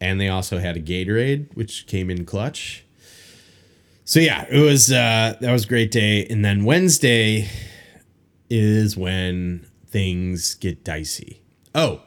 and 0.00 0.20
they 0.20 0.28
also 0.28 0.58
had 0.58 0.76
a 0.76 0.80
Gatorade, 0.80 1.54
which 1.56 1.86
came 1.86 2.08
in 2.08 2.24
clutch. 2.24 2.84
So 4.04 4.20
yeah, 4.20 4.46
it 4.50 4.60
was 4.60 4.90
uh, 4.90 5.36
that 5.40 5.52
was 5.52 5.64
a 5.64 5.68
great 5.68 5.90
day. 5.90 6.26
And 6.26 6.44
then 6.44 6.64
Wednesday 6.64 7.48
is 8.48 8.96
when 8.96 9.66
things 9.86 10.54
get 10.54 10.84
dicey. 10.84 11.42
Oh, 11.74 12.00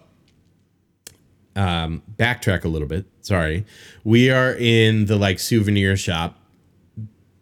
um, 1.55 2.01
backtrack 2.15 2.63
a 2.63 2.67
little 2.67 2.87
bit. 2.87 3.05
Sorry, 3.21 3.65
we 4.03 4.29
are 4.29 4.53
in 4.53 5.05
the 5.05 5.17
like 5.17 5.39
souvenir 5.39 5.95
shop 5.97 6.37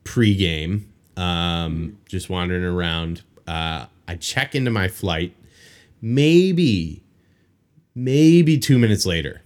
pre-game, 0.04 0.92
um, 1.18 1.98
just 2.08 2.30
wandering 2.30 2.64
around. 2.64 3.22
Uh, 3.48 3.86
I 4.08 4.16
check 4.16 4.56
into 4.56 4.72
my 4.72 4.88
flight, 4.88 5.36
maybe, 6.02 7.04
maybe 7.96 8.58
two 8.58 8.78
minutes 8.80 9.06
later. 9.06 9.42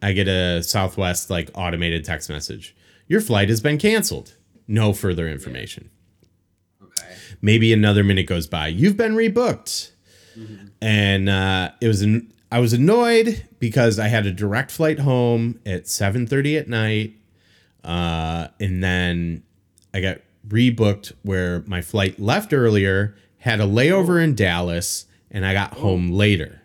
I 0.00 0.12
get 0.12 0.28
a 0.28 0.62
Southwest 0.62 1.30
like 1.30 1.50
automated 1.54 2.04
text 2.04 2.28
message. 2.28 2.76
Your 3.08 3.20
flight 3.20 3.48
has 3.48 3.60
been 3.60 3.78
canceled. 3.78 4.34
No 4.66 4.92
further 4.92 5.28
information. 5.28 5.90
Okay. 6.82 7.16
Maybe 7.42 7.72
another 7.72 8.04
minute 8.04 8.26
goes 8.26 8.46
by. 8.46 8.68
You've 8.68 8.96
been 8.96 9.14
rebooked. 9.14 9.92
And 10.80 11.28
uh, 11.28 11.70
it 11.80 11.88
was 11.88 12.02
an, 12.02 12.32
I 12.50 12.60
was 12.60 12.72
annoyed 12.72 13.46
because 13.58 13.98
I 13.98 14.08
had 14.08 14.26
a 14.26 14.32
direct 14.32 14.70
flight 14.70 15.00
home 15.00 15.60
at 15.66 15.84
7:30 15.84 16.58
at 16.58 16.68
night. 16.68 17.14
Uh, 17.82 18.48
and 18.60 18.82
then 18.82 19.42
I 19.92 20.00
got 20.00 20.18
rebooked 20.48 21.12
where 21.22 21.62
my 21.66 21.82
flight 21.82 22.18
left 22.18 22.52
earlier, 22.52 23.14
had 23.38 23.60
a 23.60 23.64
layover 23.64 24.22
in 24.22 24.34
Dallas, 24.34 25.06
and 25.30 25.44
I 25.44 25.52
got 25.52 25.74
home 25.74 26.10
later. 26.10 26.62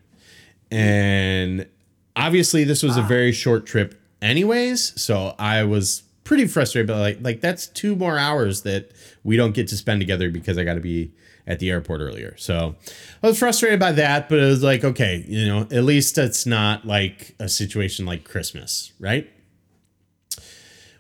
And 0.72 1.68
obviously 2.16 2.64
this 2.64 2.84
was 2.84 2.98
a 2.98 3.02
very 3.02 3.32
short 3.32 3.66
trip 3.66 4.00
anyways, 4.22 5.02
so 5.02 5.36
I 5.40 5.64
was 5.64 6.04
pretty 6.24 6.46
frustrated 6.46 6.86
but 6.86 7.00
like 7.00 7.18
like 7.22 7.42
that's 7.42 7.66
two 7.66 7.96
more 7.96 8.16
hours 8.20 8.62
that 8.62 8.92
we 9.24 9.36
don't 9.36 9.56
get 9.56 9.68
to 9.68 9.76
spend 9.76 10.00
together 10.00 10.30
because 10.30 10.60
I 10.60 10.64
got 10.64 10.76
to 10.76 10.80
be 10.80 11.12
at 11.50 11.60
the 11.60 11.70
airport 11.70 12.00
earlier. 12.00 12.36
So 12.38 12.76
I 13.22 13.28
was 13.28 13.40
frustrated 13.40 13.80
by 13.80 13.92
that, 13.94 14.30
but 14.30 14.40
it 14.40 14.46
was 14.46 14.64
like 14.64 14.86
okay, 14.86 15.26
you 15.28 15.46
know, 15.46 15.62
at 15.64 15.84
least 15.84 16.18
it's 16.18 16.46
not 16.46 16.86
like 16.86 17.36
a 17.40 17.50
situation 17.50 18.06
like 18.06 18.24
Christmas, 18.24 18.94
right? 19.00 19.30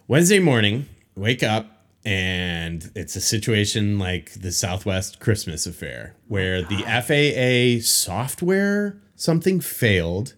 Wednesday 0.08 0.40
morning, 0.40 0.88
wake 1.16 1.44
up 1.44 1.68
and 2.04 2.92
it's 2.96 3.16
a 3.16 3.22
situation 3.22 4.00
like 4.00 4.34
the 4.34 4.52
Southwest 4.52 5.20
Christmas 5.20 5.68
affair 5.68 6.16
where 6.28 6.64
the 6.64 6.82
FAA 6.84 7.86
software 7.86 9.00
something 9.16 9.60
failed. 9.60 10.34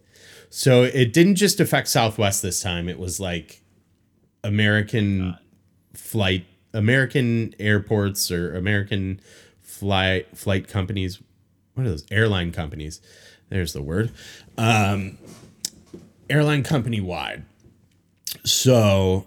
So 0.50 0.84
it 0.84 1.14
didn't 1.14 1.36
just 1.36 1.62
affect 1.62 1.88
Southwest 1.88 2.42
this 2.42 2.62
time. 2.62 2.90
It 2.90 3.00
was 3.00 3.20
like 3.20 3.62
American 4.44 5.38
flight, 5.94 6.46
American 6.74 7.56
airports 7.60 8.32
or 8.32 8.56
American 8.56 9.22
flight 9.82 10.38
flight 10.38 10.68
companies. 10.68 11.20
What 11.74 11.88
are 11.88 11.90
those 11.90 12.06
airline 12.12 12.52
companies? 12.52 13.02
There's 13.50 13.74
the 13.74 13.82
word. 13.82 14.12
Um, 14.60 15.18
airline 16.30 16.62
company 16.62 17.02
wide. 17.02 17.44
So 18.46 19.26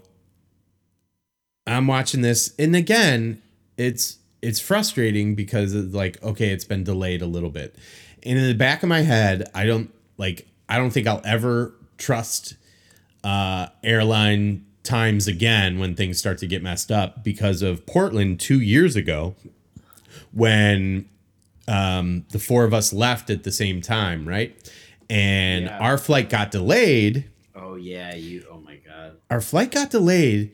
I'm 1.67 1.87
watching 1.87 2.21
this, 2.21 2.55
and 2.57 2.73
again, 2.73 3.41
it's 3.77 4.19
it's 4.41 4.61
frustrating 4.61 5.35
because 5.35 5.73
it's 5.75 5.93
like, 5.93 6.23
okay, 6.23 6.49
it's 6.49 6.63
been 6.63 6.85
delayed 6.85 7.21
a 7.21 7.25
little 7.25 7.49
bit. 7.49 7.75
And 8.23 8.39
in 8.39 8.47
the 8.47 8.53
back 8.53 8.81
of 8.81 8.87
my 8.87 9.01
head, 9.01 9.51
I 9.53 9.65
don't 9.65 9.93
like 10.17 10.47
I 10.69 10.77
don't 10.77 10.91
think 10.91 11.05
I'll 11.05 11.21
ever 11.25 11.73
trust 11.97 12.55
uh 13.25 13.67
airline 13.83 14.65
times 14.83 15.27
again 15.27 15.79
when 15.79 15.95
things 15.95 16.17
start 16.17 16.37
to 16.37 16.47
get 16.47 16.63
messed 16.63 16.91
up 16.91 17.25
because 17.25 17.61
of 17.61 17.85
Portland 17.85 18.39
2 18.39 18.61
years 18.61 18.95
ago 18.95 19.35
when 20.31 21.07
um 21.67 22.25
the 22.29 22.39
four 22.39 22.63
of 22.63 22.73
us 22.73 22.93
left 22.93 23.29
at 23.29 23.43
the 23.43 23.51
same 23.51 23.81
time, 23.81 24.27
right? 24.27 24.55
And 25.09 25.65
Yeah. 25.65 25.77
our 25.79 25.97
flight 25.97 26.29
got 26.29 26.51
delayed 26.51 27.25
Oh 27.55 27.75
yeah, 27.75 28.13
you. 28.15 28.45
Oh 28.51 28.59
my 28.59 28.75
god. 28.85 29.13
our 29.29 29.41
flight 29.41 29.71
got 29.71 29.89
delayed 29.91 30.51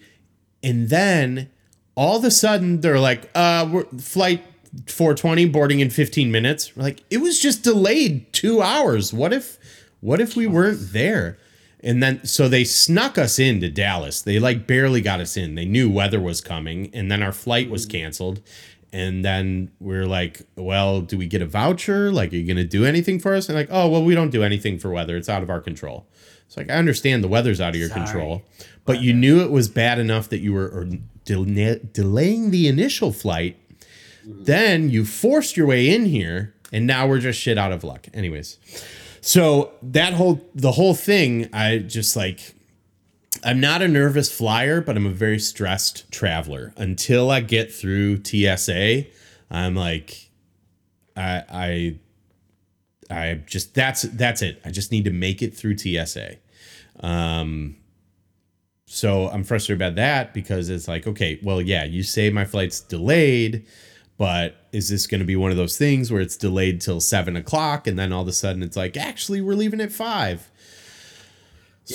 and 0.64 0.90
then 0.90 1.50
all 1.96 2.18
of 2.18 2.24
a 2.24 2.32
sudden 2.32 2.82
they're 2.82 3.00
like 3.00 3.30
uh 3.36 3.68
we're, 3.72 3.86
flight 4.00 4.44
420 4.88 5.46
boarding 5.48 5.80
in 5.82 5.90
15 5.90 6.32
minutes 6.32 6.76
we're 6.76 6.84
like 6.84 7.04
it 7.10 7.18
was 7.18 7.40
just 7.40 7.62
delayed 7.64 8.32
two 8.32 8.62
hours 8.62 9.14
what 9.14 9.34
if 9.34 9.58
what 10.00 10.22
if 10.22 10.36
we 10.38 10.48
weren't 10.48 10.94
there 10.94 11.38
and 11.84 12.02
then 12.02 12.24
so 12.26 12.48
they 12.48 12.64
snuck 12.64 13.18
us 13.18 13.38
into 13.38 13.70
dallas 13.70 14.22
they 14.22 14.40
like 14.40 14.66
barely 14.68 15.02
got 15.02 15.20
us 15.20 15.36
in 15.36 15.56
they 15.56 15.66
knew 15.66 15.90
weather 15.90 16.22
was 16.22 16.40
coming 16.40 16.90
and 16.94 17.12
then 17.12 17.22
our 17.22 17.34
flight 17.34 17.70
was 17.70 17.86
canceled 17.86 18.40
and 18.94 19.24
then 19.24 19.72
we're 19.80 20.06
like 20.06 20.42
well 20.56 21.02
do 21.02 21.18
we 21.18 21.26
get 21.26 21.42
a 21.42 21.46
voucher 21.46 22.12
like 22.12 22.34
are 22.34 22.36
you 22.36 22.48
gonna 22.48 22.64
do 22.64 22.86
anything 22.86 23.20
for 23.20 23.34
us 23.34 23.48
and 23.48 23.58
like 23.58 23.70
oh 23.72 23.88
well 23.88 24.04
we 24.04 24.14
don't 24.14 24.32
do 24.32 24.44
anything 24.44 24.78
for 24.78 24.90
weather 24.90 25.16
it's 25.16 25.30
out 25.30 25.42
of 25.42 25.50
our 25.50 25.62
control 25.62 26.06
it's 26.46 26.58
like 26.58 26.70
i 26.70 26.74
understand 26.74 27.24
the 27.24 27.28
weather's 27.28 27.62
out 27.62 27.70
of 27.70 27.76
your 27.78 27.90
Sorry. 27.90 28.02
control 28.04 28.44
but 28.86 29.02
you 29.02 29.14
knew 29.14 29.42
it 29.42 29.52
was 29.52 29.70
bad 29.70 30.00
enough 30.00 30.30
that 30.30 30.40
you 30.40 30.54
were 30.54 30.88
del- 31.26 31.46
delaying 31.94 32.52
the 32.52 32.68
initial 32.68 33.12
flight. 33.12 33.58
Mm-hmm. 34.26 34.44
Then 34.44 34.90
you 34.90 35.06
forced 35.06 35.58
your 35.58 35.68
way 35.68 35.94
in 35.94 36.06
here, 36.06 36.54
and 36.72 36.86
now 36.86 37.08
we're 37.08 37.20
just 37.20 37.40
shit 37.40 37.58
out 37.58 37.72
of 37.72 37.84
luck. 37.84 38.08
Anyways, 38.14 38.58
so 39.22 39.72
that 39.82 40.14
whole 40.14 40.42
the 40.54 40.74
whole 40.74 40.94
thing, 40.94 41.50
I 41.54 41.80
just 41.80 42.16
like. 42.16 42.56
I'm 43.44 43.60
not 43.60 43.82
a 43.82 43.88
nervous 43.88 44.32
flyer, 44.32 44.82
but 44.82 44.96
I'm 44.96 45.06
a 45.06 45.12
very 45.12 45.40
stressed 45.40 46.12
traveler. 46.12 46.74
Until 46.78 47.32
I 47.32 47.42
get 47.42 47.74
through 47.74 48.24
TSA, 48.24 49.06
I'm 49.50 49.76
like, 49.76 50.30
I, 51.16 51.44
I, 51.50 52.00
I 53.10 53.34
just 53.46 53.74
that's 53.74 54.04
that's 54.04 54.42
it. 54.42 54.62
I 54.64 54.72
just 54.72 54.92
need 54.92 55.06
to 55.06 55.12
make 55.12 55.42
it 55.42 55.56
through 55.56 55.78
TSA. 55.78 56.38
Um, 57.00 57.78
so 58.86 59.30
I'm 59.30 59.44
frustrated 59.44 59.82
about 59.82 59.96
that 59.96 60.34
because 60.34 60.70
it's 60.70 60.88
like, 60.88 61.08
okay, 61.08 61.40
well, 61.42 61.62
yeah, 61.62 61.86
you 61.86 62.04
say 62.04 62.30
my 62.30 62.44
flight's 62.44 62.82
delayed, 62.82 63.66
but 64.18 64.68
is 64.74 64.90
this 64.90 65.08
going 65.08 65.20
to 65.20 65.26
be 65.26 65.38
one 65.38 65.50
of 65.50 65.58
those 65.58 65.78
things 65.78 66.12
where 66.12 66.22
it's 66.22 66.36
delayed 66.36 66.82
till 66.82 67.00
seven 67.00 67.36
o'clock 67.38 67.88
and 67.88 67.98
then 67.98 68.12
all 68.12 68.22
of 68.24 68.28
a 68.28 68.34
sudden 68.34 68.62
it's 68.62 68.76
like, 68.76 68.98
actually, 68.98 69.42
we're 69.42 69.56
leaving 69.56 69.82
at 69.82 69.92
five? 69.94 70.51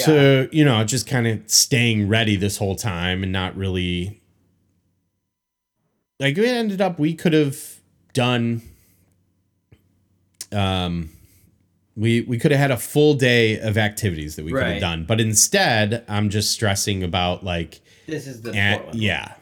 So, 0.04 0.48
you 0.52 0.64
know, 0.64 0.82
just 0.84 1.06
kind 1.06 1.26
of 1.26 1.40
staying 1.50 2.08
ready 2.08 2.36
this 2.36 2.58
whole 2.58 2.76
time 2.76 3.22
and 3.22 3.32
not 3.32 3.56
really. 3.56 4.20
Like, 6.18 6.38
it 6.38 6.44
ended 6.46 6.80
up, 6.80 6.98
we 6.98 7.14
could 7.14 7.32
have 7.32 7.58
done. 8.12 8.62
Um, 10.52 11.10
we 11.96 12.20
we 12.22 12.38
could 12.38 12.50
have 12.50 12.60
had 12.60 12.70
a 12.70 12.76
full 12.76 13.14
day 13.14 13.58
of 13.58 13.76
activities 13.78 14.36
that 14.36 14.44
we 14.44 14.52
could 14.52 14.62
have 14.62 14.80
done, 14.80 15.04
but 15.06 15.20
instead, 15.20 16.04
I'm 16.08 16.28
just 16.30 16.50
stressing 16.52 17.02
about 17.02 17.42
like, 17.42 17.80
This 18.06 18.26
is 18.26 18.42
the 18.42 18.52
Portland. 18.52 19.00
yeah, 19.00 19.34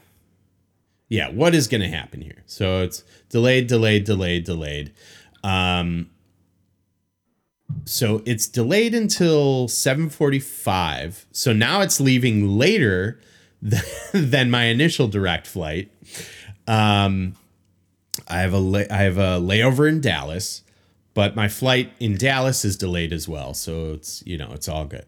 yeah, 1.08 1.28
what 1.30 1.54
is 1.54 1.66
going 1.68 1.80
to 1.80 1.88
happen 1.88 2.20
here? 2.20 2.42
So 2.46 2.82
it's 2.82 3.02
delayed, 3.28 3.66
delayed, 3.66 4.04
delayed, 4.04 4.44
delayed. 4.44 4.92
Um, 5.42 6.10
so 7.84 8.22
it's 8.24 8.46
delayed 8.46 8.94
until 8.94 9.68
7:45. 9.68 11.26
So 11.32 11.52
now 11.52 11.80
it's 11.80 12.00
leaving 12.00 12.48
later 12.58 13.20
th- 13.68 13.82
than 14.12 14.50
my 14.50 14.64
initial 14.64 15.08
direct 15.08 15.46
flight. 15.46 15.90
Um, 16.66 17.36
I 18.28 18.40
have 18.40 18.54
a 18.54 18.86
I 18.90 19.02
have 19.02 19.18
a 19.18 19.40
layover 19.40 19.88
in 19.88 20.00
Dallas, 20.00 20.62
but 21.14 21.36
my 21.36 21.48
flight 21.48 21.92
in 21.98 22.16
Dallas 22.16 22.64
is 22.64 22.76
delayed 22.76 23.12
as 23.12 23.28
well. 23.28 23.54
So 23.54 23.92
it's 23.92 24.22
you 24.26 24.38
know 24.38 24.52
it's 24.52 24.68
all 24.68 24.84
good. 24.84 25.06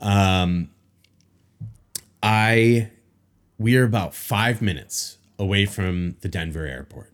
Um, 0.00 0.70
I 2.22 2.90
we 3.58 3.76
are 3.76 3.84
about 3.84 4.14
five 4.14 4.62
minutes 4.62 5.18
away 5.38 5.66
from 5.66 6.16
the 6.20 6.28
Denver 6.28 6.66
airport, 6.66 7.12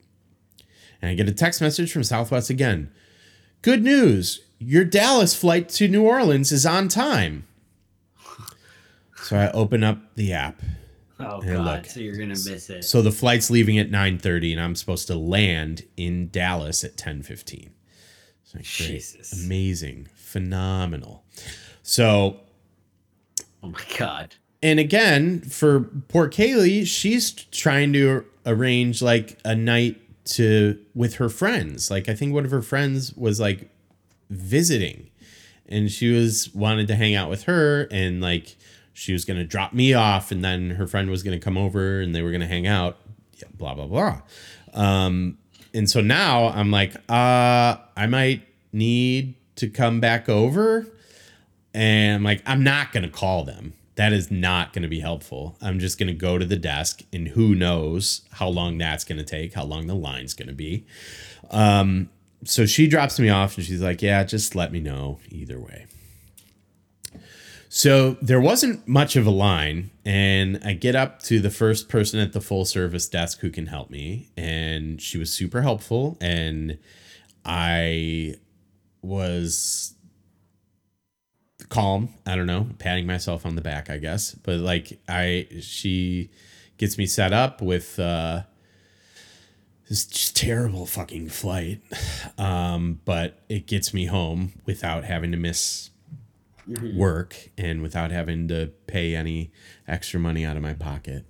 and 1.02 1.10
I 1.10 1.14
get 1.14 1.28
a 1.28 1.32
text 1.32 1.60
message 1.60 1.92
from 1.92 2.04
Southwest 2.04 2.48
again. 2.50 2.90
Good 3.62 3.82
news! 3.82 4.40
Your 4.58 4.84
Dallas 4.84 5.34
flight 5.34 5.68
to 5.70 5.88
New 5.88 6.04
Orleans 6.04 6.52
is 6.52 6.64
on 6.64 6.88
time. 6.88 7.46
So 9.24 9.38
I 9.38 9.50
open 9.52 9.82
up 9.82 10.14
the 10.16 10.32
app. 10.32 10.60
Oh 11.18 11.40
god. 11.40 11.64
look. 11.64 11.86
So 11.86 12.00
you're 12.00 12.16
gonna 12.16 12.28
miss 12.28 12.68
it. 12.68 12.84
So 12.84 13.00
the 13.00 13.12
flight's 13.12 13.50
leaving 13.50 13.78
at 13.78 13.90
9:30 13.90 14.52
and 14.52 14.60
I'm 14.60 14.74
supposed 14.74 15.06
to 15.06 15.14
land 15.14 15.82
in 15.96 16.28
Dallas 16.30 16.84
at 16.84 16.96
10:15. 16.96 17.70
So. 18.42 18.58
Jesus. 18.60 19.44
Amazing. 19.44 20.08
Phenomenal. 20.14 21.24
So 21.82 22.40
oh 23.62 23.68
my 23.68 23.80
god. 23.98 24.34
and 24.62 24.78
again, 24.78 25.40
for 25.40 25.80
poor 26.08 26.28
Kaylee, 26.28 26.86
she's 26.86 27.30
trying 27.30 27.92
to 27.94 28.24
arrange 28.44 29.00
like 29.00 29.38
a 29.44 29.54
night 29.54 30.00
to 30.24 30.78
with 30.94 31.14
her 31.14 31.28
friends. 31.28 31.90
Like 31.90 32.08
I 32.08 32.14
think 32.14 32.34
one 32.34 32.44
of 32.44 32.50
her 32.50 32.62
friends 32.62 33.14
was 33.14 33.40
like 33.40 33.70
visiting. 34.30 35.10
And 35.66 35.90
she 35.90 36.10
was 36.10 36.50
wanted 36.54 36.88
to 36.88 36.94
hang 36.94 37.14
out 37.14 37.30
with 37.30 37.44
her 37.44 37.88
and 37.90 38.20
like 38.20 38.56
she 38.92 39.12
was 39.12 39.24
going 39.24 39.38
to 39.38 39.44
drop 39.44 39.72
me 39.72 39.92
off 39.92 40.30
and 40.30 40.44
then 40.44 40.70
her 40.70 40.86
friend 40.86 41.10
was 41.10 41.22
going 41.22 41.38
to 41.38 41.44
come 41.44 41.58
over 41.58 42.00
and 42.00 42.14
they 42.14 42.22
were 42.22 42.30
going 42.30 42.40
to 42.40 42.46
hang 42.46 42.66
out 42.66 42.98
yeah, 43.34 43.48
blah 43.54 43.74
blah 43.74 43.86
blah. 43.86 44.20
Um 44.72 45.38
and 45.72 45.90
so 45.90 46.00
now 46.00 46.48
i'm 46.48 46.70
like 46.70 46.94
uh 47.08 47.76
i 47.96 48.06
might 48.08 48.46
need 48.72 49.34
to 49.56 49.68
come 49.68 50.00
back 50.00 50.28
over. 50.28 50.86
And 51.72 52.16
i'm 52.16 52.22
like 52.22 52.42
i'm 52.46 52.62
not 52.62 52.92
going 52.92 53.02
to 53.02 53.10
call 53.10 53.44
them. 53.44 53.74
That 53.96 54.12
is 54.12 54.30
not 54.30 54.72
going 54.72 54.82
to 54.82 54.88
be 54.88 55.00
helpful. 55.00 55.56
I'm 55.60 55.78
just 55.78 55.98
going 55.98 56.08
to 56.08 56.14
go 56.14 56.36
to 56.36 56.44
the 56.44 56.56
desk 56.56 57.02
and 57.12 57.28
who 57.28 57.54
knows 57.54 58.22
how 58.32 58.48
long 58.48 58.76
that's 58.78 59.04
going 59.04 59.18
to 59.18 59.24
take 59.24 59.54
how 59.54 59.64
long 59.64 59.86
the 59.86 59.94
line's 59.94 60.34
going 60.34 60.48
to 60.48 60.54
be. 60.54 60.84
Um 61.50 62.10
so 62.44 62.66
she 62.66 62.86
drops 62.86 63.18
me 63.18 63.28
off 63.28 63.56
and 63.56 63.66
she's 63.66 63.82
like, 63.82 64.02
Yeah, 64.02 64.24
just 64.24 64.54
let 64.54 64.72
me 64.72 64.80
know 64.80 65.20
either 65.30 65.58
way. 65.58 65.86
So 67.76 68.12
there 68.22 68.40
wasn't 68.40 68.86
much 68.86 69.16
of 69.16 69.26
a 69.26 69.32
line, 69.32 69.90
and 70.04 70.60
I 70.64 70.74
get 70.74 70.94
up 70.94 71.20
to 71.22 71.40
the 71.40 71.50
first 71.50 71.88
person 71.88 72.20
at 72.20 72.32
the 72.32 72.40
full 72.40 72.64
service 72.64 73.08
desk 73.08 73.40
who 73.40 73.50
can 73.50 73.66
help 73.66 73.90
me, 73.90 74.28
and 74.36 75.02
she 75.02 75.18
was 75.18 75.32
super 75.32 75.60
helpful, 75.60 76.16
and 76.20 76.78
I 77.44 78.36
was 79.02 79.96
calm. 81.68 82.10
I 82.24 82.36
don't 82.36 82.46
know, 82.46 82.68
patting 82.78 83.08
myself 83.08 83.44
on 83.44 83.56
the 83.56 83.60
back, 83.60 83.90
I 83.90 83.98
guess, 83.98 84.36
but 84.36 84.58
like 84.60 85.00
I, 85.08 85.48
she 85.60 86.30
gets 86.78 86.96
me 86.96 87.06
set 87.06 87.32
up 87.32 87.60
with 87.60 87.98
uh, 87.98 88.42
this 89.88 90.06
just 90.06 90.36
terrible 90.36 90.86
fucking 90.86 91.28
flight, 91.28 91.80
um, 92.38 93.00
but 93.04 93.40
it 93.48 93.66
gets 93.66 93.92
me 93.92 94.06
home 94.06 94.52
without 94.64 95.04
having 95.04 95.30
to 95.32 95.36
miss 95.36 95.90
work 96.94 97.50
and 97.58 97.82
without 97.82 98.10
having 98.10 98.48
to 98.48 98.72
pay 98.86 99.14
any 99.14 99.50
extra 99.86 100.18
money 100.18 100.44
out 100.44 100.56
of 100.56 100.62
my 100.62 100.72
pocket. 100.72 101.24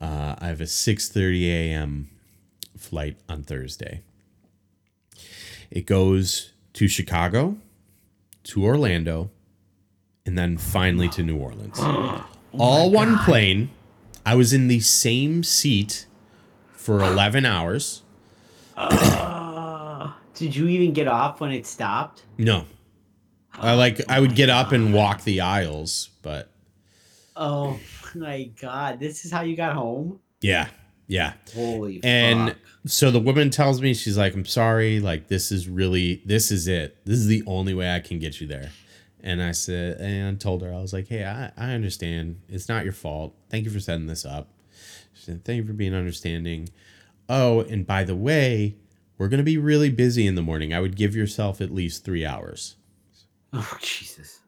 Uh, 0.00 0.34
I 0.38 0.46
have 0.48 0.60
a 0.60 0.66
6:30 0.66 1.46
a.m. 1.46 2.10
flight 2.76 3.18
on 3.28 3.42
Thursday. 3.42 4.02
It 5.70 5.86
goes 5.86 6.52
to 6.72 6.88
Chicago, 6.88 7.58
to 8.44 8.64
Orlando, 8.64 9.30
and 10.24 10.38
then 10.38 10.56
finally 10.56 11.08
to 11.10 11.22
New 11.22 11.36
Orleans. 11.36 11.78
All 12.58 12.90
one 12.90 13.18
plane. 13.18 13.70
I 14.24 14.34
was 14.34 14.52
in 14.52 14.68
the 14.68 14.80
same 14.80 15.42
seat 15.42 16.06
for 16.80 17.00
11 17.02 17.44
hours. 17.46 18.02
Did 20.34 20.56
you 20.56 20.68
even 20.68 20.92
get 20.94 21.06
off 21.06 21.40
when 21.40 21.52
it 21.52 21.66
stopped? 21.66 22.22
No. 22.38 22.64
I 23.52 23.74
like 23.74 24.00
I 24.08 24.20
would 24.20 24.34
get 24.34 24.48
up 24.48 24.72
and 24.72 24.94
walk 24.94 25.22
the 25.24 25.40
aisles, 25.42 26.10
but 26.22 26.50
Oh 27.36 27.78
my 28.14 28.44
god. 28.60 29.00
This 29.00 29.24
is 29.24 29.32
how 29.32 29.42
you 29.42 29.56
got 29.56 29.74
home? 29.74 30.20
yeah. 30.40 30.68
Yeah. 31.06 31.32
Holy 31.54 32.00
And 32.04 32.50
fuck. 32.50 32.58
so 32.86 33.10
the 33.10 33.18
woman 33.18 33.50
tells 33.50 33.82
me 33.82 33.94
she's 33.94 34.16
like, 34.16 34.32
"I'm 34.32 34.44
sorry, 34.44 35.00
like 35.00 35.26
this 35.26 35.50
is 35.50 35.68
really 35.68 36.22
this 36.24 36.52
is 36.52 36.68
it. 36.68 36.96
This 37.04 37.18
is 37.18 37.26
the 37.26 37.42
only 37.48 37.74
way 37.74 37.92
I 37.92 37.98
can 37.98 38.20
get 38.20 38.40
you 38.40 38.46
there." 38.46 38.70
And 39.22 39.42
I 39.42 39.50
said, 39.50 40.00
and 40.00 40.40
told 40.40 40.62
her, 40.62 40.72
I 40.72 40.80
was 40.80 40.92
like, 40.94 41.08
hey, 41.08 41.24
I, 41.26 41.50
I 41.58 41.72
understand. 41.72 42.40
It's 42.48 42.68
not 42.70 42.84
your 42.84 42.92
fault. 42.94 43.34
Thank 43.50 43.64
you 43.64 43.70
for 43.70 43.80
setting 43.80 44.06
this 44.06 44.24
up. 44.24 44.48
Said, 45.20 45.44
thank 45.44 45.58
you 45.58 45.66
for 45.66 45.74
being 45.74 45.94
understanding. 45.94 46.70
Oh, 47.28 47.60
and 47.60 47.86
by 47.86 48.04
the 48.04 48.16
way, 48.16 48.76
we're 49.18 49.28
going 49.28 49.38
to 49.38 49.44
be 49.44 49.58
really 49.58 49.90
busy 49.90 50.26
in 50.26 50.34
the 50.34 50.42
morning. 50.42 50.72
I 50.72 50.80
would 50.80 50.96
give 50.96 51.14
yourself 51.14 51.60
at 51.60 51.70
least 51.70 52.04
three 52.04 52.24
hours. 52.24 52.76
Oh 53.52 53.76
Jesus. 53.82 54.40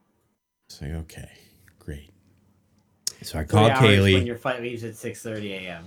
It's 0.68 0.80
like, 0.80 0.92
okay, 0.92 1.30
great. 1.78 2.10
So 3.20 3.38
I 3.38 3.44
called 3.44 3.72
hours 3.72 4.00
When 4.00 4.26
your 4.26 4.36
flight 4.36 4.62
leaves 4.62 4.82
at 4.82 4.96
six 4.96 5.22
thirty 5.22 5.52
a.m. 5.52 5.84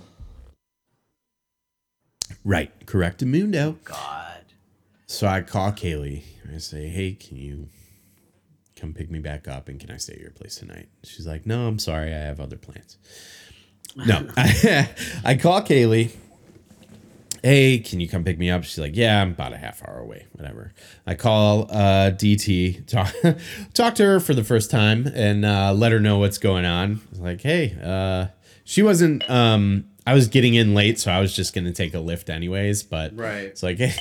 Right, 2.44 2.70
correct 2.86 3.24
mundo. 3.24 3.76
Oh, 3.76 3.78
God. 3.82 4.44
So 5.06 5.26
I 5.26 5.40
call 5.40 5.72
Kaylee. 5.72 6.22
I 6.54 6.58
say, 6.58 6.86
hey, 6.88 7.14
can 7.14 7.36
you 7.36 7.68
come 8.76 8.92
pick 8.92 9.10
me 9.10 9.18
back 9.18 9.48
up 9.48 9.68
and 9.68 9.80
can 9.80 9.90
I 9.90 9.96
stay 9.96 10.14
at 10.14 10.20
your 10.20 10.30
place 10.30 10.56
tonight? 10.56 10.88
She's 11.02 11.26
like, 11.26 11.44
no, 11.44 11.66
I'm 11.66 11.80
sorry. 11.80 12.14
I 12.14 12.18
have 12.18 12.38
other 12.38 12.56
plans. 12.56 12.98
No, 13.96 14.26
I, 14.36 14.88
I 15.24 15.34
call 15.36 15.62
Kaylee. 15.62 16.10
Hey, 17.42 17.78
can 17.78 18.00
you 18.00 18.08
come 18.08 18.24
pick 18.24 18.38
me 18.38 18.50
up? 18.50 18.64
She's 18.64 18.78
like, 18.78 18.96
yeah, 18.96 19.22
I'm 19.22 19.30
about 19.30 19.52
a 19.52 19.56
half 19.56 19.80
hour 19.86 19.98
away. 19.98 20.26
Whatever. 20.32 20.72
I 21.06 21.14
call 21.14 21.68
uh, 21.70 22.10
DT, 22.10 22.84
talk, 22.86 23.14
talk 23.74 23.94
to 23.96 24.04
her 24.04 24.18
for 24.20 24.34
the 24.34 24.42
first 24.42 24.68
time 24.70 25.06
and 25.14 25.44
uh, 25.44 25.72
let 25.72 25.92
her 25.92 26.00
know 26.00 26.18
what's 26.18 26.38
going 26.38 26.64
on. 26.64 27.00
Like, 27.16 27.42
hey, 27.42 27.76
uh, 27.82 28.26
she 28.64 28.82
wasn't. 28.82 29.28
Um, 29.30 29.84
I 30.08 30.14
was 30.14 30.26
getting 30.28 30.54
in 30.54 30.74
late, 30.74 30.98
so 30.98 31.12
I 31.12 31.20
was 31.20 31.34
just 31.36 31.54
gonna 31.54 31.72
take 31.72 31.94
a 31.94 32.00
lift 32.00 32.30
anyways. 32.30 32.82
But 32.82 33.16
Right. 33.16 33.44
it's 33.44 33.62
like, 33.62 33.78
hey, 33.78 33.94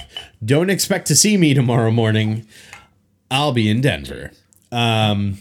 don't 0.43 0.69
expect 0.71 1.07
to 1.07 1.15
see 1.15 1.37
me 1.37 1.53
tomorrow 1.53 1.91
morning. 1.91 2.47
I'll 3.29 3.51
be 3.53 3.69
in 3.69 3.81
Denver. 3.81 4.31
Um, 4.71 5.37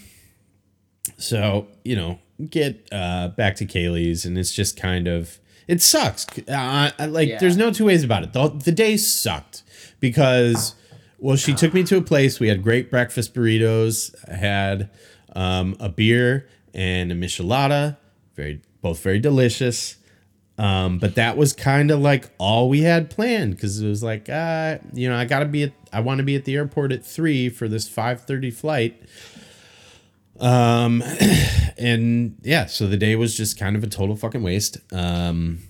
so 1.16 1.68
you 1.84 1.96
know, 1.96 2.18
get 2.50 2.88
uh, 2.92 3.28
back 3.28 3.56
to 3.56 3.66
Kaylee's, 3.66 4.24
and 4.24 4.36
it's 4.38 4.52
just 4.52 4.76
kind 4.76 5.06
of 5.08 5.38
it 5.66 5.80
sucks. 5.80 6.26
Uh, 6.48 6.90
like, 7.08 7.28
Yeah. 7.28 7.38
there's 7.38 7.56
no 7.56 7.70
two 7.72 7.86
ways 7.86 8.04
about 8.04 8.22
it. 8.22 8.32
The, 8.34 8.48
the 8.48 8.72
day 8.72 8.98
sucked 8.98 9.62
because, 9.98 10.74
well, 11.18 11.36
she 11.36 11.54
took 11.54 11.72
me 11.72 11.82
to 11.84 11.96
a 11.96 12.02
place. 12.02 12.38
We 12.38 12.48
had 12.48 12.62
great 12.62 12.90
breakfast 12.90 13.32
burritos. 13.34 14.14
I 14.30 14.34
had 14.34 14.90
um, 15.34 15.74
a 15.80 15.88
beer 15.88 16.46
and 16.74 17.10
a 17.10 17.14
michelada, 17.14 17.96
very 18.36 18.60
both 18.82 19.00
very 19.02 19.18
delicious. 19.20 19.96
Um, 20.58 20.98
but 20.98 21.14
that 21.16 21.36
was 21.36 21.52
kind 21.52 21.90
of 21.90 21.98
like 22.00 22.30
all 22.38 22.68
we 22.68 22.82
had 22.82 23.10
planned 23.10 23.56
because 23.56 23.80
it 23.80 23.88
was 23.88 24.02
like, 24.04 24.28
uh, 24.28 24.78
you 24.92 25.08
know, 25.08 25.16
I 25.16 25.24
gotta 25.24 25.46
be 25.46 25.64
at, 25.64 25.72
I 25.92 26.00
want 26.00 26.18
to 26.18 26.24
be 26.24 26.36
at 26.36 26.44
the 26.44 26.54
airport 26.56 26.92
at 26.92 27.04
three 27.04 27.48
for 27.48 27.66
this 27.68 27.88
five 27.88 28.20
thirty 28.20 28.50
flight. 28.52 29.00
Um, 30.40 31.02
and 31.78 32.36
yeah, 32.42 32.66
so 32.66 32.86
the 32.86 32.96
day 32.96 33.16
was 33.16 33.36
just 33.36 33.58
kind 33.58 33.76
of 33.76 33.84
a 33.84 33.86
total 33.86 34.16
fucking 34.16 34.42
waste. 34.42 34.78
Um, 34.92 35.60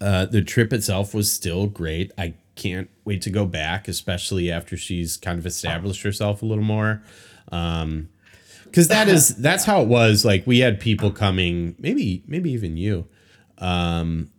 uh, 0.00 0.26
the 0.26 0.42
trip 0.42 0.72
itself 0.72 1.14
was 1.14 1.32
still 1.32 1.66
great. 1.66 2.10
I 2.18 2.34
can't 2.56 2.90
wait 3.04 3.22
to 3.22 3.30
go 3.30 3.46
back, 3.46 3.88
especially 3.88 4.50
after 4.50 4.76
she's 4.76 5.16
kind 5.16 5.38
of 5.38 5.46
established 5.46 6.02
herself 6.02 6.42
a 6.42 6.46
little 6.46 6.64
more. 6.64 7.02
Um, 7.50 8.08
because 8.64 8.88
that 8.88 9.08
is 9.08 9.36
that's 9.36 9.64
how 9.64 9.82
it 9.82 9.88
was. 9.88 10.24
Like 10.24 10.46
we 10.46 10.60
had 10.60 10.80
people 10.80 11.10
coming, 11.10 11.76
maybe 11.78 12.22
maybe 12.26 12.50
even 12.52 12.76
you, 12.76 13.06
um, 13.58 14.30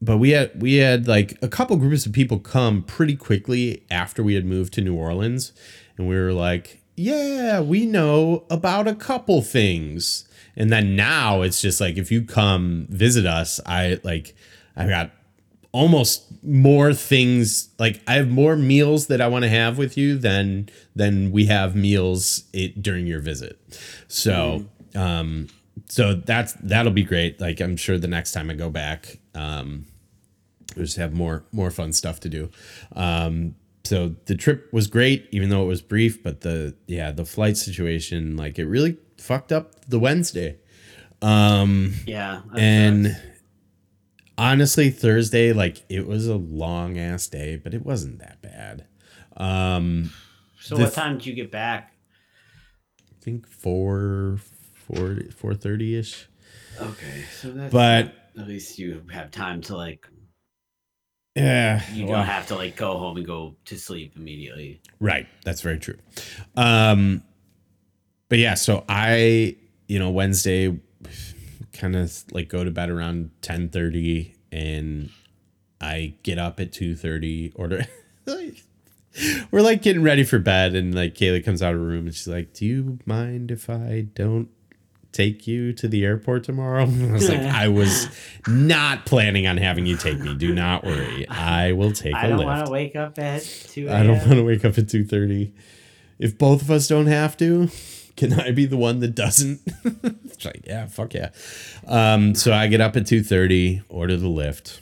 but 0.00 0.18
we 0.18 0.30
had 0.30 0.60
we 0.60 0.76
had 0.76 1.06
like 1.06 1.38
a 1.42 1.48
couple 1.48 1.76
groups 1.76 2.06
of 2.06 2.12
people 2.12 2.38
come 2.38 2.82
pretty 2.82 3.16
quickly 3.16 3.84
after 3.90 4.22
we 4.22 4.34
had 4.34 4.44
moved 4.44 4.72
to 4.74 4.80
New 4.80 4.94
Orleans, 4.94 5.52
and 5.96 6.08
we 6.08 6.16
were 6.16 6.32
like, 6.32 6.82
yeah, 6.96 7.60
we 7.60 7.84
know 7.86 8.44
about 8.50 8.88
a 8.88 8.94
couple 8.94 9.42
things. 9.42 10.26
And 10.56 10.72
then 10.72 10.96
now 10.96 11.42
it's 11.42 11.60
just 11.60 11.80
like 11.80 11.98
if 11.98 12.10
you 12.10 12.22
come 12.22 12.86
visit 12.88 13.26
us, 13.26 13.60
I 13.66 14.00
like 14.02 14.34
I 14.74 14.88
got 14.88 15.10
almost 15.72 16.24
more 16.42 16.94
things 16.94 17.68
like 17.78 18.00
I 18.06 18.14
have 18.14 18.30
more 18.30 18.56
meals 18.56 19.08
that 19.08 19.20
I 19.20 19.28
want 19.28 19.42
to 19.42 19.50
have 19.50 19.76
with 19.76 19.98
you 19.98 20.16
than 20.16 20.70
than 20.94 21.32
we 21.32 21.46
have 21.46 21.76
meals 21.76 22.44
it, 22.54 22.82
during 22.82 23.06
your 23.06 23.20
visit. 23.20 23.60
So 24.08 24.64
um 24.94 25.48
so 25.88 26.14
that's 26.14 26.54
that'll 26.54 26.92
be 26.92 27.04
great. 27.04 27.38
Like 27.38 27.60
I'm 27.60 27.76
sure 27.76 27.98
the 27.98 28.08
next 28.08 28.32
time 28.32 28.48
I 28.48 28.54
go 28.54 28.70
back 28.70 29.18
um 29.34 29.84
we'll 30.74 30.86
just 30.86 30.96
have 30.96 31.12
more 31.12 31.44
more 31.52 31.70
fun 31.70 31.92
stuff 31.92 32.20
to 32.20 32.30
do. 32.30 32.50
Um 32.94 33.56
so 33.86 34.14
the 34.26 34.34
trip 34.34 34.72
was 34.72 34.86
great 34.86 35.28
even 35.30 35.48
though 35.48 35.62
it 35.62 35.66
was 35.66 35.82
brief, 35.82 36.22
but 36.22 36.40
the 36.42 36.74
yeah, 36.86 37.10
the 37.12 37.24
flight 37.24 37.56
situation 37.56 38.36
like 38.36 38.58
it 38.58 38.66
really 38.66 38.96
fucked 39.18 39.52
up 39.52 39.84
the 39.88 39.98
Wednesday. 39.98 40.58
Um 41.22 41.94
Yeah. 42.06 42.42
and 42.56 43.06
sucks. 43.06 43.20
honestly 44.36 44.90
thursday 44.90 45.52
like 45.54 45.82
it 45.88 46.06
was 46.06 46.28
a 46.28 46.36
long 46.36 46.98
ass 46.98 47.26
day 47.26 47.56
but 47.56 47.72
it 47.72 47.84
wasn't 47.86 48.18
that 48.18 48.42
bad 48.42 48.84
um 49.38 50.10
so 50.60 50.76
what 50.76 50.92
time 50.92 51.16
did 51.16 51.24
you 51.26 51.32
get 51.32 51.50
back? 51.50 51.94
i 53.10 53.24
think 53.24 53.46
4 53.48 54.38
4 54.74 54.96
4.30 54.98 55.98
ish 55.98 56.28
Okay, 56.78 57.24
so 57.40 57.50
that's 57.52 57.72
but 57.72 58.12
at 58.38 58.46
least 58.46 58.78
you 58.78 59.02
have 59.10 59.30
time 59.30 59.62
to 59.62 59.74
like 59.76 60.06
yeah. 61.36 61.82
You 61.92 62.06
well, 62.06 62.16
don't 62.16 62.26
have 62.26 62.48
to 62.48 62.56
like 62.56 62.74
go 62.74 62.98
home 62.98 63.16
and 63.16 63.26
go 63.26 63.54
to 63.66 63.78
sleep 63.78 64.14
immediately. 64.16 64.80
right. 64.98 65.28
That's 65.44 65.60
very 65.60 65.78
true. 65.78 65.98
Um 66.56 67.22
but 68.28 68.38
yeah 68.38 68.54
so 68.54 68.84
i 68.88 69.56
you 69.86 69.98
know 69.98 70.10
wednesday 70.10 70.78
kind 71.72 71.96
of 71.96 72.24
like 72.32 72.48
go 72.48 72.64
to 72.64 72.70
bed 72.70 72.90
around 72.90 73.30
10.30 73.42 74.34
and 74.52 75.10
i 75.80 76.14
get 76.22 76.38
up 76.38 76.58
at 76.58 76.72
2.30 76.72 77.52
order 77.54 77.86
we're 79.50 79.60
like 79.60 79.82
getting 79.82 80.02
ready 80.02 80.24
for 80.24 80.38
bed 80.38 80.74
and 80.74 80.94
like 80.94 81.14
kaylee 81.14 81.44
comes 81.44 81.62
out 81.62 81.74
of 81.74 81.80
her 81.80 81.86
room 81.86 82.06
and 82.06 82.14
she's 82.14 82.28
like 82.28 82.52
do 82.52 82.64
you 82.64 82.98
mind 83.04 83.50
if 83.50 83.68
i 83.68 84.06
don't 84.14 84.48
take 85.16 85.46
you 85.46 85.72
to 85.72 85.88
the 85.88 86.04
airport 86.04 86.44
tomorrow 86.44 86.82
i 87.08 87.12
was 87.12 87.28
like 87.28 87.40
i 87.40 87.68
was 87.68 88.08
not 88.46 89.06
planning 89.06 89.46
on 89.46 89.56
having 89.56 89.86
you 89.86 89.96
take 89.96 90.18
me 90.18 90.34
do 90.34 90.54
not 90.54 90.84
worry 90.84 91.26
i 91.28 91.72
will 91.72 91.92
take 91.92 92.14
I 92.14 92.26
a 92.26 92.30
lift. 92.30 92.34
I 92.34 92.36
don't 92.36 92.46
want 92.46 92.66
to 92.66 92.72
wake 92.72 92.96
up 92.96 93.18
at 93.18 93.42
two. 93.42 93.90
I 93.90 94.02
don't 94.02 94.18
want 94.18 94.32
to 94.32 94.44
wake 94.44 94.64
up 94.64 94.78
at 94.78 94.88
two 94.88 95.04
thirty. 95.04 95.52
If 96.18 96.38
both 96.38 96.62
of 96.62 96.70
us 96.70 96.88
don't 96.88 97.06
have 97.06 97.36
to, 97.38 97.68
can 98.16 98.32
I 98.40 98.52
be 98.52 98.66
the 98.66 98.76
one 98.76 99.00
that 99.00 99.14
doesn't? 99.14 99.60
it's 99.84 100.44
like, 100.44 100.64
yeah, 100.66 100.86
fuck 100.86 101.14
yeah. 101.14 101.30
Um, 101.86 102.34
so 102.34 102.52
I 102.52 102.66
get 102.68 102.80
up 102.80 102.96
at 102.96 103.06
two 103.06 103.22
thirty, 103.22 103.82
order 103.88 104.16
the 104.16 104.28
lift, 104.28 104.80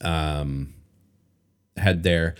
um, 0.00 0.74
head 1.76 2.02
there. 2.02 2.34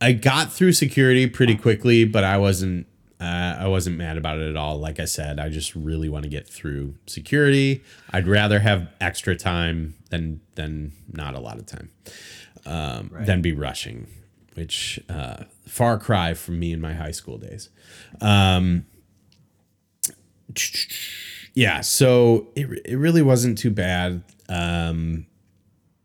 I 0.00 0.12
got 0.12 0.52
through 0.52 0.72
security 0.72 1.26
pretty 1.26 1.56
quickly, 1.56 2.04
but 2.04 2.24
I 2.24 2.38
wasn't. 2.38 2.86
Uh, 3.20 3.56
I 3.60 3.68
wasn't 3.68 3.98
mad 3.98 4.16
about 4.16 4.38
it 4.38 4.48
at 4.48 4.56
all. 4.56 4.78
Like 4.78 4.98
I 4.98 5.04
said, 5.04 5.38
I 5.38 5.50
just 5.50 5.74
really 5.74 6.08
want 6.08 6.22
to 6.22 6.30
get 6.30 6.48
through 6.48 6.94
security. 7.06 7.82
I'd 8.10 8.26
rather 8.26 8.60
have 8.60 8.88
extra 9.00 9.36
time 9.36 9.94
than 10.08 10.40
than 10.54 10.92
not 11.12 11.34
a 11.34 11.40
lot 11.40 11.58
of 11.58 11.66
time 11.66 11.90
um, 12.64 13.10
than 13.26 13.42
be 13.42 13.52
rushing, 13.52 14.06
which 14.54 15.00
uh, 15.08 15.44
far 15.66 15.98
cry 15.98 16.32
from 16.32 16.58
me 16.58 16.72
in 16.72 16.80
my 16.80 16.94
high 16.94 17.10
school 17.10 17.36
days. 17.36 17.68
Um, 18.22 18.86
yeah, 21.54 21.82
so 21.82 22.48
it, 22.54 22.68
it 22.86 22.96
really 22.96 23.22
wasn't 23.22 23.58
too 23.58 23.70
bad. 23.70 24.22
Um, 24.48 25.26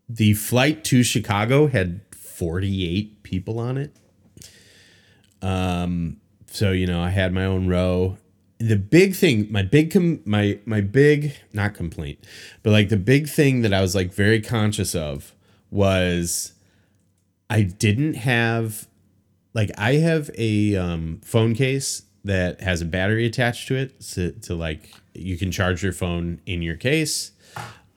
the 0.10 0.34
flight 0.34 0.84
to 0.86 1.02
Chicago 1.02 1.68
had 1.68 2.02
48 2.12 3.24
people 3.24 3.60
on 3.60 3.78
it. 3.78 3.96
Um, 5.42 6.18
so 6.56 6.72
you 6.72 6.88
know, 6.88 7.02
I 7.02 7.10
had 7.10 7.34
my 7.34 7.44
own 7.44 7.68
row. 7.68 8.18
The 8.60 8.78
big 8.78 9.14
thing, 9.14 9.52
my 9.52 9.62
big 9.62 9.92
com- 9.92 10.22
my 10.24 10.60
my 10.66 10.80
big 10.80 11.34
not 11.52 11.74
complaint, 11.74 12.20
but 12.64 12.72
like 12.72 12.88
the 12.88 12.98
big 12.98 13.28
thing 13.28 13.62
that 13.62 13.74
I 13.74 13.82
was 13.82 13.94
like 13.94 14.14
very 14.14 14.40
conscious 14.40 14.96
of 14.96 15.36
was 15.70 16.54
I 17.50 17.64
didn't 17.64 18.14
have 18.14 18.88
like 19.54 19.70
I 19.78 19.96
have 19.96 20.32
a 20.38 20.78
um, 20.78 21.20
phone 21.26 21.56
case 21.56 22.04
that 22.24 22.62
has 22.62 22.82
a 22.82 22.86
battery 22.86 23.26
attached 23.26 23.68
to 23.68 23.76
it 23.76 24.00
to, 24.14 24.32
to 24.32 24.56
like 24.56 24.94
you 25.14 25.38
can 25.38 25.52
charge 25.52 25.84
your 25.84 25.94
phone 25.94 26.40
in 26.46 26.62
your 26.62 26.78
case. 26.78 27.32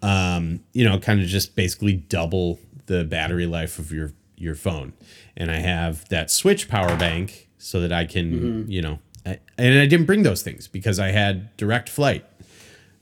Um, 0.03 0.65
you 0.73 0.85
know, 0.85 0.99
kind 0.99 1.21
of 1.21 1.27
just 1.27 1.55
basically 1.55 1.95
double 1.95 2.59
the 2.87 3.05
battery 3.05 3.47
life 3.47 3.79
of 3.79 3.93
your 3.93 4.15
your 4.37 4.57
phone. 4.57 4.95
And 5.37 5.49
I 5.49 5.59
have 5.59 6.09
that 6.09 6.33
switch 6.33 6.69
power 6.69 6.97
bank 6.97 7.47
so 7.59 7.81
that 7.81 7.93
I 7.93 8.05
can, 8.05 8.67
you 8.69 8.81
know, 8.81 8.99
I, 9.27 9.39
and 9.59 9.79
I 9.79 9.87
didn't 9.87 10.07
bring 10.07 10.23
those 10.23 10.43
things 10.43 10.69
because 10.69 10.99
I 10.99 11.09
had 11.09 11.57
direct 11.57 11.89
flight. 11.89 12.25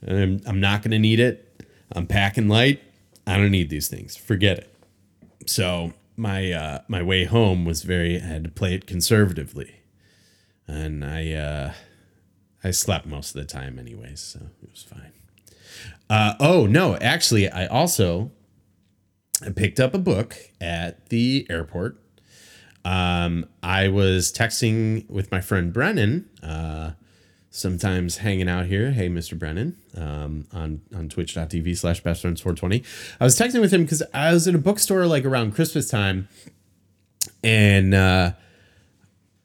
I'm, 0.06 0.40
I'm 0.46 0.60
not 0.60 0.82
going 0.82 0.90
to 0.92 0.98
need 0.98 1.20
it. 1.20 1.62
I'm 1.92 2.06
packing 2.06 2.48
light. 2.48 2.82
I 3.26 3.36
don't 3.36 3.50
need 3.50 3.70
these 3.70 3.88
things. 3.88 4.16
Forget 4.16 4.58
it. 4.58 4.74
So 5.46 5.92
my 6.16 6.50
uh, 6.52 6.80
my 6.88 7.02
way 7.02 7.24
home 7.24 7.64
was 7.64 7.82
very 7.82 8.16
I 8.16 8.24
had 8.24 8.44
to 8.44 8.50
play 8.50 8.74
it 8.74 8.86
conservatively. 8.86 9.76
and 10.66 11.04
I 11.04 11.32
uh, 11.32 11.72
I 12.64 12.70
slept 12.72 13.06
most 13.06 13.34
of 13.34 13.40
the 13.40 13.46
time 13.46 13.78
anyways, 13.78 14.20
so 14.20 14.40
it 14.62 14.70
was 14.70 14.82
fine. 14.82 15.12
Uh, 16.08 16.34
oh 16.40 16.66
no, 16.66 16.96
actually, 16.96 17.48
I 17.48 17.66
also 17.66 18.30
I 19.44 19.50
picked 19.50 19.78
up 19.78 19.94
a 19.94 19.98
book 19.98 20.36
at 20.60 21.08
the 21.10 21.46
airport. 21.50 22.00
Um, 22.86 23.46
I 23.64 23.88
was 23.88 24.32
texting 24.32 25.10
with 25.10 25.32
my 25.32 25.40
friend 25.40 25.72
Brennan. 25.72 26.30
Uh, 26.40 26.92
sometimes 27.50 28.18
hanging 28.18 28.48
out 28.48 28.66
here. 28.66 28.92
Hey, 28.92 29.08
Mr. 29.08 29.36
Brennan, 29.36 29.76
um, 29.96 30.46
on 30.52 30.82
on 30.94 31.08
twitch.tv 31.08 31.76
slash 31.76 32.00
best 32.00 32.22
friends 32.22 32.40
420. 32.40 32.84
I 33.20 33.24
was 33.24 33.36
texting 33.36 33.60
with 33.60 33.72
him 33.72 33.82
because 33.82 34.02
I 34.14 34.32
was 34.32 34.46
in 34.46 34.54
a 34.54 34.58
bookstore 34.58 35.06
like 35.06 35.24
around 35.24 35.54
Christmas 35.54 35.90
time, 35.90 36.28
and 37.42 37.92
uh, 37.92 38.32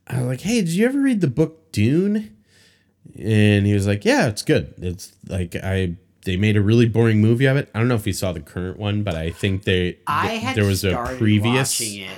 I 0.06 0.18
was 0.20 0.28
like, 0.28 0.42
"Hey, 0.42 0.62
did 0.62 0.70
you 0.70 0.86
ever 0.86 1.00
read 1.00 1.22
the 1.22 1.28
book 1.28 1.72
Dune?" 1.72 2.38
And 3.18 3.66
he 3.66 3.74
was 3.74 3.88
like, 3.88 4.06
"Yeah, 4.06 4.28
it's 4.28 4.44
good. 4.44 4.76
It's 4.78 5.14
like 5.28 5.56
I." 5.56 5.96
They 6.24 6.38
made 6.38 6.56
a 6.56 6.62
really 6.62 6.88
boring 6.88 7.20
movie 7.20 7.48
of 7.48 7.58
it. 7.58 7.72
I 7.74 7.80
don't 7.80 7.88
know 7.88 7.96
if 7.96 8.06
you 8.06 8.14
saw 8.14 8.32
the 8.32 8.42
current 8.42 8.78
one, 8.78 9.02
but 9.02 9.16
I 9.16 9.32
think 9.32 9.64
they 9.64 9.98
I 10.06 10.28
th- 10.28 10.42
had 10.44 10.56
there 10.56 10.66
was 10.66 10.86
a 10.86 11.16
previous 11.18 11.80
watching 11.80 12.02
it. 12.04 12.12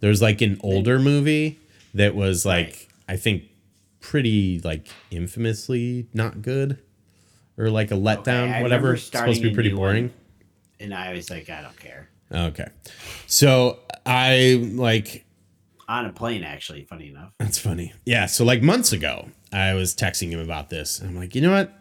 There 0.00 0.10
was 0.10 0.22
like 0.22 0.40
an 0.40 0.58
older 0.62 0.98
movie 0.98 1.58
that 1.94 2.14
was 2.14 2.44
like 2.46 2.66
Right. 2.66 2.86
I 3.10 3.16
think 3.16 3.44
pretty 4.00 4.60
like 4.60 4.86
infamously 5.10 6.06
not 6.14 6.42
good 6.42 6.78
or 7.56 7.70
like 7.70 7.90
a 7.90 7.94
letdown, 7.94 8.52
I 8.52 8.62
whatever. 8.62 8.94
It's 8.94 9.04
supposed 9.04 9.42
to 9.42 9.48
be 9.48 9.54
pretty 9.54 9.72
boring. 9.72 10.12
and 10.80 10.94
I 10.94 11.12
was 11.12 11.30
like, 11.30 11.50
I 11.50 11.62
don't 11.62 11.78
care. 11.78 12.08
Okay. 12.30 12.68
So 13.26 13.78
I 14.06 14.70
like 14.74 15.24
On 15.88 16.04
a 16.06 16.12
plane, 16.12 16.44
actually, 16.44 16.84
funny 16.84 17.08
enough. 17.08 17.32
that's 17.38 17.58
funny. 17.58 17.92
Yeah, 18.04 18.26
so 18.26 18.44
like 18.44 18.62
months 18.62 18.92
ago, 18.92 19.28
I 19.52 19.74
was 19.74 19.94
texting 19.94 20.30
him 20.30 20.40
about 20.40 20.68
this. 20.70 21.00
I'm 21.00 21.16
like, 21.16 21.34
you 21.34 21.40
know 21.40 21.50
what? 21.52 21.72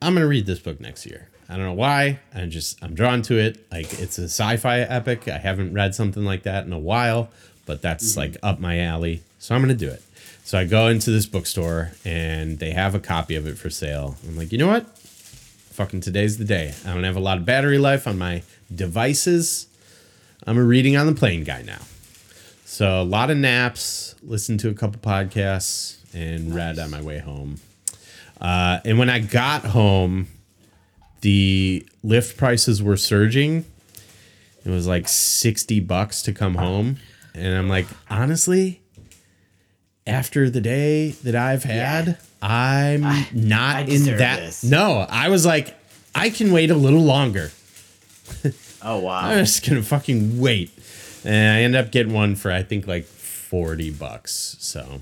I'm 0.00 0.14
gonna 0.14 0.26
read 0.26 0.46
this 0.46 0.58
book 0.58 0.80
next 0.80 1.06
year. 1.06 1.28
I 1.48 1.56
don't 1.56 1.66
know 1.66 1.72
why. 1.74 2.18
I'm 2.34 2.50
just 2.50 2.82
I'm 2.82 2.94
drawn 2.94 3.20
to 3.22 3.38
it. 3.38 3.66
Like 3.70 3.92
it's 4.00 4.18
a 4.18 4.24
sci-fi 4.24 4.80
epic. 4.80 5.28
I 5.28 5.36
haven't 5.38 5.74
read 5.74 5.94
something 5.94 6.24
like 6.24 6.44
that 6.44 6.64
in 6.64 6.72
a 6.72 6.78
while, 6.78 7.30
but 7.66 7.82
that's 7.82 8.16
like 8.16 8.36
up 8.42 8.58
my 8.60 8.80
alley. 8.80 9.22
So 9.38 9.54
I'm 9.54 9.60
gonna 9.60 9.74
do 9.74 9.88
it. 9.88 10.02
So 10.44 10.58
I 10.58 10.64
go 10.64 10.88
into 10.88 11.10
this 11.10 11.26
bookstore 11.26 11.92
and 12.04 12.58
they 12.58 12.72
have 12.72 12.94
a 12.94 13.00
copy 13.00 13.36
of 13.36 13.46
it 13.46 13.56
for 13.56 13.70
sale. 13.70 14.16
I'm 14.26 14.36
like, 14.36 14.52
you 14.52 14.58
know 14.58 14.66
what? 14.66 14.86
Fucking 14.98 16.00
today's 16.00 16.38
the 16.38 16.44
day. 16.44 16.74
I 16.84 16.92
don't 16.92 17.04
have 17.04 17.16
a 17.16 17.20
lot 17.20 17.38
of 17.38 17.44
battery 17.44 17.78
life 17.78 18.06
on 18.06 18.18
my 18.18 18.42
devices. 18.74 19.66
I'm 20.46 20.58
a 20.58 20.62
reading 20.62 20.96
on 20.96 21.06
the 21.06 21.14
plane 21.14 21.44
guy 21.44 21.62
now. 21.62 21.80
So 22.64 23.02
a 23.02 23.04
lot 23.04 23.30
of 23.30 23.36
naps, 23.36 24.14
listened 24.22 24.60
to 24.60 24.68
a 24.68 24.74
couple 24.74 25.00
podcasts, 25.00 25.98
and 26.14 26.54
read 26.54 26.78
on 26.78 26.90
my 26.90 27.00
way 27.00 27.18
home. 27.18 27.60
Uh, 28.40 28.80
and 28.84 28.98
when 28.98 29.08
I 29.08 29.20
got 29.20 29.64
home, 29.66 30.26
the 31.20 31.86
lift 32.02 32.36
prices 32.36 32.82
were 32.82 32.96
surging. 32.96 33.64
It 34.64 34.70
was 34.70 34.86
like 34.86 35.08
60 35.08 35.80
bucks 35.80 36.22
to 36.22 36.32
come 36.32 36.56
home. 36.56 36.96
And 37.34 37.56
I'm 37.56 37.68
like, 37.68 37.86
honestly, 38.10 38.82
after 40.06 40.50
the 40.50 40.60
day 40.60 41.10
that 41.22 41.34
I've 41.34 41.64
had, 41.64 42.18
I'm 42.40 43.02
not 43.32 43.76
I 43.76 43.80
in 43.82 44.04
that. 44.18 44.40
this. 44.40 44.64
No, 44.64 45.06
I 45.08 45.28
was 45.28 45.46
like, 45.46 45.74
I 46.14 46.30
can 46.30 46.52
wait 46.52 46.70
a 46.70 46.74
little 46.76 47.02
longer. 47.02 47.50
Oh 48.84 48.98
wow. 48.98 49.20
I'm 49.20 49.38
just 49.44 49.64
gonna 49.64 49.80
fucking 49.80 50.40
wait. 50.40 50.72
And 51.24 51.56
I 51.56 51.60
end 51.60 51.76
up 51.76 51.92
getting 51.92 52.12
one 52.12 52.34
for 52.34 52.50
I 52.50 52.64
think 52.64 52.88
like 52.88 53.04
40 53.04 53.92
bucks. 53.92 54.56
So 54.58 55.00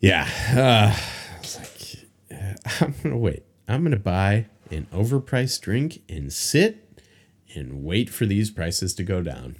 yeah. 0.00 0.26
Uh, 0.50 0.96
I 1.36 1.38
was 1.40 1.58
like, 1.58 2.06
uh, 2.32 2.54
I'm 2.86 2.94
gonna 3.02 3.18
wait. 3.18 3.42
I'm 3.68 3.82
gonna 3.82 3.96
buy 3.98 4.46
an 4.70 4.86
overpriced 4.94 5.60
drink 5.60 6.00
and 6.08 6.32
sit 6.32 7.02
and 7.54 7.84
wait 7.84 8.08
for 8.08 8.24
these 8.24 8.50
prices 8.50 8.94
to 8.94 9.02
go 9.02 9.22
down. 9.22 9.56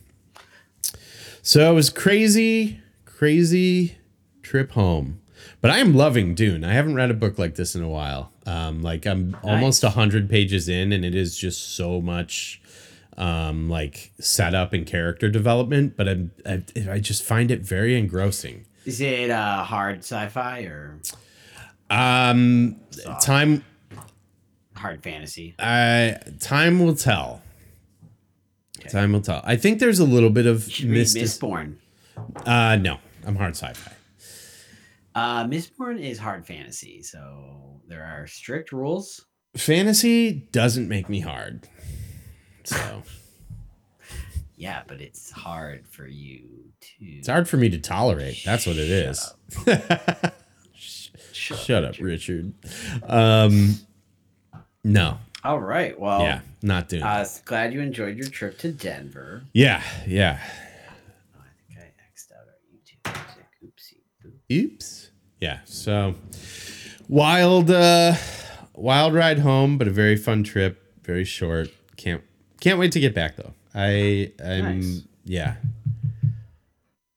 So 1.43 1.71
it 1.71 1.75
was 1.75 1.91
crazy, 1.91 2.81
crazy 3.05 3.97
trip 4.43 4.73
home. 4.73 5.21
But 5.61 5.71
I 5.71 5.79
am 5.79 5.95
loving 5.95 6.35
Dune. 6.35 6.65
I 6.65 6.73
haven't 6.73 6.95
read 6.95 7.11
a 7.11 7.15
book 7.15 7.39
like 7.39 7.57
this 7.57 7.75
in 7.75 7.83
a 7.83 7.89
while. 7.89 8.33
Um, 8.47 8.83
like 8.83 9.07
I'm 9.07 9.37
almost 9.43 9.85
a 9.85 9.91
hundred 9.91 10.29
pages 10.31 10.69
in, 10.69 10.93
and 10.93 11.05
it 11.05 11.15
is 11.15 11.37
just 11.37 11.75
so 11.77 12.01
much 12.01 12.61
um, 13.17 13.69
like 13.69 14.13
setup 14.21 14.73
and 14.73 14.87
character 14.87 15.29
development. 15.29 15.97
But 15.97 16.09
I, 16.09 16.17
I, 16.47 16.63
I 16.93 16.99
just 17.01 17.23
find 17.23 17.51
it 17.51 17.61
very 17.61 17.97
engrossing. 17.99 18.67
Is 18.85 19.01
it 19.01 19.31
uh, 19.31 19.63
hard 19.65 19.99
sci-fi 19.99 20.61
or 20.63 20.99
Um, 21.91 22.77
time, 23.21 23.65
hard 24.75 25.03
fantasy? 25.03 25.55
uh, 25.59 26.13
time 26.41 26.81
will 26.85 26.97
tell. 26.97 27.42
Time 28.91 29.13
will 29.13 29.21
tell. 29.21 29.41
I 29.45 29.57
think 29.57 29.79
there's 29.79 29.99
a 29.99 30.05
little 30.05 30.31
bit 30.31 30.47
of 30.47 30.65
Should 30.71 30.89
mystic. 30.89 31.23
Mistborn. 31.25 31.77
Uh, 32.47 32.77
no, 32.77 32.99
I'm 33.27 33.37
hard 33.37 33.57
sci-fi. 33.57 33.93
Uh, 35.15 35.45
Mistborn 35.45 36.01
is 36.01 36.19
hard 36.19 36.47
fantasy, 36.47 37.03
so 37.03 37.81
there 37.89 38.03
are 38.05 38.27
strict 38.27 38.73
rules. 38.73 39.27
Fantasy 39.57 40.49
doesn't 40.53 40.89
make 40.89 41.09
me 41.09 41.21
hard. 41.21 41.69
So 42.65 43.03
Yeah, 44.57 44.83
but 44.87 45.01
it's 45.01 45.31
hard 45.31 45.87
for 45.89 46.07
you 46.07 46.71
to. 46.81 47.05
it's 47.05 47.29
hard 47.29 47.49
for 47.49 47.57
me 47.57 47.69
to 47.71 47.79
tolerate. 47.79 48.41
That's 48.45 48.67
what 48.67 48.77
it 48.77 48.89
is. 48.89 49.35
Shut, 50.75 51.59
Shut 51.59 51.85
up, 51.85 51.99
Richard. 51.99 52.53
Um, 53.03 53.75
no, 54.85 55.19
All 55.45 55.59
right. 55.61 55.99
Well, 55.99 56.23
yeah, 56.23 56.41
not 56.63 56.89
doing. 56.89 57.03
uh, 57.03 57.23
that. 57.25 57.43
glad 57.45 57.73
you 57.73 57.81
enjoyed 57.81 58.17
your 58.17 58.29
trip 58.29 58.59
to 58.59 58.73
Denver. 58.73 59.43
yeah, 59.53 59.83
yeah. 60.07 60.39
Oh, 61.37 61.41
I 61.41 61.51
think 61.75 61.81
I 61.81 62.09
X'd 62.13 62.33
out 62.33 62.47
our 62.47 62.55
YouTube 62.73 63.27
music. 63.67 63.99
Oopsie. 64.51 64.65
Oops. 64.75 65.11
Yeah. 65.41 65.59
So 65.65 66.15
wild, 67.09 67.71
uh, 67.71 68.15
wild 68.75 69.15
ride 69.15 69.41
home, 69.41 69.79
but 69.79 69.89
a 69.89 69.91
very 69.91 70.17
fun 70.17 70.45
trip. 70.45 70.81
Very 71.05 71.25
short. 71.25 71.71
Can't 71.97 72.23
can't 72.61 72.79
wait 72.79 72.93
to 72.93 73.01
get 73.01 73.13
back 73.15 73.37
though. 73.37 73.53
I 73.75 74.33
I'm 74.45 74.81
Nice. 74.81 75.03
yeah. 75.25 75.57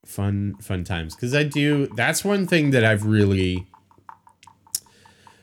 Fun 0.06 0.56
fun 0.62 0.84
times 0.84 1.14
because 1.16 1.36
I 1.36 1.44
do. 1.44 1.88
That's 1.96 2.24
one 2.24 2.48
thing 2.48 2.72
that 2.72 2.84
I've 2.86 3.06
really 3.06 3.68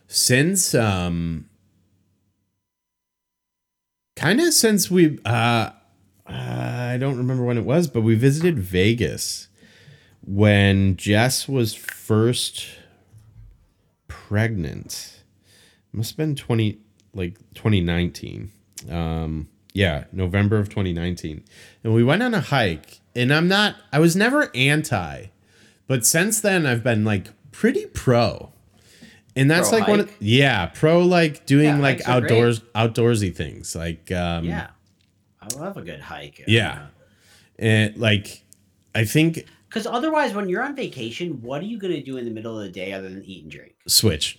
since 0.09 0.75
um 0.75 1.49
kind 4.17 4.41
of 4.41 4.53
since 4.53 4.91
we 4.91 5.19
uh 5.25 5.71
I 6.27 6.97
don't 6.99 7.19
remember 7.19 7.45
when 7.45 7.59
it 7.59 7.65
was, 7.65 7.89
but 7.89 8.03
we 8.03 8.15
visited 8.15 8.59
Vegas 8.59 9.49
when 10.25 10.97
Jess 10.97 11.49
was 11.49 11.75
first 11.75 12.67
pregnant. 14.09 15.23
Must 15.93 16.13
have 16.13 16.17
been 16.17 16.35
20 16.35 16.79
like 17.15 17.39
2019. 17.55 18.51
Um 18.91 19.49
yeah, 19.75 20.05
November 20.13 20.59
of 20.59 20.69
2019. 20.69 21.43
And 21.83 21.95
we 21.95 22.05
went 22.05 22.23
on 22.23 22.35
a 22.35 22.41
hike 22.41 23.01
and 23.17 23.33
I'm 23.33 23.49
not 23.49 23.77
I 23.93 23.99
was 23.99 24.15
never 24.17 24.51
anti, 24.55 25.27
but 25.87 26.07
since 26.07 26.41
then 26.41 26.67
I've 26.67 26.85
been 26.85 27.05
like 27.05 27.29
pretty 27.51 27.87
pro. 27.87 28.53
And 29.35 29.51
that's 29.51 29.71
Pro 29.71 29.79
like 29.79 29.89
one 29.89 30.01
of 30.01 30.11
yeah, 30.21 30.67
pro 30.67 31.01
like 31.01 31.47
doing 31.47 31.65
Yeah, 31.67 31.79
like 31.79 32.07
outdoors 32.07 32.61
outdoorsy 32.75 33.35
things. 33.35 33.75
Like 33.75 34.13
um 34.13 34.45
Yeah, 34.45 34.69
I 35.41 35.55
love 35.59 35.77
a 35.77 35.83
good 35.83 36.01
hike. 36.01 36.45
yeah. 36.47 36.89
And 37.59 37.97
like 37.97 38.43
I 38.95 39.05
think 39.05 39.47
Because 39.69 39.87
otherwise, 39.87 40.35
when 40.35 40.49
you're 40.49 40.63
on 40.63 40.77
vacation, 40.77 41.41
what 41.41 41.63
are 41.63 41.67
you 41.67 41.79
gonna 41.79 42.03
do 42.03 42.19
in 42.19 42.25
the 42.27 42.31
middle 42.31 42.59
of 42.59 42.65
the 42.65 42.71
day 42.71 42.93
other 42.93 43.09
than 43.09 43.25
eat 43.25 43.43
and 43.45 43.51
drink? 43.53 43.75
switch. 43.87 44.39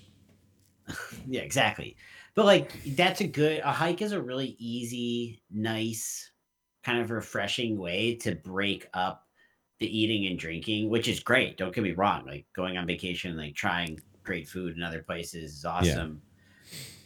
Yeah, 1.27 1.41
exactly. 1.41 1.95
But 2.35 2.45
like 2.45 2.83
that's 2.95 3.21
a 3.21 3.27
good 3.27 3.59
a 3.63 3.71
hike 3.71 4.01
is 4.01 4.11
a 4.11 4.21
really 4.21 4.55
easy, 4.59 5.41
nice, 5.51 6.31
kind 6.83 7.01
of 7.01 7.09
refreshing 7.11 7.77
way 7.77 8.15
to 8.15 8.35
break 8.35 8.87
up 8.93 9.25
the 9.79 9.87
eating 9.99 10.27
and 10.27 10.37
drinking, 10.37 10.89
which 10.89 11.07
is 11.07 11.19
great. 11.21 11.57
Don't 11.57 11.73
get 11.73 11.83
me 11.83 11.91
wrong. 11.93 12.25
Like 12.25 12.45
going 12.55 12.77
on 12.77 12.85
vacation, 12.87 13.37
like 13.37 13.55
trying 13.55 13.99
great 14.23 14.47
food 14.47 14.75
in 14.75 14.83
other 14.83 15.01
places 15.01 15.53
is 15.53 15.65
awesome. 15.65 16.21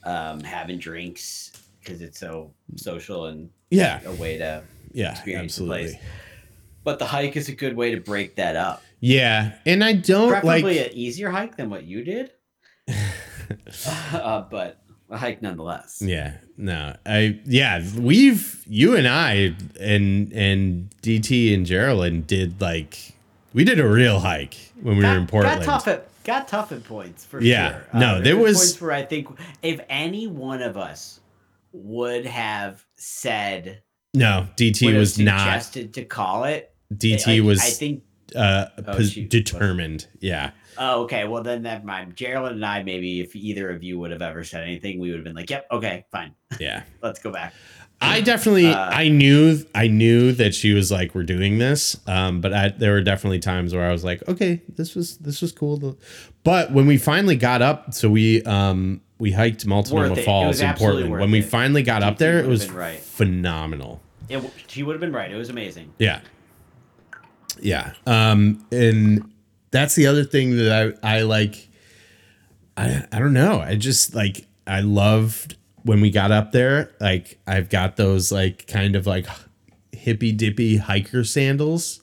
Um, 0.04 0.40
having 0.42 0.78
drinks 0.78 1.52
because 1.80 2.02
it's 2.02 2.20
so 2.20 2.52
social 2.76 3.26
and 3.28 3.50
Yeah. 3.70 4.02
a 4.06 4.12
way 4.14 4.38
to 4.38 4.64
Yeah, 4.94 5.12
experience 5.12 5.56
the 5.58 5.64
absolutely. 5.64 5.84
place. 5.94 6.04
But 6.84 7.00
the 7.00 7.06
hike 7.06 7.36
is 7.36 7.50
a 7.50 7.54
good 7.56 7.76
way 7.76 7.92
to 7.92 8.00
break 8.02 8.36
that 8.38 8.56
up. 8.56 8.82
Yeah, 9.00 9.54
and 9.66 9.84
I 9.84 9.94
don't 9.94 10.30
Preferably 10.30 10.78
like 10.80 10.92
an 10.92 10.98
easier 10.98 11.30
hike 11.30 11.58
than 11.58 11.70
what 11.70 11.84
you 11.84 12.04
did. 12.04 12.32
uh, 14.14 14.42
but 14.50 14.82
a 15.10 15.18
hike 15.18 15.42
nonetheless. 15.42 16.02
Yeah, 16.04 16.38
no. 16.58 16.96
I 17.06 17.40
yeah, 17.46 17.84
we've 17.98 18.64
you 18.68 18.96
and 18.96 19.08
I 19.08 19.56
and 19.80 20.32
and 20.34 20.90
DT 21.02 21.54
and 21.54 21.66
Geraldine 21.66 22.22
did 22.24 22.60
like 22.62 23.14
We 23.54 23.64
did 23.64 23.80
a 23.80 23.88
real 23.88 24.20
hike 24.20 24.56
when 24.82 24.98
we 24.98 25.04
were 25.04 25.18
in 25.18 25.28
Portland. 25.28 25.60
got 25.64 25.66
tough 25.66 25.88
at 25.88 26.10
got 26.28 26.48
tough 26.48 26.72
at 26.72 26.84
points 26.84 27.26
for 27.26 27.42
Yeah. 27.42 27.72
sure. 27.72 27.88
Yeah, 27.94 28.00
no, 28.00 28.22
there 28.22 28.36
were 28.38 28.44
was- 28.44 28.58
points 28.58 28.82
where 28.82 28.92
I 28.92 29.02
think 29.04 29.28
if 29.64 29.80
any 29.90 30.28
one 30.28 30.62
of 30.62 30.78
us 30.78 31.22
would 31.72 32.26
have 32.26 32.86
said 32.96 33.82
no, 34.14 34.48
DT 34.56 34.96
was 34.98 35.18
not. 35.18 35.40
suggested 35.40 35.94
to 35.96 36.06
call 36.06 36.44
it. 36.44 36.72
DT 36.94 37.40
like, 37.40 37.48
was 37.48 37.60
I 37.62 37.70
think. 37.70 38.04
uh, 38.36 38.66
Oh, 38.78 38.82
pos- 38.84 39.12
shoot. 39.12 39.30
determined. 39.30 40.08
Yeah. 40.20 40.52
Oh, 40.78 41.04
okay. 41.04 41.26
Well, 41.28 41.44
then 41.44 41.64
never 41.64 41.86
mind. 41.86 42.16
Gerald 42.16 42.52
and 42.52 42.66
I, 42.66 42.84
maybe 42.84 43.20
if 43.20 43.36
either 43.36 43.70
of 43.72 43.84
you 43.84 43.98
would 44.00 44.12
have 44.12 44.22
ever 44.22 44.44
said 44.44 44.64
anything, 44.64 45.00
we 45.00 45.10
would 45.10 45.18
have 45.18 45.24
been 45.24 45.36
like, 45.36 45.50
"Yep, 45.50 45.68
okay, 45.72 46.06
fine, 46.12 46.34
Yeah. 46.60 46.84
let's 47.02 47.20
go 47.20 47.32
back." 47.32 47.54
I 48.00 48.22
definitely 48.22 48.68
Uh, 48.68 48.90
I 48.92 49.10
knew 49.10 49.64
I 49.74 49.88
knew 49.88 50.32
that 50.34 50.54
she 50.54 50.74
was 50.74 50.92
like 50.92 51.16
we're 51.16 51.24
doing 51.24 51.58
this 51.58 51.98
um 52.08 52.42
but 52.42 52.54
I 52.54 52.70
there 52.70 52.92
were 52.92 53.02
definitely 53.02 53.40
times 53.40 53.74
where 53.74 53.88
I 53.88 53.92
was 53.92 54.04
like 54.04 54.28
okay 54.28 54.62
this 54.76 54.94
was 54.96 55.18
this 55.18 55.42
was 55.42 55.52
cool 55.52 55.98
but 56.44 56.72
when 56.72 56.86
we 56.86 56.98
finally 56.98 57.36
got 57.36 57.62
up 57.62 57.94
so 57.94 58.10
we 58.10 58.44
um 58.44 59.02
we 59.20 59.32
hiked 59.32 59.66
Multnomah 59.66 60.10
Worth 60.10 60.18
it. 60.20 60.22
It 60.22 60.26
Falls 60.26 60.62
in 60.62 60.74
Portland 60.76 61.12
when 61.12 61.32
we 61.32 61.40
it. 61.40 61.46
finally 61.46 61.82
got 61.82 62.04
up 62.04 62.18
there 62.20 62.40
it 62.40 62.46
was 62.48 62.70
right. 62.72 63.00
phenomenal 63.00 64.00
It, 64.30 64.44
she 64.68 64.84
would 64.84 64.94
have 64.94 65.02
been 65.02 65.14
right. 65.14 65.32
It 65.32 65.36
was 65.38 65.50
amazing. 65.50 65.92
yeah 65.98 66.22
yeah 67.60 67.94
um 68.06 68.64
and 68.72 69.32
that's 69.72 69.96
the 69.96 70.06
other 70.08 70.24
thing 70.24 70.56
that 70.58 71.00
I 71.04 71.18
I 71.18 71.22
like 71.24 71.68
I 72.78 73.06
I 73.12 73.18
don't 73.20 73.34
know 73.34 73.60
I 73.60 73.76
just 73.76 74.14
like 74.14 74.46
I 74.68 74.82
loved 74.82 75.56
when 75.88 76.02
we 76.02 76.10
got 76.12 76.32
up 76.32 76.52
there 76.52 76.92
like 77.00 77.40
I've 77.48 77.70
got 77.70 77.96
those 77.96 78.32
like 78.32 78.68
kind 78.68 78.96
of 78.96 79.08
like 79.08 79.26
hippy 79.92 80.32
dippy 80.32 80.78
hiker 80.78 81.24
sandals. 81.24 82.02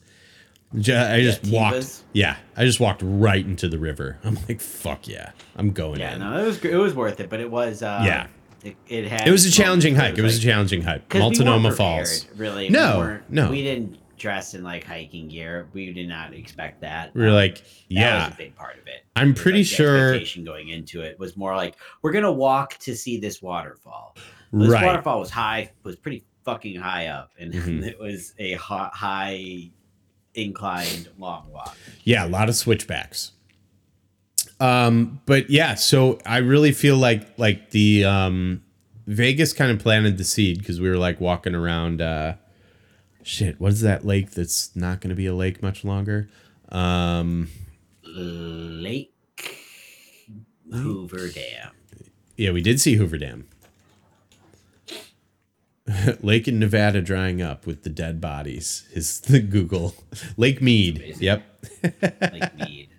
I 0.73 1.21
just 1.21 1.43
Tevas? 1.43 1.51
walked 1.51 2.03
yeah 2.11 2.35
I 2.57 2.65
just 2.65 2.79
walked 2.81 3.01
right 3.05 3.45
into 3.45 3.69
the 3.69 3.77
river. 3.77 4.17
I'm 4.23 4.37
like 4.49 4.59
fuck 4.59 5.07
yeah 5.07 5.31
I'm 5.55 5.71
going 5.71 5.99
Yeah, 6.01 6.15
in. 6.15 6.19
no, 6.19 6.37
it 6.43 6.45
was 6.45 6.65
it 6.65 6.75
was 6.75 6.93
worth 6.93 7.19
it, 7.19 7.29
but 7.29 7.39
it 7.39 7.49
was 7.49 7.81
uh, 7.81 8.01
Yeah. 8.05 8.27
It, 8.63 8.75
it 8.87 9.07
had 9.07 9.27
it 9.27 9.31
was 9.31 9.45
a 9.45 9.51
challenging 9.51 9.95
hike. 9.95 10.17
It 10.17 10.21
was 10.23 10.33
a 10.35 10.37
like- 10.39 10.45
challenging 10.45 10.81
hike. 10.81 11.07
'cause 11.07 11.19
we 11.19 11.23
weren't 11.23 11.37
Multnomah 11.39 11.75
Falls. 11.75 12.25
Really, 12.35 12.67
No, 12.69 13.19
we 13.29 13.35
no. 13.35 13.51
we 13.51 13.61
didn't 13.63 13.99
dress 14.17 14.53
in 14.53 14.63
like 14.63 14.83
hiking 14.83 15.27
gear. 15.27 15.67
We 15.73 15.91
did 15.93 16.07
not 16.07 16.33
expect 16.33 16.81
that. 16.81 17.13
We 17.15 17.23
are 17.23 17.27
Um, 17.29 17.33
like 17.33 17.55
that 17.59 17.65
yeah 17.89 18.25
was 18.25 18.33
a 18.33 18.37
big 18.37 18.55
part 18.55 18.77
of 18.79 18.87
it. 18.87 19.05
I'm 19.15 19.31
was, 19.33 19.41
pretty 19.41 19.59
like, 19.59 19.67
sure 19.67 19.97
expectation 20.09 20.43
going 20.43 20.69
into 20.69 21.01
it 21.01 21.17
was 21.19 21.35
more 21.37 21.55
like 21.55 21.75
we're 22.01 22.11
gonna 22.11 22.31
walk 22.31 22.77
to 22.79 22.95
see 22.95 23.17
this 23.17 23.41
waterfall. 23.41 24.15
This 24.53 24.69
right 24.69 24.85
waterfall 24.85 25.19
was 25.19 25.29
high, 25.31 25.71
was 25.83 25.95
pretty 25.95 26.23
fucking 26.45 26.79
high 26.79 27.07
up, 27.07 27.31
and 27.39 27.53
Mhm. 27.53 27.85
it 27.85 27.99
was 27.99 28.33
a 28.39 28.53
hot, 28.53 28.93
high 28.93 29.69
inclined 30.33 31.09
long 31.17 31.49
walk. 31.51 31.75
Yeah, 32.03 32.25
a 32.25 32.29
lot 32.29 32.49
of 32.49 32.55
switchbacks. 32.55 33.31
Um, 34.59 35.21
but 35.25 35.49
yeah, 35.49 35.75
so 35.75 36.19
I 36.25 36.37
really 36.37 36.71
feel 36.71 36.97
like 36.97 37.37
like 37.37 37.71
the 37.71 38.05
um 38.05 38.61
Vegas 39.07 39.53
kind 39.53 39.71
of 39.71 39.79
planted 39.79 40.17
the 40.17 40.23
seed 40.23 40.59
because 40.59 40.79
we 40.79 40.89
were 40.89 40.97
like 40.97 41.19
walking 41.19 41.53
around 41.55 42.01
uh 42.01 42.35
shit, 43.25 43.59
what 43.59 43.73
is 43.73 43.81
that 43.81 44.05
lake 44.05 44.31
that's 44.31 44.73
not 44.75 45.01
gonna 45.01 45.15
be 45.15 45.25
a 45.25 45.33
lake 45.35 45.61
much 45.61 45.83
longer? 45.83 46.29
Um 46.69 47.49
Lake 48.03 49.11
Hoover 50.71 51.27
Dam. 51.29 51.71
yeah, 52.37 52.51
we 52.51 52.61
did 52.61 52.79
see 52.79 52.95
Hoover 52.95 53.17
Dam. 53.17 53.47
Lake 56.21 56.47
in 56.47 56.57
Nevada 56.59 57.01
drying 57.01 57.41
up 57.41 57.67
with 57.67 57.83
the 57.83 57.89
dead 57.89 58.19
bodies. 58.19 58.87
Is 58.93 59.19
the 59.21 59.39
Google 59.39 59.93
Lake 60.37 60.61
Mead. 60.61 61.15
Yep. 61.19 61.43
Lake 62.31 62.55
Mead. 62.57 62.89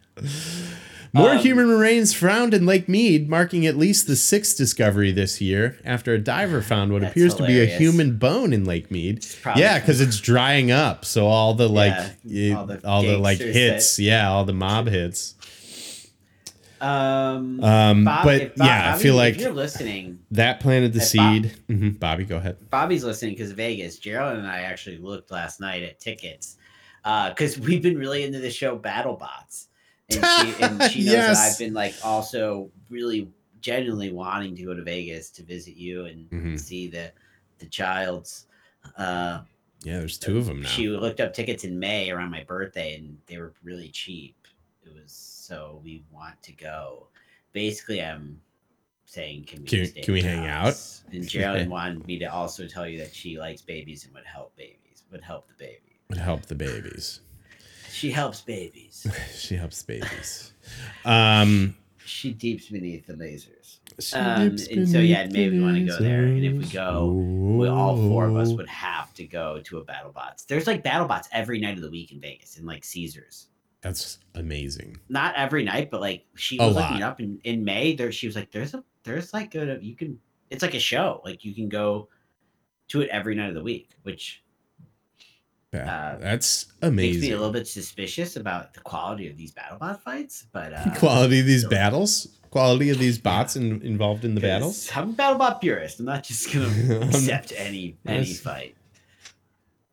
More 1.17 1.31
Um, 1.31 1.39
human 1.39 1.69
remains 1.69 2.13
found 2.15 2.53
in 2.53 2.67
Lake 2.67 2.89
Mead, 2.89 3.29
marking 3.29 3.67
at 3.67 3.77
least 3.77 4.07
the 4.07 4.17
sixth 4.17 4.57
discovery 4.57 5.13
this 5.13 5.41
year 5.41 5.79
after 5.85 6.13
a 6.15 6.19
diver 6.19 6.61
found 6.61 6.93
what 6.93 7.03
appears 7.03 7.35
to 7.37 7.47
be 7.47 7.61
a 7.61 7.67
human 7.67 8.17
bone 8.19 8.53
in 8.53 8.65
Lake 8.65 8.91
Mead. 8.91 9.25
Yeah, 9.57 9.79
because 9.79 10.01
it's 10.01 10.21
drying 10.21 10.71
up. 10.71 11.05
So 11.05 11.27
all 11.27 11.55
the 11.55 11.69
like, 11.69 11.95
Yeah, 12.25 12.51
it- 12.53 12.55
all 12.57 12.67
the 12.67 12.87
all 12.87 13.03
the 13.03 13.17
like 13.19 13.39
hits, 13.39 13.99
yeah, 13.99 14.29
all 14.31 14.45
the 14.45 14.53
mob 14.53 14.89
hits. 14.89 15.35
Um, 16.81 17.63
Um, 17.65 18.05
Bob- 18.05 18.25
but 18.25 18.57
Bob- 18.57 18.67
yeah, 18.67 18.89
I 18.89 18.91
Bobby, 18.93 19.03
feel 19.03 19.15
if 19.15 19.17
like 19.19 19.41
you're 19.41 19.55
listening, 19.55 20.19
that 20.33 20.61
planted 20.61 20.93
the 20.93 21.01
If 21.01 21.15
Bob- 21.15 21.43
seed. 21.45 21.53
Mhm, 21.71 21.99
Bobby, 21.99 22.25
go 22.25 22.37
ahead. 22.37 22.57
Bobby's 22.71 23.03
listening 23.03 23.33
because 23.33 23.53
Vegas. 23.53 23.99
Gerald 23.99 24.37
and 24.37 24.47
I 24.47 24.61
actually 24.61 24.99
looked 24.99 25.31
last 25.31 25.59
night 25.61 25.83
at 25.83 25.99
tickets 26.01 26.57
because 27.03 27.59
we've 27.59 27.81
been 27.83 27.97
really 27.97 28.25
into 28.25 28.41
the 28.41 28.51
show 28.51 28.77
BattleBots, 28.79 29.66
and 30.11 30.25
she, 30.57 30.63
and 30.63 30.83
she 30.93 30.99
knows 31.05 31.13
Yes. 31.13 31.39
that 31.39 31.53
I've 31.53 31.59
been 31.59 31.75
like 31.75 31.95
also 32.05 32.71
really 32.91 33.29
genuinely 33.61 34.13
wanting 34.13 34.55
to 34.57 34.63
go 34.65 34.75
to 34.75 34.83
Vegas 34.83 35.31
to 35.31 35.43
visit 35.43 35.75
you 35.77 36.05
and 36.07 36.31
Mhm. 36.31 36.61
see 36.61 36.89
the 36.89 37.13
the 37.59 37.67
child's. 37.67 38.47
Uh, 38.99 39.41
Yeah, 39.83 39.99
there's 39.99 40.19
two 40.19 40.37
of 40.39 40.47
them 40.47 40.63
now. 40.63 40.69
She 40.69 40.89
looked 40.89 41.21
up 41.21 41.33
tickets 41.33 41.65
in 41.65 41.79
May 41.79 42.11
around 42.11 42.31
my 42.31 42.45
birthday, 42.45 42.97
and 42.97 43.19
they 43.27 43.39
were 43.39 43.55
really 43.63 43.89
cheap. 43.89 44.37
It 44.85 44.93
was 44.95 45.13
so 45.13 45.81
we 45.83 46.05
want 46.13 46.41
to 46.43 46.53
go. 46.53 47.09
Basically, 47.53 48.03
I'm 48.03 48.41
saying, 49.07 49.45
can 49.45 49.63
we 49.63 49.69
Can- 49.69 49.87
stay 49.87 50.01
can 50.03 50.15
we 50.15 50.23
hang 50.23 50.45
house? 50.45 51.03
And 51.13 51.27
Geraldine 51.29 51.71
wanted 51.71 52.07
me 52.07 52.19
to 52.19 52.27
also 52.27 52.67
tell 52.69 52.87
you 52.87 52.99
that 52.99 53.15
she 53.15 53.39
likes 53.39 53.63
babies 53.63 54.05
and 54.05 54.13
would 54.15 54.27
help 54.27 54.55
babies, 54.57 55.05
would 55.11 55.23
help 55.23 55.49
the 55.49 55.55
baby. 55.55 55.99
Would 56.11 56.19
help 56.19 56.43
the 56.43 56.55
babies. 56.55 57.21
She 57.97 58.11
helps 58.11 58.43
babies. 58.43 59.07
She 59.35 59.55
helps 59.57 59.83
babies. 59.83 60.53
Um, 61.05 61.77
she 62.05 62.33
deeps 62.33 62.69
beneath 62.69 63.07
the 63.07 63.15
lasers. 63.15 63.79
she 64.01 64.15
Um, 64.17 64.43
lips 64.51 64.67
and 64.69 64.89
so, 64.89 64.99
yeah, 64.99 65.27
maybe 65.31 65.59
we 65.59 65.65
wanna 65.65 65.85
go 65.85 65.99
there, 65.99 66.25
and 66.25 66.45
if 66.45 66.53
we 66.53 66.67
go, 66.67 67.07
We, 67.59 67.69
all 67.69 67.97
four 67.97 68.27
of 68.27 68.37
us 68.37 68.53
would 68.53 68.69
have 68.69 69.15
to 69.15 69.25
go 69.27 69.61
to 69.65 69.79
a 69.79 69.85
battle 69.85 70.13
BattleBots. 70.13 70.47
There's 70.47 70.67
like 70.67 70.83
battle 70.83 71.09
BattleBots 71.09 71.29
every 71.33 71.59
night 71.59 71.77
of 71.77 71.83
the 71.83 71.91
week 71.91 72.13
in 72.13 72.21
Vegas, 72.21 72.59
in 72.59 72.67
like 72.67 72.85
Caesars. 72.85 73.49
That's 73.81 74.19
amazing. 74.35 74.97
not 75.09 75.35
every 75.37 75.63
night, 75.65 75.91
but 75.91 76.01
like 76.01 76.27
she 76.35 76.59
A 76.59 76.67
was 76.67 76.75
looking 76.77 77.01
lot. 77.01 77.03
up 77.13 77.21
in, 77.21 77.41
in 77.45 77.65
May. 77.65 77.95
There, 77.95 78.11
she 78.13 78.27
was 78.27 78.35
like, 78.37 78.51
"There's 78.51 78.75
a, 78.75 78.83
there's 79.05 79.33
like 79.33 79.55
a, 79.55 79.79
you 79.81 79.95
can, 79.97 80.19
it's 80.51 80.63
like 80.63 80.75
a 80.75 80.81
show. 80.81 81.21
Like 81.25 81.45
you 81.45 81.55
can 81.55 81.69
go 81.69 82.09
to 82.89 83.01
it 83.03 83.09
every 83.11 83.35
night 83.37 83.49
of 83.49 83.55
the 83.55 83.63
week, 83.63 83.91
which 84.03 84.43
Yeah, 85.73 86.13
Uh, 86.15 86.19
That's 86.19 86.67
amazing. 86.83 87.13
makes 87.21 87.23
me 87.27 87.33
a 87.33 87.37
little 87.37 87.53
bit 87.53 87.67
suspicious 87.69 88.37
about 88.37 88.73
the 88.75 88.81
quality 88.81 89.29
of 89.29 89.37
these 89.37 89.53
BattleBot 89.53 90.01
fights. 90.01 90.47
But 90.53 90.73
uh, 90.75 90.95
quality 90.97 91.41
of 91.41 91.47
these 91.47 91.63
so- 91.63 91.71
battles, 91.71 92.29
quality 92.51 92.91
of 92.91 92.99
these 92.99 93.19
bots 93.19 93.57
in, 93.57 93.83
involved 93.83 94.25
in 94.25 94.35
the 94.35 94.41
battles. 94.41 94.91
I'm 94.95 95.11
a 95.11 95.13
BattleBot 95.13 95.61
purist. 95.61 96.01
I'm 96.01 96.07
not 96.07 96.23
just 96.25 96.53
gonna 96.53 97.01
accept 97.07 97.53
any 97.57 97.97
any 98.07 98.33
fight. 98.33 98.77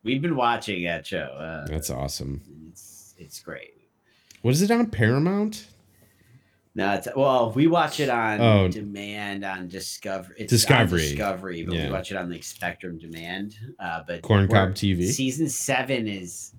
We've 0.04 0.22
been 0.22 0.36
watching 0.36 0.84
that 0.84 1.08
show. 1.08 1.18
Uh, 1.26 1.66
That's 1.68 1.90
awesome. 1.90 2.42
it's 2.72 3.16
it's 3.18 3.40
great. 3.42 3.72
What 4.42 4.52
is 4.52 4.62
it 4.62 4.70
on 4.72 4.88
Paramount? 4.88 5.68
No, 6.76 6.94
it's 6.96 7.08
well, 7.16 7.52
we 7.52 7.68
watch 7.68 8.00
it 8.00 8.10
on 8.10 8.42
Oh. 8.42 8.68
demand 8.68 9.46
on 9.46 9.68
Discovery. 9.68 10.36
It's 10.40 10.50
Discovery. 10.50 11.04
on 11.04 11.08
Discovery, 11.10 11.64
but 11.64 11.76
Yeah. 11.76 11.86
we 11.88 11.92
watch 11.92 12.12
it 12.12 12.18
on 12.18 12.32
like 12.32 12.44
Spectrum 12.44 12.98
Demand. 12.98 13.56
Uh, 13.80 14.02
but 14.08 14.24
Corn 14.24 14.48
Cob 14.48 14.74
TV. 14.74 15.08
season 15.12 15.48
seven 15.50 16.08
is 16.08 16.56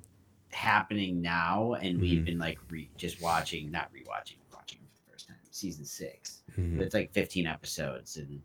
happening 0.53 1.21
now, 1.21 1.75
and 1.75 2.01
we've 2.01 2.23
Mhm. 2.23 2.27
been 2.27 2.39
like 2.39 2.59
re- 2.71 2.91
just 2.97 3.21
watching, 3.21 3.73
not 3.73 3.93
rewatching, 3.93 4.37
watching 4.53 4.79
for 4.79 4.87
the 5.05 5.11
first 5.13 5.27
time. 5.27 5.37
Season 5.51 5.85
six. 5.85 6.43
Mhm. 6.57 6.81
It's 6.81 6.95
like 6.95 7.13
fifteen 7.13 7.49
episodes, 7.49 8.17
and 8.17 8.41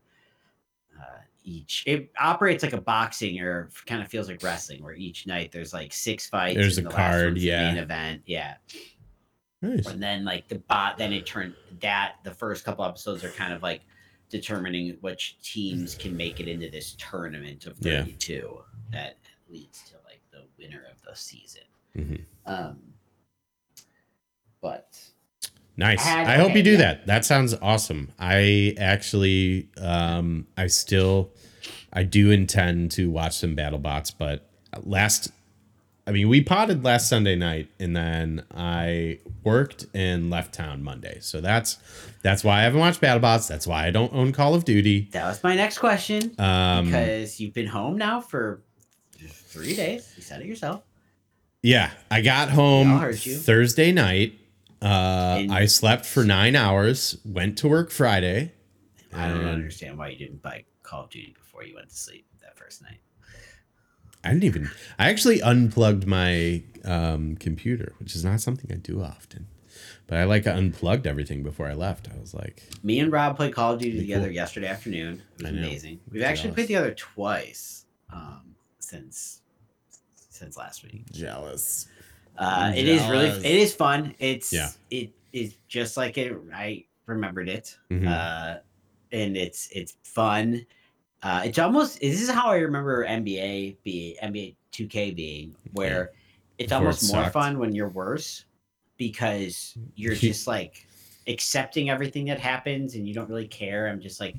uh, 0.99 1.19
each 1.43 1.83
it 1.85 2.11
operates 2.19 2.63
like 2.63 2.73
a 2.73 2.81
boxing 2.81 3.39
or 3.41 3.69
kind 3.85 4.01
of 4.01 4.07
feels 4.07 4.27
like 4.27 4.41
wrestling, 4.41 4.81
where 4.83 4.95
each 4.95 5.27
night 5.27 5.51
there's 5.51 5.71
like 5.71 5.93
six 5.93 6.25
fights. 6.27 6.55
There's 6.57 6.79
a 6.79 6.81
the 6.81 6.89
card, 6.89 7.37
yeah. 7.37 7.67
main 7.71 7.77
event, 7.83 8.23
yeah 8.25 8.55
Nice. 9.61 9.87
and 9.87 10.01
then 10.01 10.23
like 10.23 10.47
the 10.47 10.55
bot 10.59 10.97
then 10.97 11.11
it 11.11 11.25
turned 11.25 11.53
that 11.81 12.15
the 12.23 12.31
first 12.31 12.63
couple 12.63 12.85
episodes 12.85 13.23
are 13.25 13.29
kind 13.31 13.51
of 13.53 13.61
like 13.61 13.81
determining 14.29 14.95
which 15.01 15.37
teams 15.41 15.95
can 15.95 16.15
make 16.15 16.39
it 16.39 16.47
into 16.47 16.69
this 16.69 16.95
tournament 16.97 17.65
of 17.65 17.75
Yeah. 17.81 18.03
32 18.03 18.63
that 18.91 19.17
leads 19.49 19.81
to 19.89 19.95
like 20.05 20.21
the 20.31 20.43
winner 20.57 20.83
of 20.89 21.01
the 21.03 21.13
season 21.15 21.63
Mhm. 21.97 22.21
um 22.45 22.77
but 24.61 24.97
Nice. 25.77 26.03
Had- 26.03 26.27
I 26.27 26.35
hope 26.35 26.55
you 26.57 26.63
do 26.63 26.71
yeah. 26.71 26.77
that. 26.77 27.07
That 27.07 27.23
sounds 27.25 27.53
awesome. 27.61 28.11
I 28.19 28.75
actually, 28.77 29.69
um, 29.77 30.45
I 30.57 30.67
still, 30.67 31.31
I 31.93 32.03
do 32.03 32.31
intend 32.31 32.91
to 32.91 33.09
watch 33.09 33.37
some 33.37 33.55
battle 33.55 33.79
bots, 33.79 34.11
but 34.11 34.49
last, 34.83 35.31
I 36.09 36.11
mean, 36.11 36.27
we 36.27 36.41
potted 36.41 36.83
last 36.83 37.07
Sunday 37.07 37.35
night, 37.35 37.69
and 37.79 37.95
then 37.95 38.43
I 38.51 39.19
worked 39.43 39.85
and 39.93 40.31
left 40.31 40.55
town 40.55 40.81
Monday. 40.81 41.19
So 41.21 41.39
that's 41.39 41.77
that's 42.23 42.43
why 42.43 42.61
I 42.61 42.63
haven't 42.63 42.79
watched 42.79 42.99
battle 42.99 43.19
bots. 43.19 43.47
That's 43.47 43.67
why 43.67 43.85
I 43.85 43.91
don't 43.91 44.11
own 44.11 44.31
Call 44.31 44.55
of 44.55 44.65
Duty. 44.65 45.09
that 45.11 45.25
was 45.25 45.43
my 45.43 45.55
next 45.55 45.77
question 45.77 46.33
Um, 46.39 46.85
because 46.85 47.39
you've 47.39 47.53
been 47.53 47.67
home 47.67 47.95
now 47.95 48.21
for 48.21 48.63
three 49.29 49.75
days 49.75 50.11
you 50.15 50.23
said 50.23 50.41
it 50.41 50.47
yourself 50.47 50.81
Yeah, 51.61 51.91
I 52.09 52.21
got 52.21 52.49
home 52.49 52.91
all 52.93 52.97
heard 52.97 53.23
you. 53.23 53.35
Thursday 53.35 53.91
night. 53.91 54.33
Uh, 54.81 55.43
I 55.51 55.67
slept 55.67 56.05
for 56.05 56.23
nine 56.23 56.55
hours. 56.55 57.17
Went 57.23 57.59
to 57.59 57.67
work 57.67 57.91
Friday. 57.91 58.53
I 59.13 59.27
don't 59.27 59.45
understand 59.45 59.95
why 59.99 60.07
you 60.09 60.17
didn't 60.17 60.41
buy 60.41 60.63
Call 60.81 61.03
of 61.03 61.11
Duty 61.11 61.35
before 61.37 61.63
you 61.63 61.75
went 61.75 61.89
to 61.89 61.95
sleep 61.95 62.25
that 62.41 62.57
first 62.57 62.81
night. 62.81 62.99
I 64.23 64.29
didn't 64.29 64.43
even. 64.43 64.69
I 64.97 65.09
actually 65.09 65.41
unplugged 65.41 66.05
my 66.05 66.63
um, 66.85 67.35
computer, 67.37 67.93
which 67.99 68.15
is 68.15 68.23
not 68.25 68.41
something 68.41 68.69
I 68.71 68.75
do 68.75 69.01
often. 69.01 69.47
But 70.07 70.17
I 70.17 70.23
like 70.23 70.45
unplugged 70.47 71.05
everything 71.05 71.43
before 71.43 71.67
I 71.67 71.73
left. 71.73 72.09
I 72.13 72.19
was 72.19 72.33
like, 72.33 72.63
Me 72.83 72.99
and 72.99 73.11
Rob 73.11 73.37
played 73.37 73.53
Call 73.53 73.73
of 73.73 73.79
Duty 73.79 73.99
together 73.99 74.25
cool. 74.25 74.33
yesterday 74.33 74.67
afternoon. 74.67 75.21
It 75.37 75.43
was 75.43 75.51
amazing. 75.51 75.99
We've 76.11 76.23
I'm 76.23 76.29
actually 76.29 76.49
jealous. 76.49 76.55
played 76.55 76.67
together 76.67 76.93
twice 76.95 77.85
um, 78.11 78.55
since 78.79 79.41
since 80.29 80.57
last 80.57 80.83
week. 80.83 81.05
jealous. 81.11 81.87
Uh, 82.37 82.71
it 82.75 82.87
is 82.87 83.05
really 83.07 83.27
it 83.29 83.45
is 83.45 83.73
fun. 83.75 84.15
It's 84.19 84.51
Yeah. 84.51 84.69
it 84.89 85.11
is 85.31 85.55
just 85.67 85.95
like 85.95 86.17
it 86.17 86.35
I 86.53 86.85
remembered 87.05 87.47
it. 87.49 87.77
Mhm. 87.91 88.07
Uh, 88.07 88.59
and 89.11 89.37
it's 89.37 89.69
it's 89.71 89.95
fun. 90.03 90.65
Uh, 91.21 91.41
it's 91.45 91.59
almost 91.59 91.99
this 91.99 92.21
is 92.21 92.29
how 92.29 92.49
I 92.49 92.57
remember 92.57 93.05
NBA 93.05 93.77
be 93.83 94.17
NBA 94.23 94.55
2K 94.71 95.15
being 95.15 95.55
where 95.73 96.11
it's 96.57 96.69
Before 96.69 96.77
it 96.77 96.85
almost 96.85 97.13
more 97.13 97.23
sucked. 97.23 97.33
fun 97.33 97.59
when 97.59 97.73
you're 97.75 97.89
worse 97.89 98.45
because 98.97 99.75
you're 99.95 100.13
You- 100.13 100.29
just 100.29 100.47
like 100.47 100.85
accepting 101.27 101.89
everything 101.89 102.25
that 102.25 102.39
happens 102.39 102.95
and 102.95 103.07
you 103.07 103.13
don't 103.13 103.29
really 103.29 103.47
care. 103.47 103.87
I'm 103.87 103.99
just 103.99 104.19
like 104.19 104.35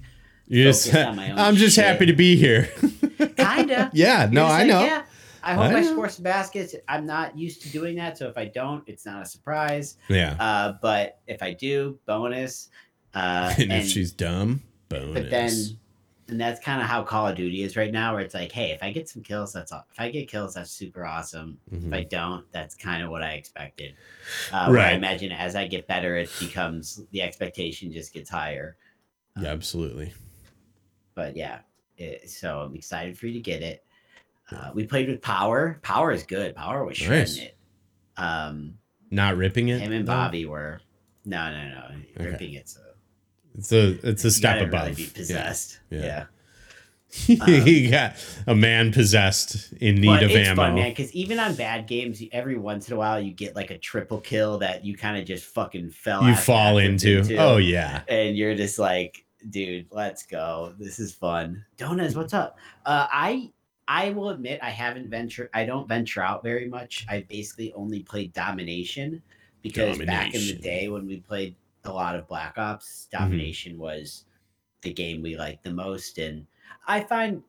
just, 0.51 0.95
on 0.95 1.17
my 1.17 1.31
own 1.31 1.39
I'm 1.39 1.57
just 1.57 1.77
shit. 1.77 1.85
happy 1.85 2.07
to 2.07 2.13
be 2.13 2.37
here. 2.37 2.65
kinda. 3.37 3.91
yeah, 3.95 4.23
You're 4.25 4.31
no, 4.33 4.45
I 4.47 4.59
like, 4.61 4.67
know. 4.69 4.83
Yeah, 4.85 5.03
I 5.43 5.55
hope 5.55 5.65
I 5.73 5.77
I, 5.79 5.83
score 5.83 6.09
some 6.09 6.25
baskets. 6.25 6.75
I'm 6.89 7.07
not 7.07 7.37
used 7.39 7.63
to 7.63 7.69
doing 7.69 7.97
that, 7.97 8.19
so 8.19 8.29
if 8.29 8.37
I 8.37 8.47
don't, 8.47 8.83
it's 8.89 9.07
not 9.07 9.23
a 9.23 9.27
surprise. 9.27 9.97
Yeah. 10.09 10.37
Uh, 10.41 10.73
but 10.83 11.21
if 11.27 11.43
I 11.43 11.53
do, 11.53 11.99
bonus. 12.07 12.71
Uh, 13.15 13.53
and, 13.59 13.73
if 13.73 13.87
she's 13.89 14.13
dumb, 14.13 14.63
bonus. 14.89 15.15
but 15.15 15.31
then, 15.31 15.51
and 16.31 16.41
that's 16.41 16.61
kind 16.61 16.81
of 16.81 16.87
how 16.87 17.03
Call 17.03 17.27
of 17.29 17.37
Duty 17.37 17.63
is 17.63 17.77
right 17.77 17.93
now, 17.93 18.15
where 18.15 18.23
it's 18.23 18.35
like, 18.35 18.53
hey, 18.53 18.71
if 18.71 18.83
I 18.83 18.91
get 18.93 19.09
some 19.09 19.23
kills, 19.23 19.53
that's 19.53 19.73
all. 19.73 19.85
If 19.91 19.99
I 20.01 20.11
get 20.11 20.29
kills, 20.29 20.55
that's 20.55 20.71
super 20.71 21.05
awesome. 21.05 21.59
If 21.71 21.83
Mhm. 21.83 21.95
I 21.95 22.03
don't, 22.05 22.51
that's 22.53 22.75
kind 22.75 23.03
of 23.03 23.11
what 23.11 23.23
I 23.23 23.33
expected. 23.33 23.95
Uh, 24.53 24.69
where 24.69 24.81
I 24.81 24.93
imagine 24.93 25.33
as 25.33 25.57
I 25.57 25.67
get 25.67 25.87
better, 25.87 26.17
it 26.17 26.31
becomes 26.39 27.03
the 27.11 27.23
expectation 27.23 27.93
just 27.93 28.13
gets 28.13 28.31
higher. 28.31 28.77
yeah, 29.41 29.49
absolutely. 29.49 30.13
but 31.15 31.37
yeah 31.37 31.61
it, 31.97 32.31
so 32.31 32.61
i'm 32.61 32.75
excited 32.75 33.17
for 33.19 33.27
you 33.27 33.33
to 33.35 33.41
get 33.41 33.63
it 33.63 33.85
uh, 34.53 34.71
we 34.75 34.87
played 34.87 35.09
with 35.09 35.21
power 35.21 35.79
power 35.83 36.13
is 36.13 36.23
good 36.23 36.55
power 36.55 36.85
was 36.85 36.97
shredding 36.97 37.21
Nice. 37.21 37.39
it 37.39 37.57
um 38.17 38.75
Not 39.11 39.37
ripping 39.37 39.69
it. 39.69 39.81
him 39.81 39.93
and 39.93 40.07
though? 40.07 40.13
bobby 40.13 40.47
were 40.47 40.81
no 41.25 41.51
no 41.51 41.69
no 41.69 41.85
Okay. 42.19 42.31
ripping 42.31 42.55
it's 42.55 42.77
a 42.77 42.90
It's 43.59 43.73
a 43.73 43.99
it's 44.09 44.25
a 44.25 44.31
step 44.31 44.67
above. 44.67 44.83
really 44.89 44.95
be 44.95 45.07
possessed 45.07 45.81
Yeah. 45.91 46.27
yeah, 47.27 47.37
he 47.65 47.91
got 47.91 48.15
a 48.47 48.55
man 48.55 48.93
possessed 48.93 49.73
in 49.81 49.97
need 49.97 50.23
of 50.23 50.31
it's 50.31 50.49
ammo. 50.49 50.63
fun 50.63 50.75
man 50.77 50.91
because 50.91 51.13
even 51.13 51.41
on 51.41 51.55
bad 51.57 51.89
games 51.89 52.23
every 52.31 52.57
once 52.57 52.89
in 52.89 52.95
a 52.95 52.97
while 52.97 53.21
you 53.21 53.33
get 53.33 53.57
like 53.57 53.71
a 53.73 53.79
triple 53.79 54.21
kill 54.21 54.59
that 54.59 54.85
you 54.85 54.97
kind 54.97 55.19
of 55.19 55.25
just 55.25 55.45
fucking 55.47 55.91
fell 55.91 56.23
you 56.25 56.37
fall 56.37 56.77
backwards 56.77 57.05
into. 57.05 57.37
Oh 57.37 57.57
yeah. 57.57 58.03
and 58.09 58.37
you're 58.37 58.55
just 58.55 58.79
like, 58.79 59.25
dude, 59.51 59.87
let's 59.91 60.25
go. 60.25 60.73
This 60.79 61.01
is 61.01 61.13
fun. 61.13 61.65
Donuts, 61.77 62.15
what's 62.15 62.33
up? 62.33 62.57
Uh, 62.87 63.09
I 63.11 63.51
I 63.89 64.11
will 64.11 64.29
admit 64.31 64.61
I 64.63 64.71
haven't 64.71 65.11
ventured. 65.11 65.51
I 65.53 65.65
don't 65.65 65.89
venture 65.89 66.23
out 66.23 66.45
very 66.45 66.69
much. 66.69 67.05
I 67.11 67.27
basically 67.29 67.73
only 67.73 68.05
played 68.05 68.33
domination 68.33 69.21
because 69.63 69.99
back 69.99 70.33
in 70.33 70.41
the 70.47 70.55
day 70.55 70.89
when 70.89 71.09
we 71.09 71.19
played 71.19 71.57
a 71.85 71.93
lot 71.93 72.17
of 72.17 72.27
Black 72.29 72.59
Ops, 72.59 73.09
Mm-hmm. 73.13 73.25
domination 73.25 73.79
was 73.79 74.25
the 74.83 74.93
game 74.93 75.23
we 75.23 75.37
liked 75.37 75.65
the 75.65 75.73
most, 75.73 76.19
and 76.19 76.47
I 76.87 77.01
find. 77.01 77.43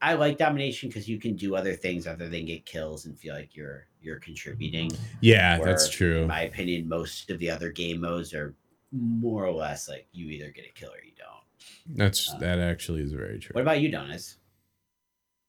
I 0.00 0.14
like 0.14 0.38
domination 0.38 0.88
because 0.88 1.08
you 1.08 1.18
can 1.18 1.34
do 1.34 1.56
other 1.56 1.74
things 1.74 2.06
other 2.06 2.28
than 2.28 2.46
get 2.46 2.64
kills 2.64 3.06
and 3.06 3.18
feel 3.18 3.34
like 3.34 3.56
you're 3.56 3.88
you're 4.00 4.20
contributing 4.20 4.92
Yeah, 5.20 5.58
where, 5.58 5.66
that's 5.66 5.88
true. 5.88 6.22
in 6.22 6.28
my 6.28 6.42
opinion, 6.42 6.88
most 6.88 7.30
of 7.30 7.40
the 7.40 7.50
other 7.50 7.72
game 7.72 8.00
modes 8.00 8.32
are 8.32 8.54
more 8.92 9.44
or 9.44 9.50
less 9.52 9.88
like 9.88 10.06
you 10.12 10.28
either 10.28 10.50
get 10.52 10.66
a 10.66 10.72
kill 10.72 10.90
or 10.90 11.02
you 11.04 11.10
don't. 11.18 11.98
That's 11.98 12.32
uh, 12.32 12.38
that 12.38 12.60
actually 12.60 13.02
is 13.02 13.12
very 13.12 13.40
true. 13.40 13.50
What 13.54 13.62
about 13.62 13.80
you, 13.80 13.90
Donis? 13.90 14.36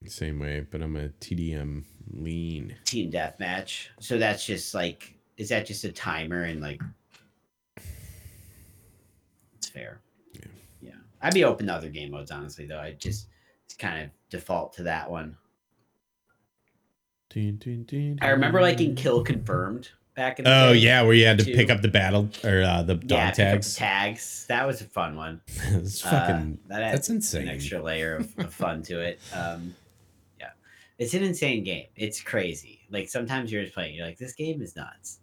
Same 0.06 0.40
way, 0.40 0.66
but 0.68 0.82
I'm 0.82 0.96
a 0.96 1.10
TDM 1.10 1.84
lean. 2.10 2.74
Team 2.86 3.12
deathmatch. 3.12 3.86
So 4.00 4.18
that's 4.18 4.44
just 4.44 4.74
like, 4.74 5.14
is 5.36 5.50
that 5.50 5.64
just 5.66 5.84
a 5.84 5.92
timer 5.92 6.42
and 6.44 6.60
like, 6.60 6.82
fair. 9.70 10.00
Yeah. 10.34 10.40
Yeah. 10.80 10.90
I'd 11.22 11.34
be 11.34 11.44
open 11.44 11.66
to 11.66 11.74
other 11.74 11.88
game 11.88 12.10
modes, 12.10 12.30
honestly, 12.30 12.66
though. 12.66 12.78
I 12.80 12.92
just 12.92 13.28
kind 13.78 14.04
of 14.04 14.10
default 14.30 14.72
to 14.74 14.82
that 14.84 15.10
one. 15.10 15.36
Dun, 17.32 17.56
dun, 17.58 17.84
dun, 17.84 18.18
I 18.20 18.30
remember 18.30 18.60
like 18.60 18.80
in. 18.80 18.96
Kill 18.96 19.22
Confirmed 19.22 19.88
back 20.16 20.40
in 20.40 20.44
the 20.44 20.52
Oh 20.52 20.72
yeah, 20.72 21.02
where 21.02 21.14
you 21.14 21.24
had 21.26 21.38
to 21.38 21.44
too. 21.44 21.54
pick 21.54 21.70
up 21.70 21.80
the 21.80 21.88
battle 21.88 22.28
or 22.42 22.62
uh, 22.62 22.82
the 22.82 22.96
dog 22.96 23.08
Yeah, 23.10 23.30
tags. 23.30 23.76
Tags. 23.76 24.46
That 24.48 24.66
was 24.66 24.80
a 24.80 24.84
fun 24.84 25.14
one. 25.14 25.40
it's 25.46 26.04
Uh, 26.04 26.44
that 26.66 26.82
adds 26.82 26.92
that's 26.96 27.08
insane. 27.08 27.42
An 27.42 27.48
extra 27.50 27.80
layer 27.80 28.16
of, 28.16 28.36
of 28.38 28.52
fun 28.52 28.82
to 28.84 28.98
it. 29.00 29.20
Um, 29.32 29.76
yeah, 30.40 30.50
it's 30.98 31.14
an 31.14 31.22
insane 31.22 31.62
game. 31.62 31.86
It's 31.94 32.20
crazy. 32.20 32.80
Like 32.90 33.08
sometimes 33.08 33.52
you're 33.52 33.62
just 33.62 33.74
playing, 33.74 33.94
you're 33.94 34.06
like, 34.06 34.18
this 34.18 34.32
game 34.34 34.60
is 34.60 34.74
nuts. 34.74 35.20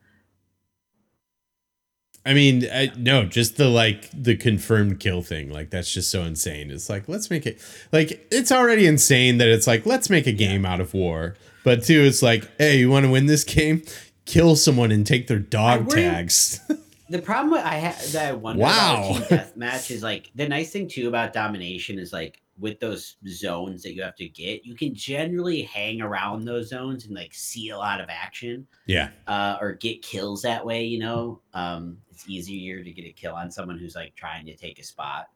I 2.27 2.33
mean, 2.33 2.65
I, 2.71 2.91
no, 2.97 3.23
just 3.25 3.57
the 3.57 3.69
like 3.69 4.09
the 4.13 4.35
confirmed 4.35 4.99
kill 4.99 5.21
thing. 5.21 5.49
Like 5.49 5.69
that's 5.69 5.91
just 5.93 6.11
so 6.11 6.23
insane. 6.23 6.69
It's 6.71 6.89
like 6.89 7.07
let's 7.07 7.29
make 7.29 7.45
it 7.45 7.59
like 7.91 8.27
it's 8.31 8.51
already 8.51 8.85
insane 8.85 9.37
that 9.37 9.47
it's 9.47 9.65
like 9.67 9.85
let's 9.85 10.09
make 10.09 10.27
a 10.27 10.31
game 10.33 10.65
out 10.65 10.81
of 10.81 10.93
war. 10.93 11.35
But 11.63 11.83
two, 11.83 12.01
it's 12.01 12.21
like, 12.21 12.49
hey, 12.57 12.77
you 12.79 12.89
want 12.89 13.05
to 13.05 13.11
win 13.11 13.25
this 13.25 13.43
game? 13.43 13.81
Kill 14.25 14.55
someone 14.55 14.91
and 14.91 15.05
take 15.07 15.27
their 15.27 15.39
dog 15.39 15.89
tags. 15.89 16.59
The 17.09 17.21
problem 17.21 17.53
I 17.53 17.75
have 17.75 18.11
that 18.11 18.27
I 18.27 18.33
wonder 18.33 18.63
Wow. 18.63 19.11
about 19.15 19.29
team 19.29 19.37
deathmatch 19.39 19.91
is 19.91 20.03
like 20.03 20.29
the 20.35 20.45
nice 20.45 20.71
thing 20.73 20.89
too 20.89 21.07
about 21.07 21.31
domination 21.31 21.99
is 21.99 22.11
like 22.11 22.41
with 22.59 22.81
those 22.81 23.15
zones 23.29 23.81
that 23.83 23.93
you 23.93 24.01
have 24.03 24.17
to 24.17 24.27
get, 24.27 24.65
you 24.65 24.75
can 24.75 24.93
generally 24.93 25.61
hang 25.61 26.01
around 26.01 26.43
those 26.43 26.67
zones 26.67 27.05
and 27.05 27.15
like 27.15 27.33
see 27.33 27.69
a 27.69 27.77
lot 27.77 28.01
of 28.01 28.09
action. 28.09 28.67
yeah, 28.87 29.11
uh, 29.25 29.55
or 29.61 29.71
get 29.71 30.01
kills 30.01 30.41
that 30.41 30.65
way. 30.65 30.83
You 30.83 30.99
know, 30.99 31.39
um, 31.53 31.97
it's 32.17 32.27
easier 32.27 32.83
to 32.83 32.91
get 32.91 33.05
a 33.05 33.11
kill 33.11 33.35
on 33.35 33.51
someone 33.51 33.77
who's 33.77 33.93
like 33.95 34.15
trying 34.15 34.43
to 34.47 34.55
take 34.55 34.79
a 34.79 34.83
spot 34.83 35.29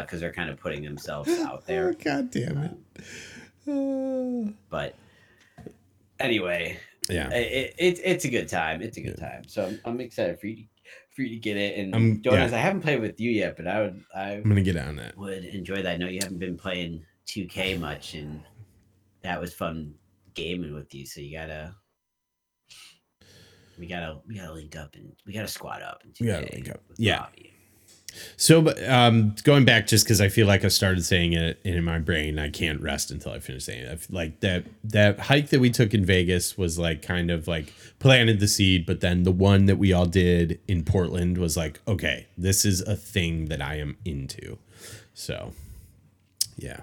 because 0.00 0.20
they're 0.20 0.32
kind 0.32 0.48
of 0.48 0.58
putting 0.58 0.82
themselves 0.82 1.28
out 1.40 1.66
there. 1.66 1.92
God 1.92 2.30
damn 2.30 2.58
it. 2.58 2.76
Uh, 3.68 4.50
But 4.70 4.94
anyway, 6.18 6.78
yeah, 7.10 7.28
it, 7.30 7.74
it, 7.78 8.00
it's 8.02 8.24
a 8.24 8.30
good 8.30 8.48
time. 8.48 8.80
It's 8.80 8.96
a 8.96 9.02
good 9.02 9.18
time. 9.18 9.42
So 9.46 9.66
I'm, 9.66 9.80
I'm 9.84 10.00
excited 10.00 10.40
for 10.40 10.46
you 10.46 10.56
to, 10.56 10.62
for 11.14 11.20
you 11.22 11.28
to 11.28 11.36
get 11.36 11.58
it. 11.58 11.78
And 11.78 11.94
Um, 11.94 12.20
Donuts, 12.22 12.52
yeah. 12.52 12.58
I 12.58 12.60
haven't 12.62 12.80
played 12.80 13.00
with 13.02 13.20
you 13.20 13.30
yet, 13.30 13.58
but 13.58 13.66
I 13.66 13.82
would 13.82 14.02
I 14.14 14.32
I'm 14.32 14.44
gonna 14.44 14.62
get 14.62 14.78
on 14.78 14.96
that. 14.96 15.14
would 15.18 15.44
enjoy 15.44 15.82
that. 15.82 15.86
I 15.92 15.96
know 15.98 16.08
you 16.08 16.20
haven't 16.22 16.38
been 16.38 16.56
playing 16.56 17.04
2K 17.26 17.78
much, 17.78 18.14
and 18.14 18.40
that 19.20 19.38
was 19.38 19.52
fun 19.52 19.92
gaming 20.32 20.72
with 20.72 20.94
you. 20.94 21.04
So 21.04 21.20
you 21.20 21.36
gotta. 21.36 21.74
We 23.78 23.86
gotta 23.86 24.18
we 24.26 24.36
gotta 24.36 24.52
link 24.52 24.76
up 24.76 24.94
and 24.94 25.12
we 25.26 25.32
gotta 25.32 25.48
squat 25.48 25.82
up 25.82 26.02
and 26.04 26.14
We 26.20 26.26
gotta 26.26 26.48
link 26.52 26.70
up. 26.70 26.80
Yeah. 26.96 27.20
Bobby. 27.20 27.54
So, 28.36 28.62
but, 28.62 28.82
um, 28.88 29.34
going 29.44 29.64
back, 29.64 29.86
just 29.86 30.04
because 30.04 30.20
I 30.20 30.28
feel 30.28 30.46
like 30.46 30.64
I 30.64 30.68
started 30.68 31.04
saying 31.04 31.34
it 31.34 31.60
in 31.64 31.82
my 31.84 31.98
brain, 31.98 32.38
I 32.38 32.48
can't 32.48 32.80
rest 32.80 33.10
until 33.10 33.32
I 33.32 33.38
finish 33.38 33.64
saying 33.64 33.84
it. 33.84 34.06
Like 34.10 34.40
that 34.40 34.64
that 34.84 35.20
hike 35.20 35.50
that 35.50 35.60
we 35.60 35.70
took 35.70 35.94
in 35.94 36.04
Vegas 36.04 36.56
was 36.56 36.78
like 36.78 37.02
kind 37.02 37.30
of 37.30 37.46
like 37.46 37.72
planted 37.98 38.40
the 38.40 38.48
seed, 38.48 38.86
but 38.86 39.00
then 39.00 39.22
the 39.24 39.32
one 39.32 39.66
that 39.66 39.76
we 39.76 39.92
all 39.92 40.06
did 40.06 40.60
in 40.66 40.84
Portland 40.84 41.38
was 41.38 41.56
like, 41.56 41.80
okay, 41.86 42.26
this 42.36 42.64
is 42.64 42.80
a 42.82 42.96
thing 42.96 43.46
that 43.46 43.60
I 43.60 43.76
am 43.76 43.96
into. 44.04 44.58
So, 45.14 45.52
yeah. 46.56 46.80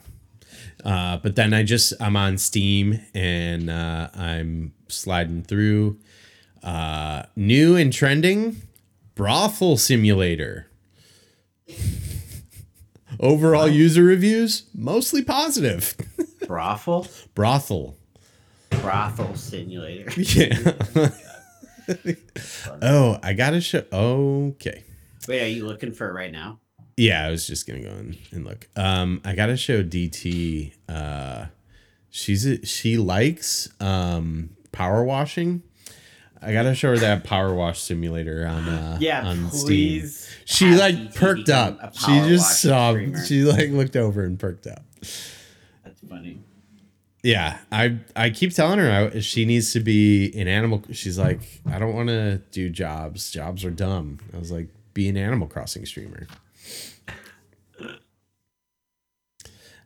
Uh, 0.83 1.17
but 1.17 1.35
then 1.35 1.53
I 1.53 1.63
just 1.63 1.93
I'm 1.99 2.15
on 2.15 2.37
Steam 2.37 3.01
and 3.13 3.69
uh, 3.69 4.09
I'm 4.13 4.73
sliding 4.87 5.43
through 5.43 5.97
uh, 6.65 7.23
new 7.35 7.75
and 7.77 7.93
trending 7.93 8.61
brothel 9.13 9.77
simulator. 9.77 10.67
Overall 13.19 13.67
user 13.67 14.03
reviews 14.03 14.63
mostly 14.73 15.23
positive. 15.23 15.95
Brothel? 16.47 17.07
brothel. 17.33 17.97
Brothel 18.69 19.35
simulator. 19.35 20.11
Yeah. 20.21 20.73
oh, 22.81 23.19
I 23.23 23.33
gotta 23.33 23.61
show. 23.61 23.83
Okay. 23.93 24.83
Wait, 25.27 25.41
are 25.41 25.47
you 25.47 25.65
looking 25.65 25.91
for 25.91 26.09
it 26.09 26.13
right 26.13 26.31
now? 26.31 26.59
Yeah, 26.97 27.25
I 27.25 27.31
was 27.31 27.47
just 27.47 27.67
gonna 27.67 27.81
go 27.81 27.89
and, 27.89 28.17
and 28.31 28.43
look. 28.45 28.67
Um, 28.75 29.21
I 29.23 29.33
gotta 29.33 29.55
show 29.57 29.83
DT. 29.83 30.73
Uh, 30.89 31.45
she's 32.09 32.45
a, 32.45 32.65
she 32.65 32.97
likes 32.97 33.69
um 33.79 34.49
power 34.71 35.03
washing. 35.03 35.63
I 36.45 36.53
gotta 36.53 36.75
show 36.75 36.89
her 36.91 36.97
that 36.99 37.23
power 37.23 37.53
wash 37.53 37.79
simulator 37.81 38.45
on 38.47 38.67
uh, 38.69 38.97
Yeah, 39.01 39.25
on 39.27 39.49
Steam. 39.51 39.65
please. 39.67 40.29
She 40.45 40.75
like 40.75 40.95
DT 40.95 41.15
perked 41.15 41.49
up. 41.49 41.95
She 41.95 42.19
just 42.27 42.63
washing 42.65 42.69
saw. 42.69 42.91
streamer. 42.91 43.25
She 43.25 43.41
like 43.43 43.69
looked 43.71 43.95
over 43.95 44.23
and 44.23 44.39
perked 44.39 44.67
up. 44.67 44.83
That's 45.83 45.99
funny. 46.07 46.41
Yeah, 47.23 47.57
I 47.71 47.97
I 48.15 48.29
keep 48.29 48.53
telling 48.53 48.77
her 48.77 49.11
I, 49.15 49.19
she 49.21 49.45
needs 49.45 49.73
to 49.73 49.79
be 49.79 50.31
an 50.39 50.47
animal. 50.47 50.83
She's 50.91 51.17
like, 51.17 51.61
I 51.65 51.79
don't 51.79 51.95
want 51.95 52.09
to 52.09 52.37
do 52.51 52.69
jobs. 52.69 53.31
Jobs 53.31 53.65
are 53.65 53.71
dumb. 53.71 54.19
I 54.33 54.37
was 54.37 54.51
like, 54.51 54.67
be 54.93 55.09
an 55.09 55.17
Animal 55.17 55.47
Crossing 55.47 55.85
streamer. 55.87 56.27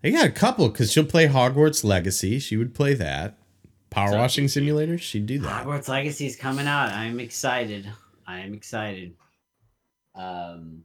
I 0.04 0.12
got 0.12 0.26
a 0.26 0.32
couple 0.32 0.70
because 0.70 0.92
she'll 0.92 1.04
play 1.06 1.28
Hogwarts 1.28 1.84
Legacy. 1.84 2.40
She 2.40 2.56
would 2.58 2.74
play 2.74 2.94
that. 2.94 3.38
Power 3.90 4.10
So- 4.12 4.18
washing 4.18 4.48
simulator. 4.48 4.98
She'd 4.98 5.26
do 5.26 5.40
that. 5.40 5.66
Hogwarts 5.66 5.88
Legacy 5.88 6.26
is 6.28 6.36
coming 6.36 6.68
out. 6.68 6.92
I'm 6.92 7.20
excited. 7.20 7.90
I 8.28 8.40
am 8.40 8.54
excited. 8.54 9.16
Um, 10.16 10.84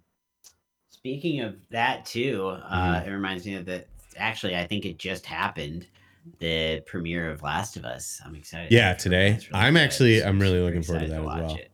speaking 0.91 1.41
of 1.41 1.57
that 1.71 2.07
too, 2.07 2.47
uh, 2.49 2.61
Mm-hmm. 3.01 3.09
it 3.09 3.13
reminds 3.13 3.47
me 3.47 3.55
of 3.55 3.67
that. 3.67 3.89
Actually, 4.17 4.57
I 4.57 4.67
think 4.67 4.85
it 4.87 4.99
just 4.99 5.27
happened. 5.27 5.87
The 6.39 6.81
premiere 6.87 7.31
of 7.31 7.43
Last 7.43 7.77
of 7.77 7.85
Us. 7.85 8.19
I'm 8.25 8.35
excited. 8.35 8.73
Yeah, 8.73 8.95
today. 8.95 9.33
Really 9.33 9.49
I'm 9.53 9.77
actually- 9.77 10.25
I'm 10.25 10.41
really 10.41 10.61
looking 10.61 10.83
forward 10.83 11.03
to 11.03 11.09
that 11.09 11.19
as 11.21 11.25
watch 11.25 11.43
well. 11.43 11.57
it. 11.57 11.71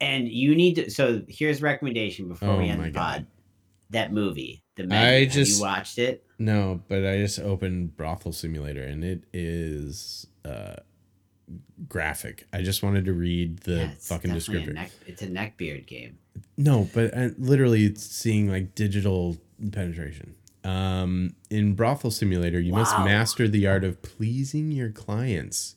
And 0.00 0.28
you 0.28 0.54
need 0.54 0.74
to. 0.74 0.90
So 0.90 1.22
here's 1.26 1.60
a 1.60 1.62
recommendation 1.62 2.28
before 2.28 2.50
Oh 2.50 2.58
we 2.58 2.68
end 2.68 2.84
the 2.84 2.90
God. 2.90 3.00
pod. 3.00 3.26
That 3.90 4.12
movie, 4.12 4.62
the 4.76 4.82
I 4.82 4.86
menu. 4.86 5.24
Have 5.24 5.32
just- 5.34 5.56
you 5.58 5.62
watched 5.64 5.98
it? 5.98 6.22
No, 6.38 6.82
but 6.88 7.04
I 7.04 7.18
just 7.18 7.38
opened 7.40 7.96
Brothel 7.96 8.32
Simulator 8.32 8.82
and 8.82 9.02
it 9.04 9.24
is 9.32 10.26
uh 10.44 10.76
graphic. 11.88 12.46
I 12.52 12.62
just 12.62 12.82
wanted 12.82 13.04
to 13.06 13.12
read 13.12 13.60
the 13.60 13.76
Yeah, 13.76 13.90
it's 13.92 14.08
fucking 14.08 14.30
a 14.30 14.34
neck- 14.72 14.90
it's 15.06 15.22
a 15.22 15.26
neckbeard 15.26 15.86
game. 15.86 16.18
No, 16.56 16.88
but 16.94 17.16
uh, 17.16 17.30
literally 17.38 17.84
it's 17.86 18.04
seeing 18.04 18.48
like 18.50 18.74
digital 18.74 19.36
penetration. 19.72 20.34
Um 20.64 21.34
in 21.50 21.74
Brothel 21.74 22.10
Simulator, 22.10 22.60
you 22.60 22.72
must 22.72 22.96
master 22.98 23.48
the 23.48 23.66
art 23.66 23.84
of 23.84 24.02
pleasing 24.02 24.70
your 24.72 24.90
clients. 24.90 25.74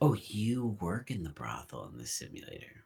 Oh, 0.00 0.14
you 0.14 0.76
work 0.80 1.10
in 1.10 1.22
the 1.22 1.30
brothel 1.30 1.88
in 1.92 1.98
the 1.98 2.06
simulator. 2.06 2.81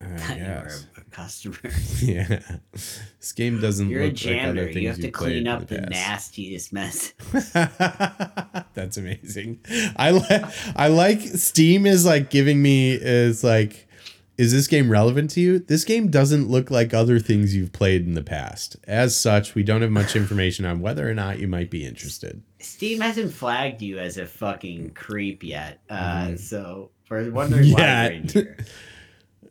I 0.00 0.06
I 0.32 0.36
you 0.36 0.44
were 0.44 0.70
a, 0.96 1.00
customer. 1.10 1.56
Yeah. 2.00 2.40
This 2.72 3.32
game 3.34 3.60
doesn't 3.60 3.88
You're 3.88 4.02
a 4.02 4.06
look 4.08 4.24
like 4.24 4.42
other 4.42 4.64
things 4.66 4.76
You 4.76 4.88
have 4.88 4.96
to 4.96 5.02
you've 5.04 5.12
clean 5.12 5.48
up 5.48 5.66
the 5.68 5.78
past. 5.78 5.90
nastiest 5.90 6.72
mess. 6.72 7.12
That's 8.74 8.96
amazing. 8.96 9.60
I 9.96 10.10
like 10.10 10.44
I 10.76 10.88
like 10.88 11.20
Steam 11.20 11.86
is 11.86 12.04
like 12.04 12.30
giving 12.30 12.60
me 12.60 12.92
is 12.92 13.44
like 13.44 13.88
is 14.36 14.50
this 14.52 14.66
game 14.66 14.90
relevant 14.90 15.30
to 15.30 15.40
you? 15.40 15.60
This 15.60 15.84
game 15.84 16.10
doesn't 16.10 16.48
look 16.48 16.68
like 16.68 16.92
other 16.92 17.20
things 17.20 17.54
you've 17.54 17.72
played 17.72 18.04
in 18.04 18.14
the 18.14 18.22
past. 18.22 18.76
As 18.88 19.18
such, 19.18 19.54
we 19.54 19.62
don't 19.62 19.80
have 19.82 19.92
much 19.92 20.16
information 20.16 20.64
on 20.66 20.80
whether 20.80 21.08
or 21.08 21.14
not 21.14 21.38
you 21.38 21.46
might 21.46 21.70
be 21.70 21.86
interested. 21.86 22.42
Steam 22.58 23.00
hasn't 23.00 23.32
flagged 23.32 23.80
you 23.80 24.00
as 24.00 24.18
a 24.18 24.26
fucking 24.26 24.90
creep 24.94 25.44
yet. 25.44 25.80
Uh, 25.88 26.26
Mhm. 26.30 26.38
So 26.40 26.90
we're 27.08 27.30
wondering 27.30 27.70
why 27.74 28.02
you're 28.06 28.12
in 28.12 28.28
here. 28.28 28.56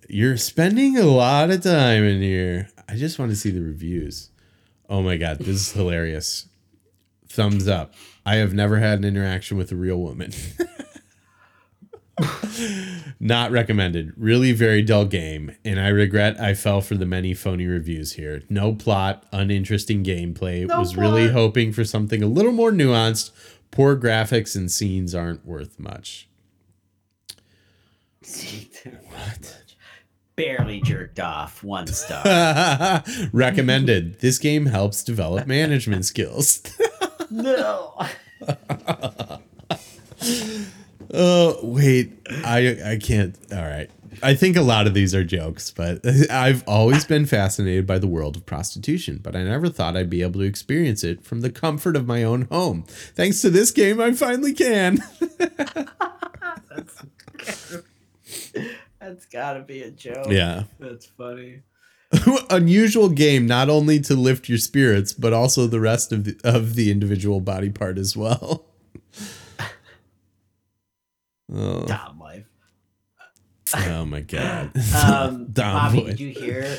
You're 0.10 0.38
spending 0.38 0.98
a 0.98 1.04
lot 1.04 1.50
of 1.50 1.64
time 1.64 2.04
in 2.04 2.22
here. 2.22 2.70
I 2.88 2.96
just 2.96 3.20
want 3.20 3.32
to 3.32 3.36
see 3.36 3.52
the 3.52 3.62
reviews. 3.62 4.30
Oh 4.90 5.02
my 5.02 5.18
god, 5.18 5.40
this 5.40 5.48
is 5.48 5.72
hilarious. 5.72 6.48
Thumbs 7.28 7.68
up. 7.68 7.94
I 8.26 8.36
have 8.36 8.54
never 8.54 8.80
had 8.80 9.00
an 9.00 9.06
interaction 9.06 9.58
with 9.58 9.72
a 9.72 9.76
real 9.76 9.98
woman. 9.98 10.32
Not 13.20 13.52
recommended. 13.52 14.14
Really 14.18 14.52
very 14.52 14.84
dull 14.84 15.06
game, 15.06 15.56
and 15.66 15.80
I 15.80 15.88
regret 15.88 16.40
I 16.40 16.54
fell 16.54 16.82
for 16.82 16.96
the 16.96 17.06
many 17.06 17.34
phony 17.34 17.66
reviews 17.66 18.14
here. 18.14 18.44
No 18.50 18.76
plot, 18.76 19.26
uninteresting 19.32 20.04
gameplay. 20.04 20.68
No 20.68 20.80
was 20.80 20.96
really 20.96 21.30
hoping 21.30 21.74
for 21.74 21.84
something 21.84 22.22
a 22.22 22.28
little 22.28 22.52
more 22.52 22.72
nuanced. 22.72 23.32
Poor 23.72 23.96
graphics 23.96 24.56
and 24.56 24.72
scenes 24.72 25.16
aren't 25.16 25.46
worth 25.46 25.80
much. 25.80 26.28
what? 28.22 29.63
Barely 30.36 30.82
jerked 30.82 31.20
off. 31.20 31.64
One 31.64 31.88
star. 31.88 33.04
Recommended. 33.34 34.20
This 34.20 34.40
game 34.40 34.66
helps 34.66 35.04
develop 35.04 35.46
management 35.48 36.06
skills. 36.06 36.62
no. 37.30 38.00
Oh 41.16 41.60
wait, 41.62 42.14
I 42.44 42.78
I 42.94 42.98
can't. 42.98 43.38
All 43.52 43.62
right. 43.62 43.88
I 44.24 44.34
think 44.34 44.56
a 44.56 44.62
lot 44.62 44.88
of 44.88 44.94
these 44.94 45.14
are 45.14 45.24
jokes, 45.24 45.70
but 45.70 46.04
I've 46.32 46.64
always 46.68 47.06
been 47.06 47.26
fascinated 47.26 47.86
by 47.86 48.00
the 48.00 48.08
world 48.08 48.36
of 48.36 48.46
prostitution, 48.46 49.20
but 49.22 49.36
I 49.36 49.44
never 49.44 49.70
thought 49.70 49.96
I'd 49.98 50.10
be 50.10 50.22
able 50.24 50.40
to 50.40 50.46
experience 50.46 51.04
it 51.04 51.24
from 51.24 51.42
the 51.42 51.52
comfort 51.52 51.96
of 51.96 52.08
my 52.08 52.24
own 52.24 52.44
home. 52.44 52.84
Thanks 52.88 53.42
to 53.42 53.50
this 53.50 53.70
game, 53.70 54.00
I 54.02 54.14
finally 54.14 54.54
can. 54.54 55.04
That's 59.04 59.26
gotta 59.26 59.62
be 59.62 59.82
a 59.84 59.92
joke. 59.92 60.28
yeah. 60.30 60.64
That's 60.80 61.06
funny. 61.06 61.62
Unusual 62.50 63.10
game, 63.10 63.46
not 63.48 63.70
only 63.70 64.00
to 64.02 64.16
lift 64.16 64.48
your 64.48 64.58
spirits, 64.60 65.14
but 65.14 65.34
also 65.34 65.68
the 65.68 65.80
rest 65.80 66.12
of 66.14 66.24
the, 66.26 66.40
of 66.44 66.76
the 66.76 66.90
individual 66.92 67.42
body 67.42 67.70
part 67.70 67.98
as 67.98 68.16
well. 68.16 68.66
Oh, 71.56 71.86
Dom 71.86 72.20
life. 72.20 72.46
oh 73.76 74.06
my 74.06 74.22
god. 74.22 74.72
Um, 74.96 75.48
Dom 75.52 75.74
Bobby, 75.76 76.00
boy. 76.02 76.08
did 76.08 76.20
you 76.20 76.30
hear? 76.32 76.78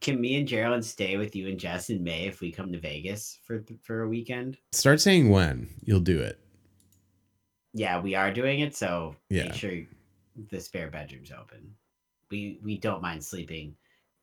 Can 0.00 0.18
me 0.20 0.36
and 0.36 0.48
Geraldine 0.48 0.82
stay 0.82 1.16
with 1.18 1.36
you 1.36 1.48
and 1.48 1.58
Jess 1.58 1.90
in 1.90 2.02
May 2.02 2.26
if 2.26 2.40
we 2.40 2.52
come 2.52 2.72
to 2.72 2.78
Vegas 2.80 3.38
for 3.44 3.62
for 3.82 4.02
a 4.02 4.08
weekend? 4.08 4.56
Start 4.72 5.00
saying 5.00 5.28
when 5.28 5.68
you'll 5.84 6.00
do 6.00 6.20
it. 6.20 6.38
Yeah, 7.74 8.00
we 8.00 8.14
are 8.14 8.32
doing 8.32 8.60
it, 8.60 8.74
so 8.76 9.16
Yeah. 9.28 9.44
make 9.44 9.54
sure 9.54 9.72
the 10.50 10.60
spare 10.60 10.90
bedroom's 10.90 11.32
open. 11.32 11.74
We 12.30 12.60
we 12.62 12.78
don't 12.78 13.02
mind 13.02 13.24
sleeping 13.24 13.74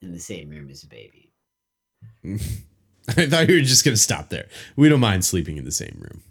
in 0.01 0.11
the 0.11 0.19
same 0.19 0.49
room 0.49 0.69
as 0.69 0.83
a 0.83 0.87
baby. 0.87 1.31
I 3.09 3.25
thought 3.25 3.47
you 3.49 3.55
were 3.55 3.61
just 3.61 3.85
gonna 3.85 3.97
stop 3.97 4.29
there. 4.29 4.47
We 4.75 4.89
don't 4.89 4.99
mind 4.99 5.23
sleeping 5.25 5.57
in 5.57 5.65
the 5.65 5.71
same 5.71 5.97
room. 5.99 6.21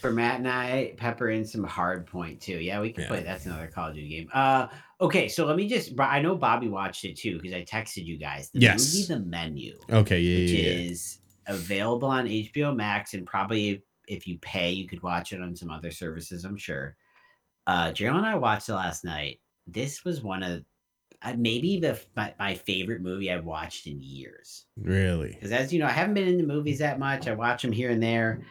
For 0.00 0.12
Matt 0.12 0.38
and 0.38 0.48
I, 0.48 0.94
pepper 0.98 1.30
in 1.30 1.44
some 1.46 1.64
hard 1.64 2.06
point 2.06 2.40
too. 2.40 2.58
Yeah, 2.58 2.80
we 2.80 2.92
can 2.92 3.02
Yeah. 3.02 3.08
play. 3.08 3.22
That's 3.22 3.46
another 3.46 3.66
Call 3.66 3.88
of 3.88 3.94
Duty 3.94 4.08
game. 4.08 4.28
Uh, 4.32 4.68
okay, 5.00 5.28
so 5.28 5.46
let 5.46 5.56
me 5.56 5.66
just. 5.68 5.98
I 5.98 6.20
know 6.20 6.36
Bobby 6.36 6.68
watched 6.68 7.04
it 7.04 7.16
too 7.16 7.40
because 7.40 7.54
I 7.54 7.64
texted 7.64 8.04
you 8.04 8.18
guys. 8.18 8.50
The 8.50 8.60
Yes. 8.60 8.94
movie 8.94 9.06
The 9.06 9.26
Menu. 9.28 9.78
Okay, 9.90 10.20
yeah, 10.20 10.40
which 10.40 10.50
yeah, 10.50 10.70
yeah. 10.72 10.90
is 10.90 11.18
available 11.48 12.08
on 12.08 12.26
HBO 12.26 12.74
Max 12.76 13.14
and 13.14 13.26
probably 13.26 13.82
if 14.08 14.26
you 14.26 14.38
pay, 14.38 14.70
you 14.70 14.86
could 14.86 15.02
watch 15.02 15.32
it 15.32 15.40
on 15.40 15.56
some 15.56 15.70
other 15.70 15.90
services. 15.90 16.44
I'm 16.44 16.56
sure. 16.56 16.96
Uh, 17.66 17.92
Gerald 17.92 18.18
and 18.18 18.26
I 18.26 18.34
watched 18.36 18.68
it 18.68 18.74
last 18.74 19.04
night. 19.04 19.40
This 19.66 20.04
was 20.04 20.22
one 20.22 20.42
of 20.42 20.64
uh, 21.22 21.34
maybe 21.36 21.80
the 21.80 21.98
my, 22.14 22.34
my 22.38 22.54
favorite 22.54 23.00
movie 23.00 23.32
I've 23.32 23.44
watched 23.44 23.86
in 23.86 24.00
years. 24.00 24.66
Really? 24.76 25.30
Because 25.32 25.52
as 25.52 25.72
you 25.72 25.78
know, 25.80 25.86
I 25.86 25.90
haven't 25.90 26.14
been 26.14 26.28
into 26.28 26.44
movies 26.46 26.78
that 26.78 26.98
much. 26.98 27.26
I 27.26 27.34
watch 27.34 27.62
them 27.62 27.72
here 27.72 27.90
and 27.90 28.02
there. 28.02 28.42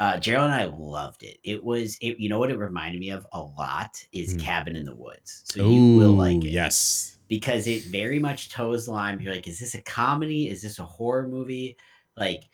Uh, 0.00 0.16
Gerald 0.18 0.50
and 0.50 0.60
I 0.60 0.64
loved 0.64 1.22
it. 1.22 1.38
It 1.44 1.62
was, 1.62 1.96
it, 2.00 2.18
you 2.18 2.28
know 2.28 2.38
what 2.38 2.50
it 2.50 2.58
reminded 2.58 2.98
me 3.00 3.10
of 3.10 3.26
a 3.32 3.40
lot 3.40 4.02
is 4.12 4.32
Hmm. 4.32 4.38
Cabin 4.40 4.76
in 4.76 4.84
the 4.86 4.94
Woods. 4.96 5.42
So 5.44 5.68
you 5.68 5.96
will 5.96 6.14
like 6.14 6.44
it 6.44 6.50
yes. 6.50 7.18
because 7.28 7.66
it 7.68 7.84
very 7.84 8.18
much 8.18 8.48
toes 8.50 8.86
the 8.86 8.92
line. 8.92 9.20
You're 9.20 9.34
like, 9.34 9.46
is 9.46 9.60
this 9.60 9.74
a 9.74 9.82
comedy? 9.82 10.48
Is 10.48 10.62
this 10.62 10.78
a 10.78 10.84
horror 10.84 11.28
movie? 11.28 11.76
Like 12.16 12.44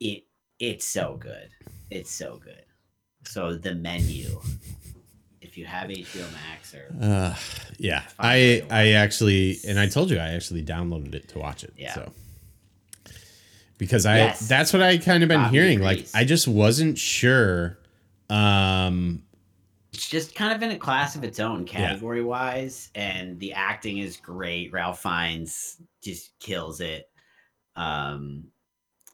it 0.00 0.24
it's 0.60 0.86
so 0.86 1.16
good. 1.20 1.50
It's 1.90 2.10
so 2.10 2.38
good. 2.42 2.64
So 3.26 3.54
the 3.54 3.74
menu. 3.74 4.40
If 5.54 5.58
you 5.58 5.66
have 5.66 5.88
HBO 5.88 6.32
Max 6.32 6.74
or 6.74 6.92
Uh, 7.00 7.36
yeah. 7.78 8.02
I 8.18 8.66
I 8.72 8.88
actually 8.94 9.58
and 9.68 9.78
I 9.78 9.86
told 9.86 10.10
you 10.10 10.18
I 10.18 10.30
actually 10.30 10.64
downloaded 10.64 11.14
it 11.14 11.28
to 11.28 11.38
watch 11.38 11.62
it. 11.62 11.72
Yeah. 11.76 11.94
So 11.94 12.12
because 13.78 14.04
I 14.04 14.16
Yes. 14.16 14.48
that's 14.48 14.72
what 14.72 14.82
I 14.82 14.98
kind 14.98 15.22
of 15.22 15.28
been 15.28 15.42
Bobby 15.42 15.56
hearing. 15.56 15.80
Like. 15.80 16.08
I 16.12 16.24
just 16.24 16.48
wasn't 16.48 16.98
sure. 16.98 17.78
Um 18.28 19.22
it's 19.92 20.08
just 20.08 20.34
kind 20.34 20.52
of 20.52 20.60
in 20.60 20.74
a 20.74 20.78
class 20.78 21.14
of 21.14 21.22
its 21.22 21.38
own 21.38 21.66
category 21.66 22.24
wise. 22.24 22.90
And 22.96 23.38
the 23.38 23.52
acting 23.52 23.98
is 23.98 24.16
great. 24.16 24.72
Ralph 24.72 25.00
Fiennes 25.00 25.76
just 26.02 26.36
kills 26.40 26.80
it. 26.80 27.08
Um 27.76 28.48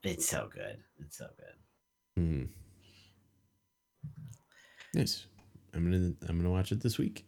it's 0.03 0.27
so 0.27 0.49
good. 0.51 0.79
It's 1.01 1.19
so 1.19 1.27
good. 1.37 2.23
hmm. 2.23 2.45
Nice. 4.95 5.27
I'm 5.75 5.85
gonna 5.85 6.13
I'm 6.29 6.37
gonna 6.37 6.51
watch 6.51 6.73
it 6.73 6.81
this 6.81 6.99
week. 6.99 7.25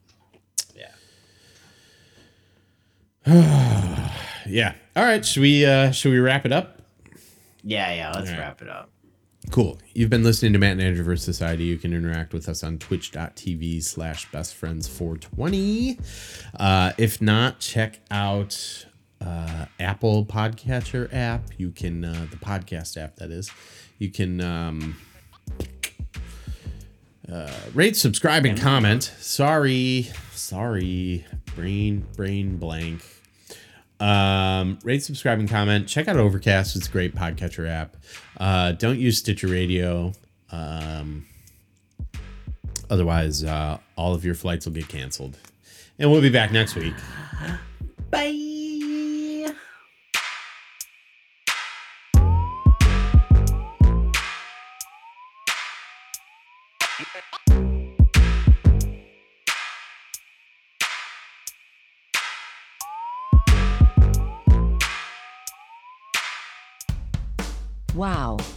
Yeah. 0.75 0.91
yeah. 4.47 4.75
All 4.97 5.05
right. 5.05 5.25
Should 5.25 5.43
we 5.43 5.65
uh 5.65 5.91
should 5.91 6.13
we 6.13 6.19
wrap 6.19 6.45
it 6.47 6.53
up? 6.53 6.83
Yeah, 7.63 7.95
yeah. 7.95 8.13
Let's 8.13 8.31
Alright. 8.31 8.39
wrap 8.39 8.63
it 8.63 8.69
up. 8.69 8.91
Cool. 9.51 9.79
You've 9.95 10.11
been 10.11 10.23
listening 10.23 10.53
to 10.55 10.59
Matt 10.59 10.73
and 10.73 10.83
Andrew 10.83 11.05
vs. 11.05 11.25
Society. 11.25 11.65
You 11.65 11.77
can 11.77 11.93
interact 11.93 12.33
with 12.33 12.49
us 12.49 12.63
on 12.65 12.79
twitch.tv 12.79 13.83
slash 13.83 14.31
bestfriends420. 14.31 16.01
Uh, 16.59 16.93
if 16.97 17.21
not, 17.21 17.59
check 17.59 18.01
out 18.11 18.87
uh, 19.21 19.67
Apple 19.79 20.25
Podcatcher 20.25 21.13
app. 21.13 21.49
You 21.59 21.71
can, 21.71 22.05
uh, 22.05 22.27
the 22.31 22.37
podcast 22.37 22.97
app 22.97 23.17
that 23.17 23.31
is. 23.31 23.51
You 23.99 24.11
can 24.11 24.41
um, 24.41 24.97
uh, 27.31 27.53
rate, 27.75 27.97
subscribe, 27.97 28.45
and 28.45 28.59
comment. 28.59 29.05
Sorry. 29.19 30.11
Sorry. 30.33 31.25
Brain, 31.55 32.07
brain 32.17 32.57
blank. 32.57 33.03
Um, 34.01 34.79
rate, 34.83 35.03
subscribe, 35.03 35.39
and 35.39 35.49
comment. 35.49 35.87
Check 35.87 36.09
out 36.09 36.17
Overcast. 36.17 36.75
It's 36.75 36.89
a 36.89 36.91
great 36.91 37.15
podcatcher 37.15 37.69
app. 37.69 37.97
Uh, 38.39 38.73
don't 38.73 38.99
use 38.99 39.19
Stitcher 39.19 39.47
Radio. 39.47 40.13
Um, 40.51 41.27
otherwise, 42.91 43.45
uh, 43.45 43.79
all 43.97 44.15
of 44.15 44.25
your 44.25 44.35
flights 44.35 44.67
will 44.67 44.73
get 44.73 44.89
canceled. 44.89 45.39
And 45.99 46.11
we'll 46.11 46.21
be 46.21 46.31
back 46.31 46.51
next 46.51 46.75
week. 46.75 46.95
Bye. 48.11 48.52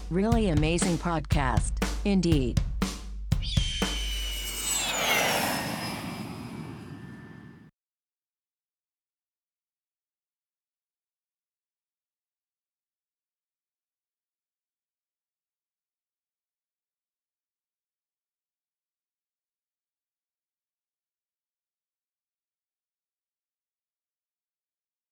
Really 0.09 0.49
amazing 0.49 0.97
podcast. 0.97 1.71
Indeed. 2.05 2.61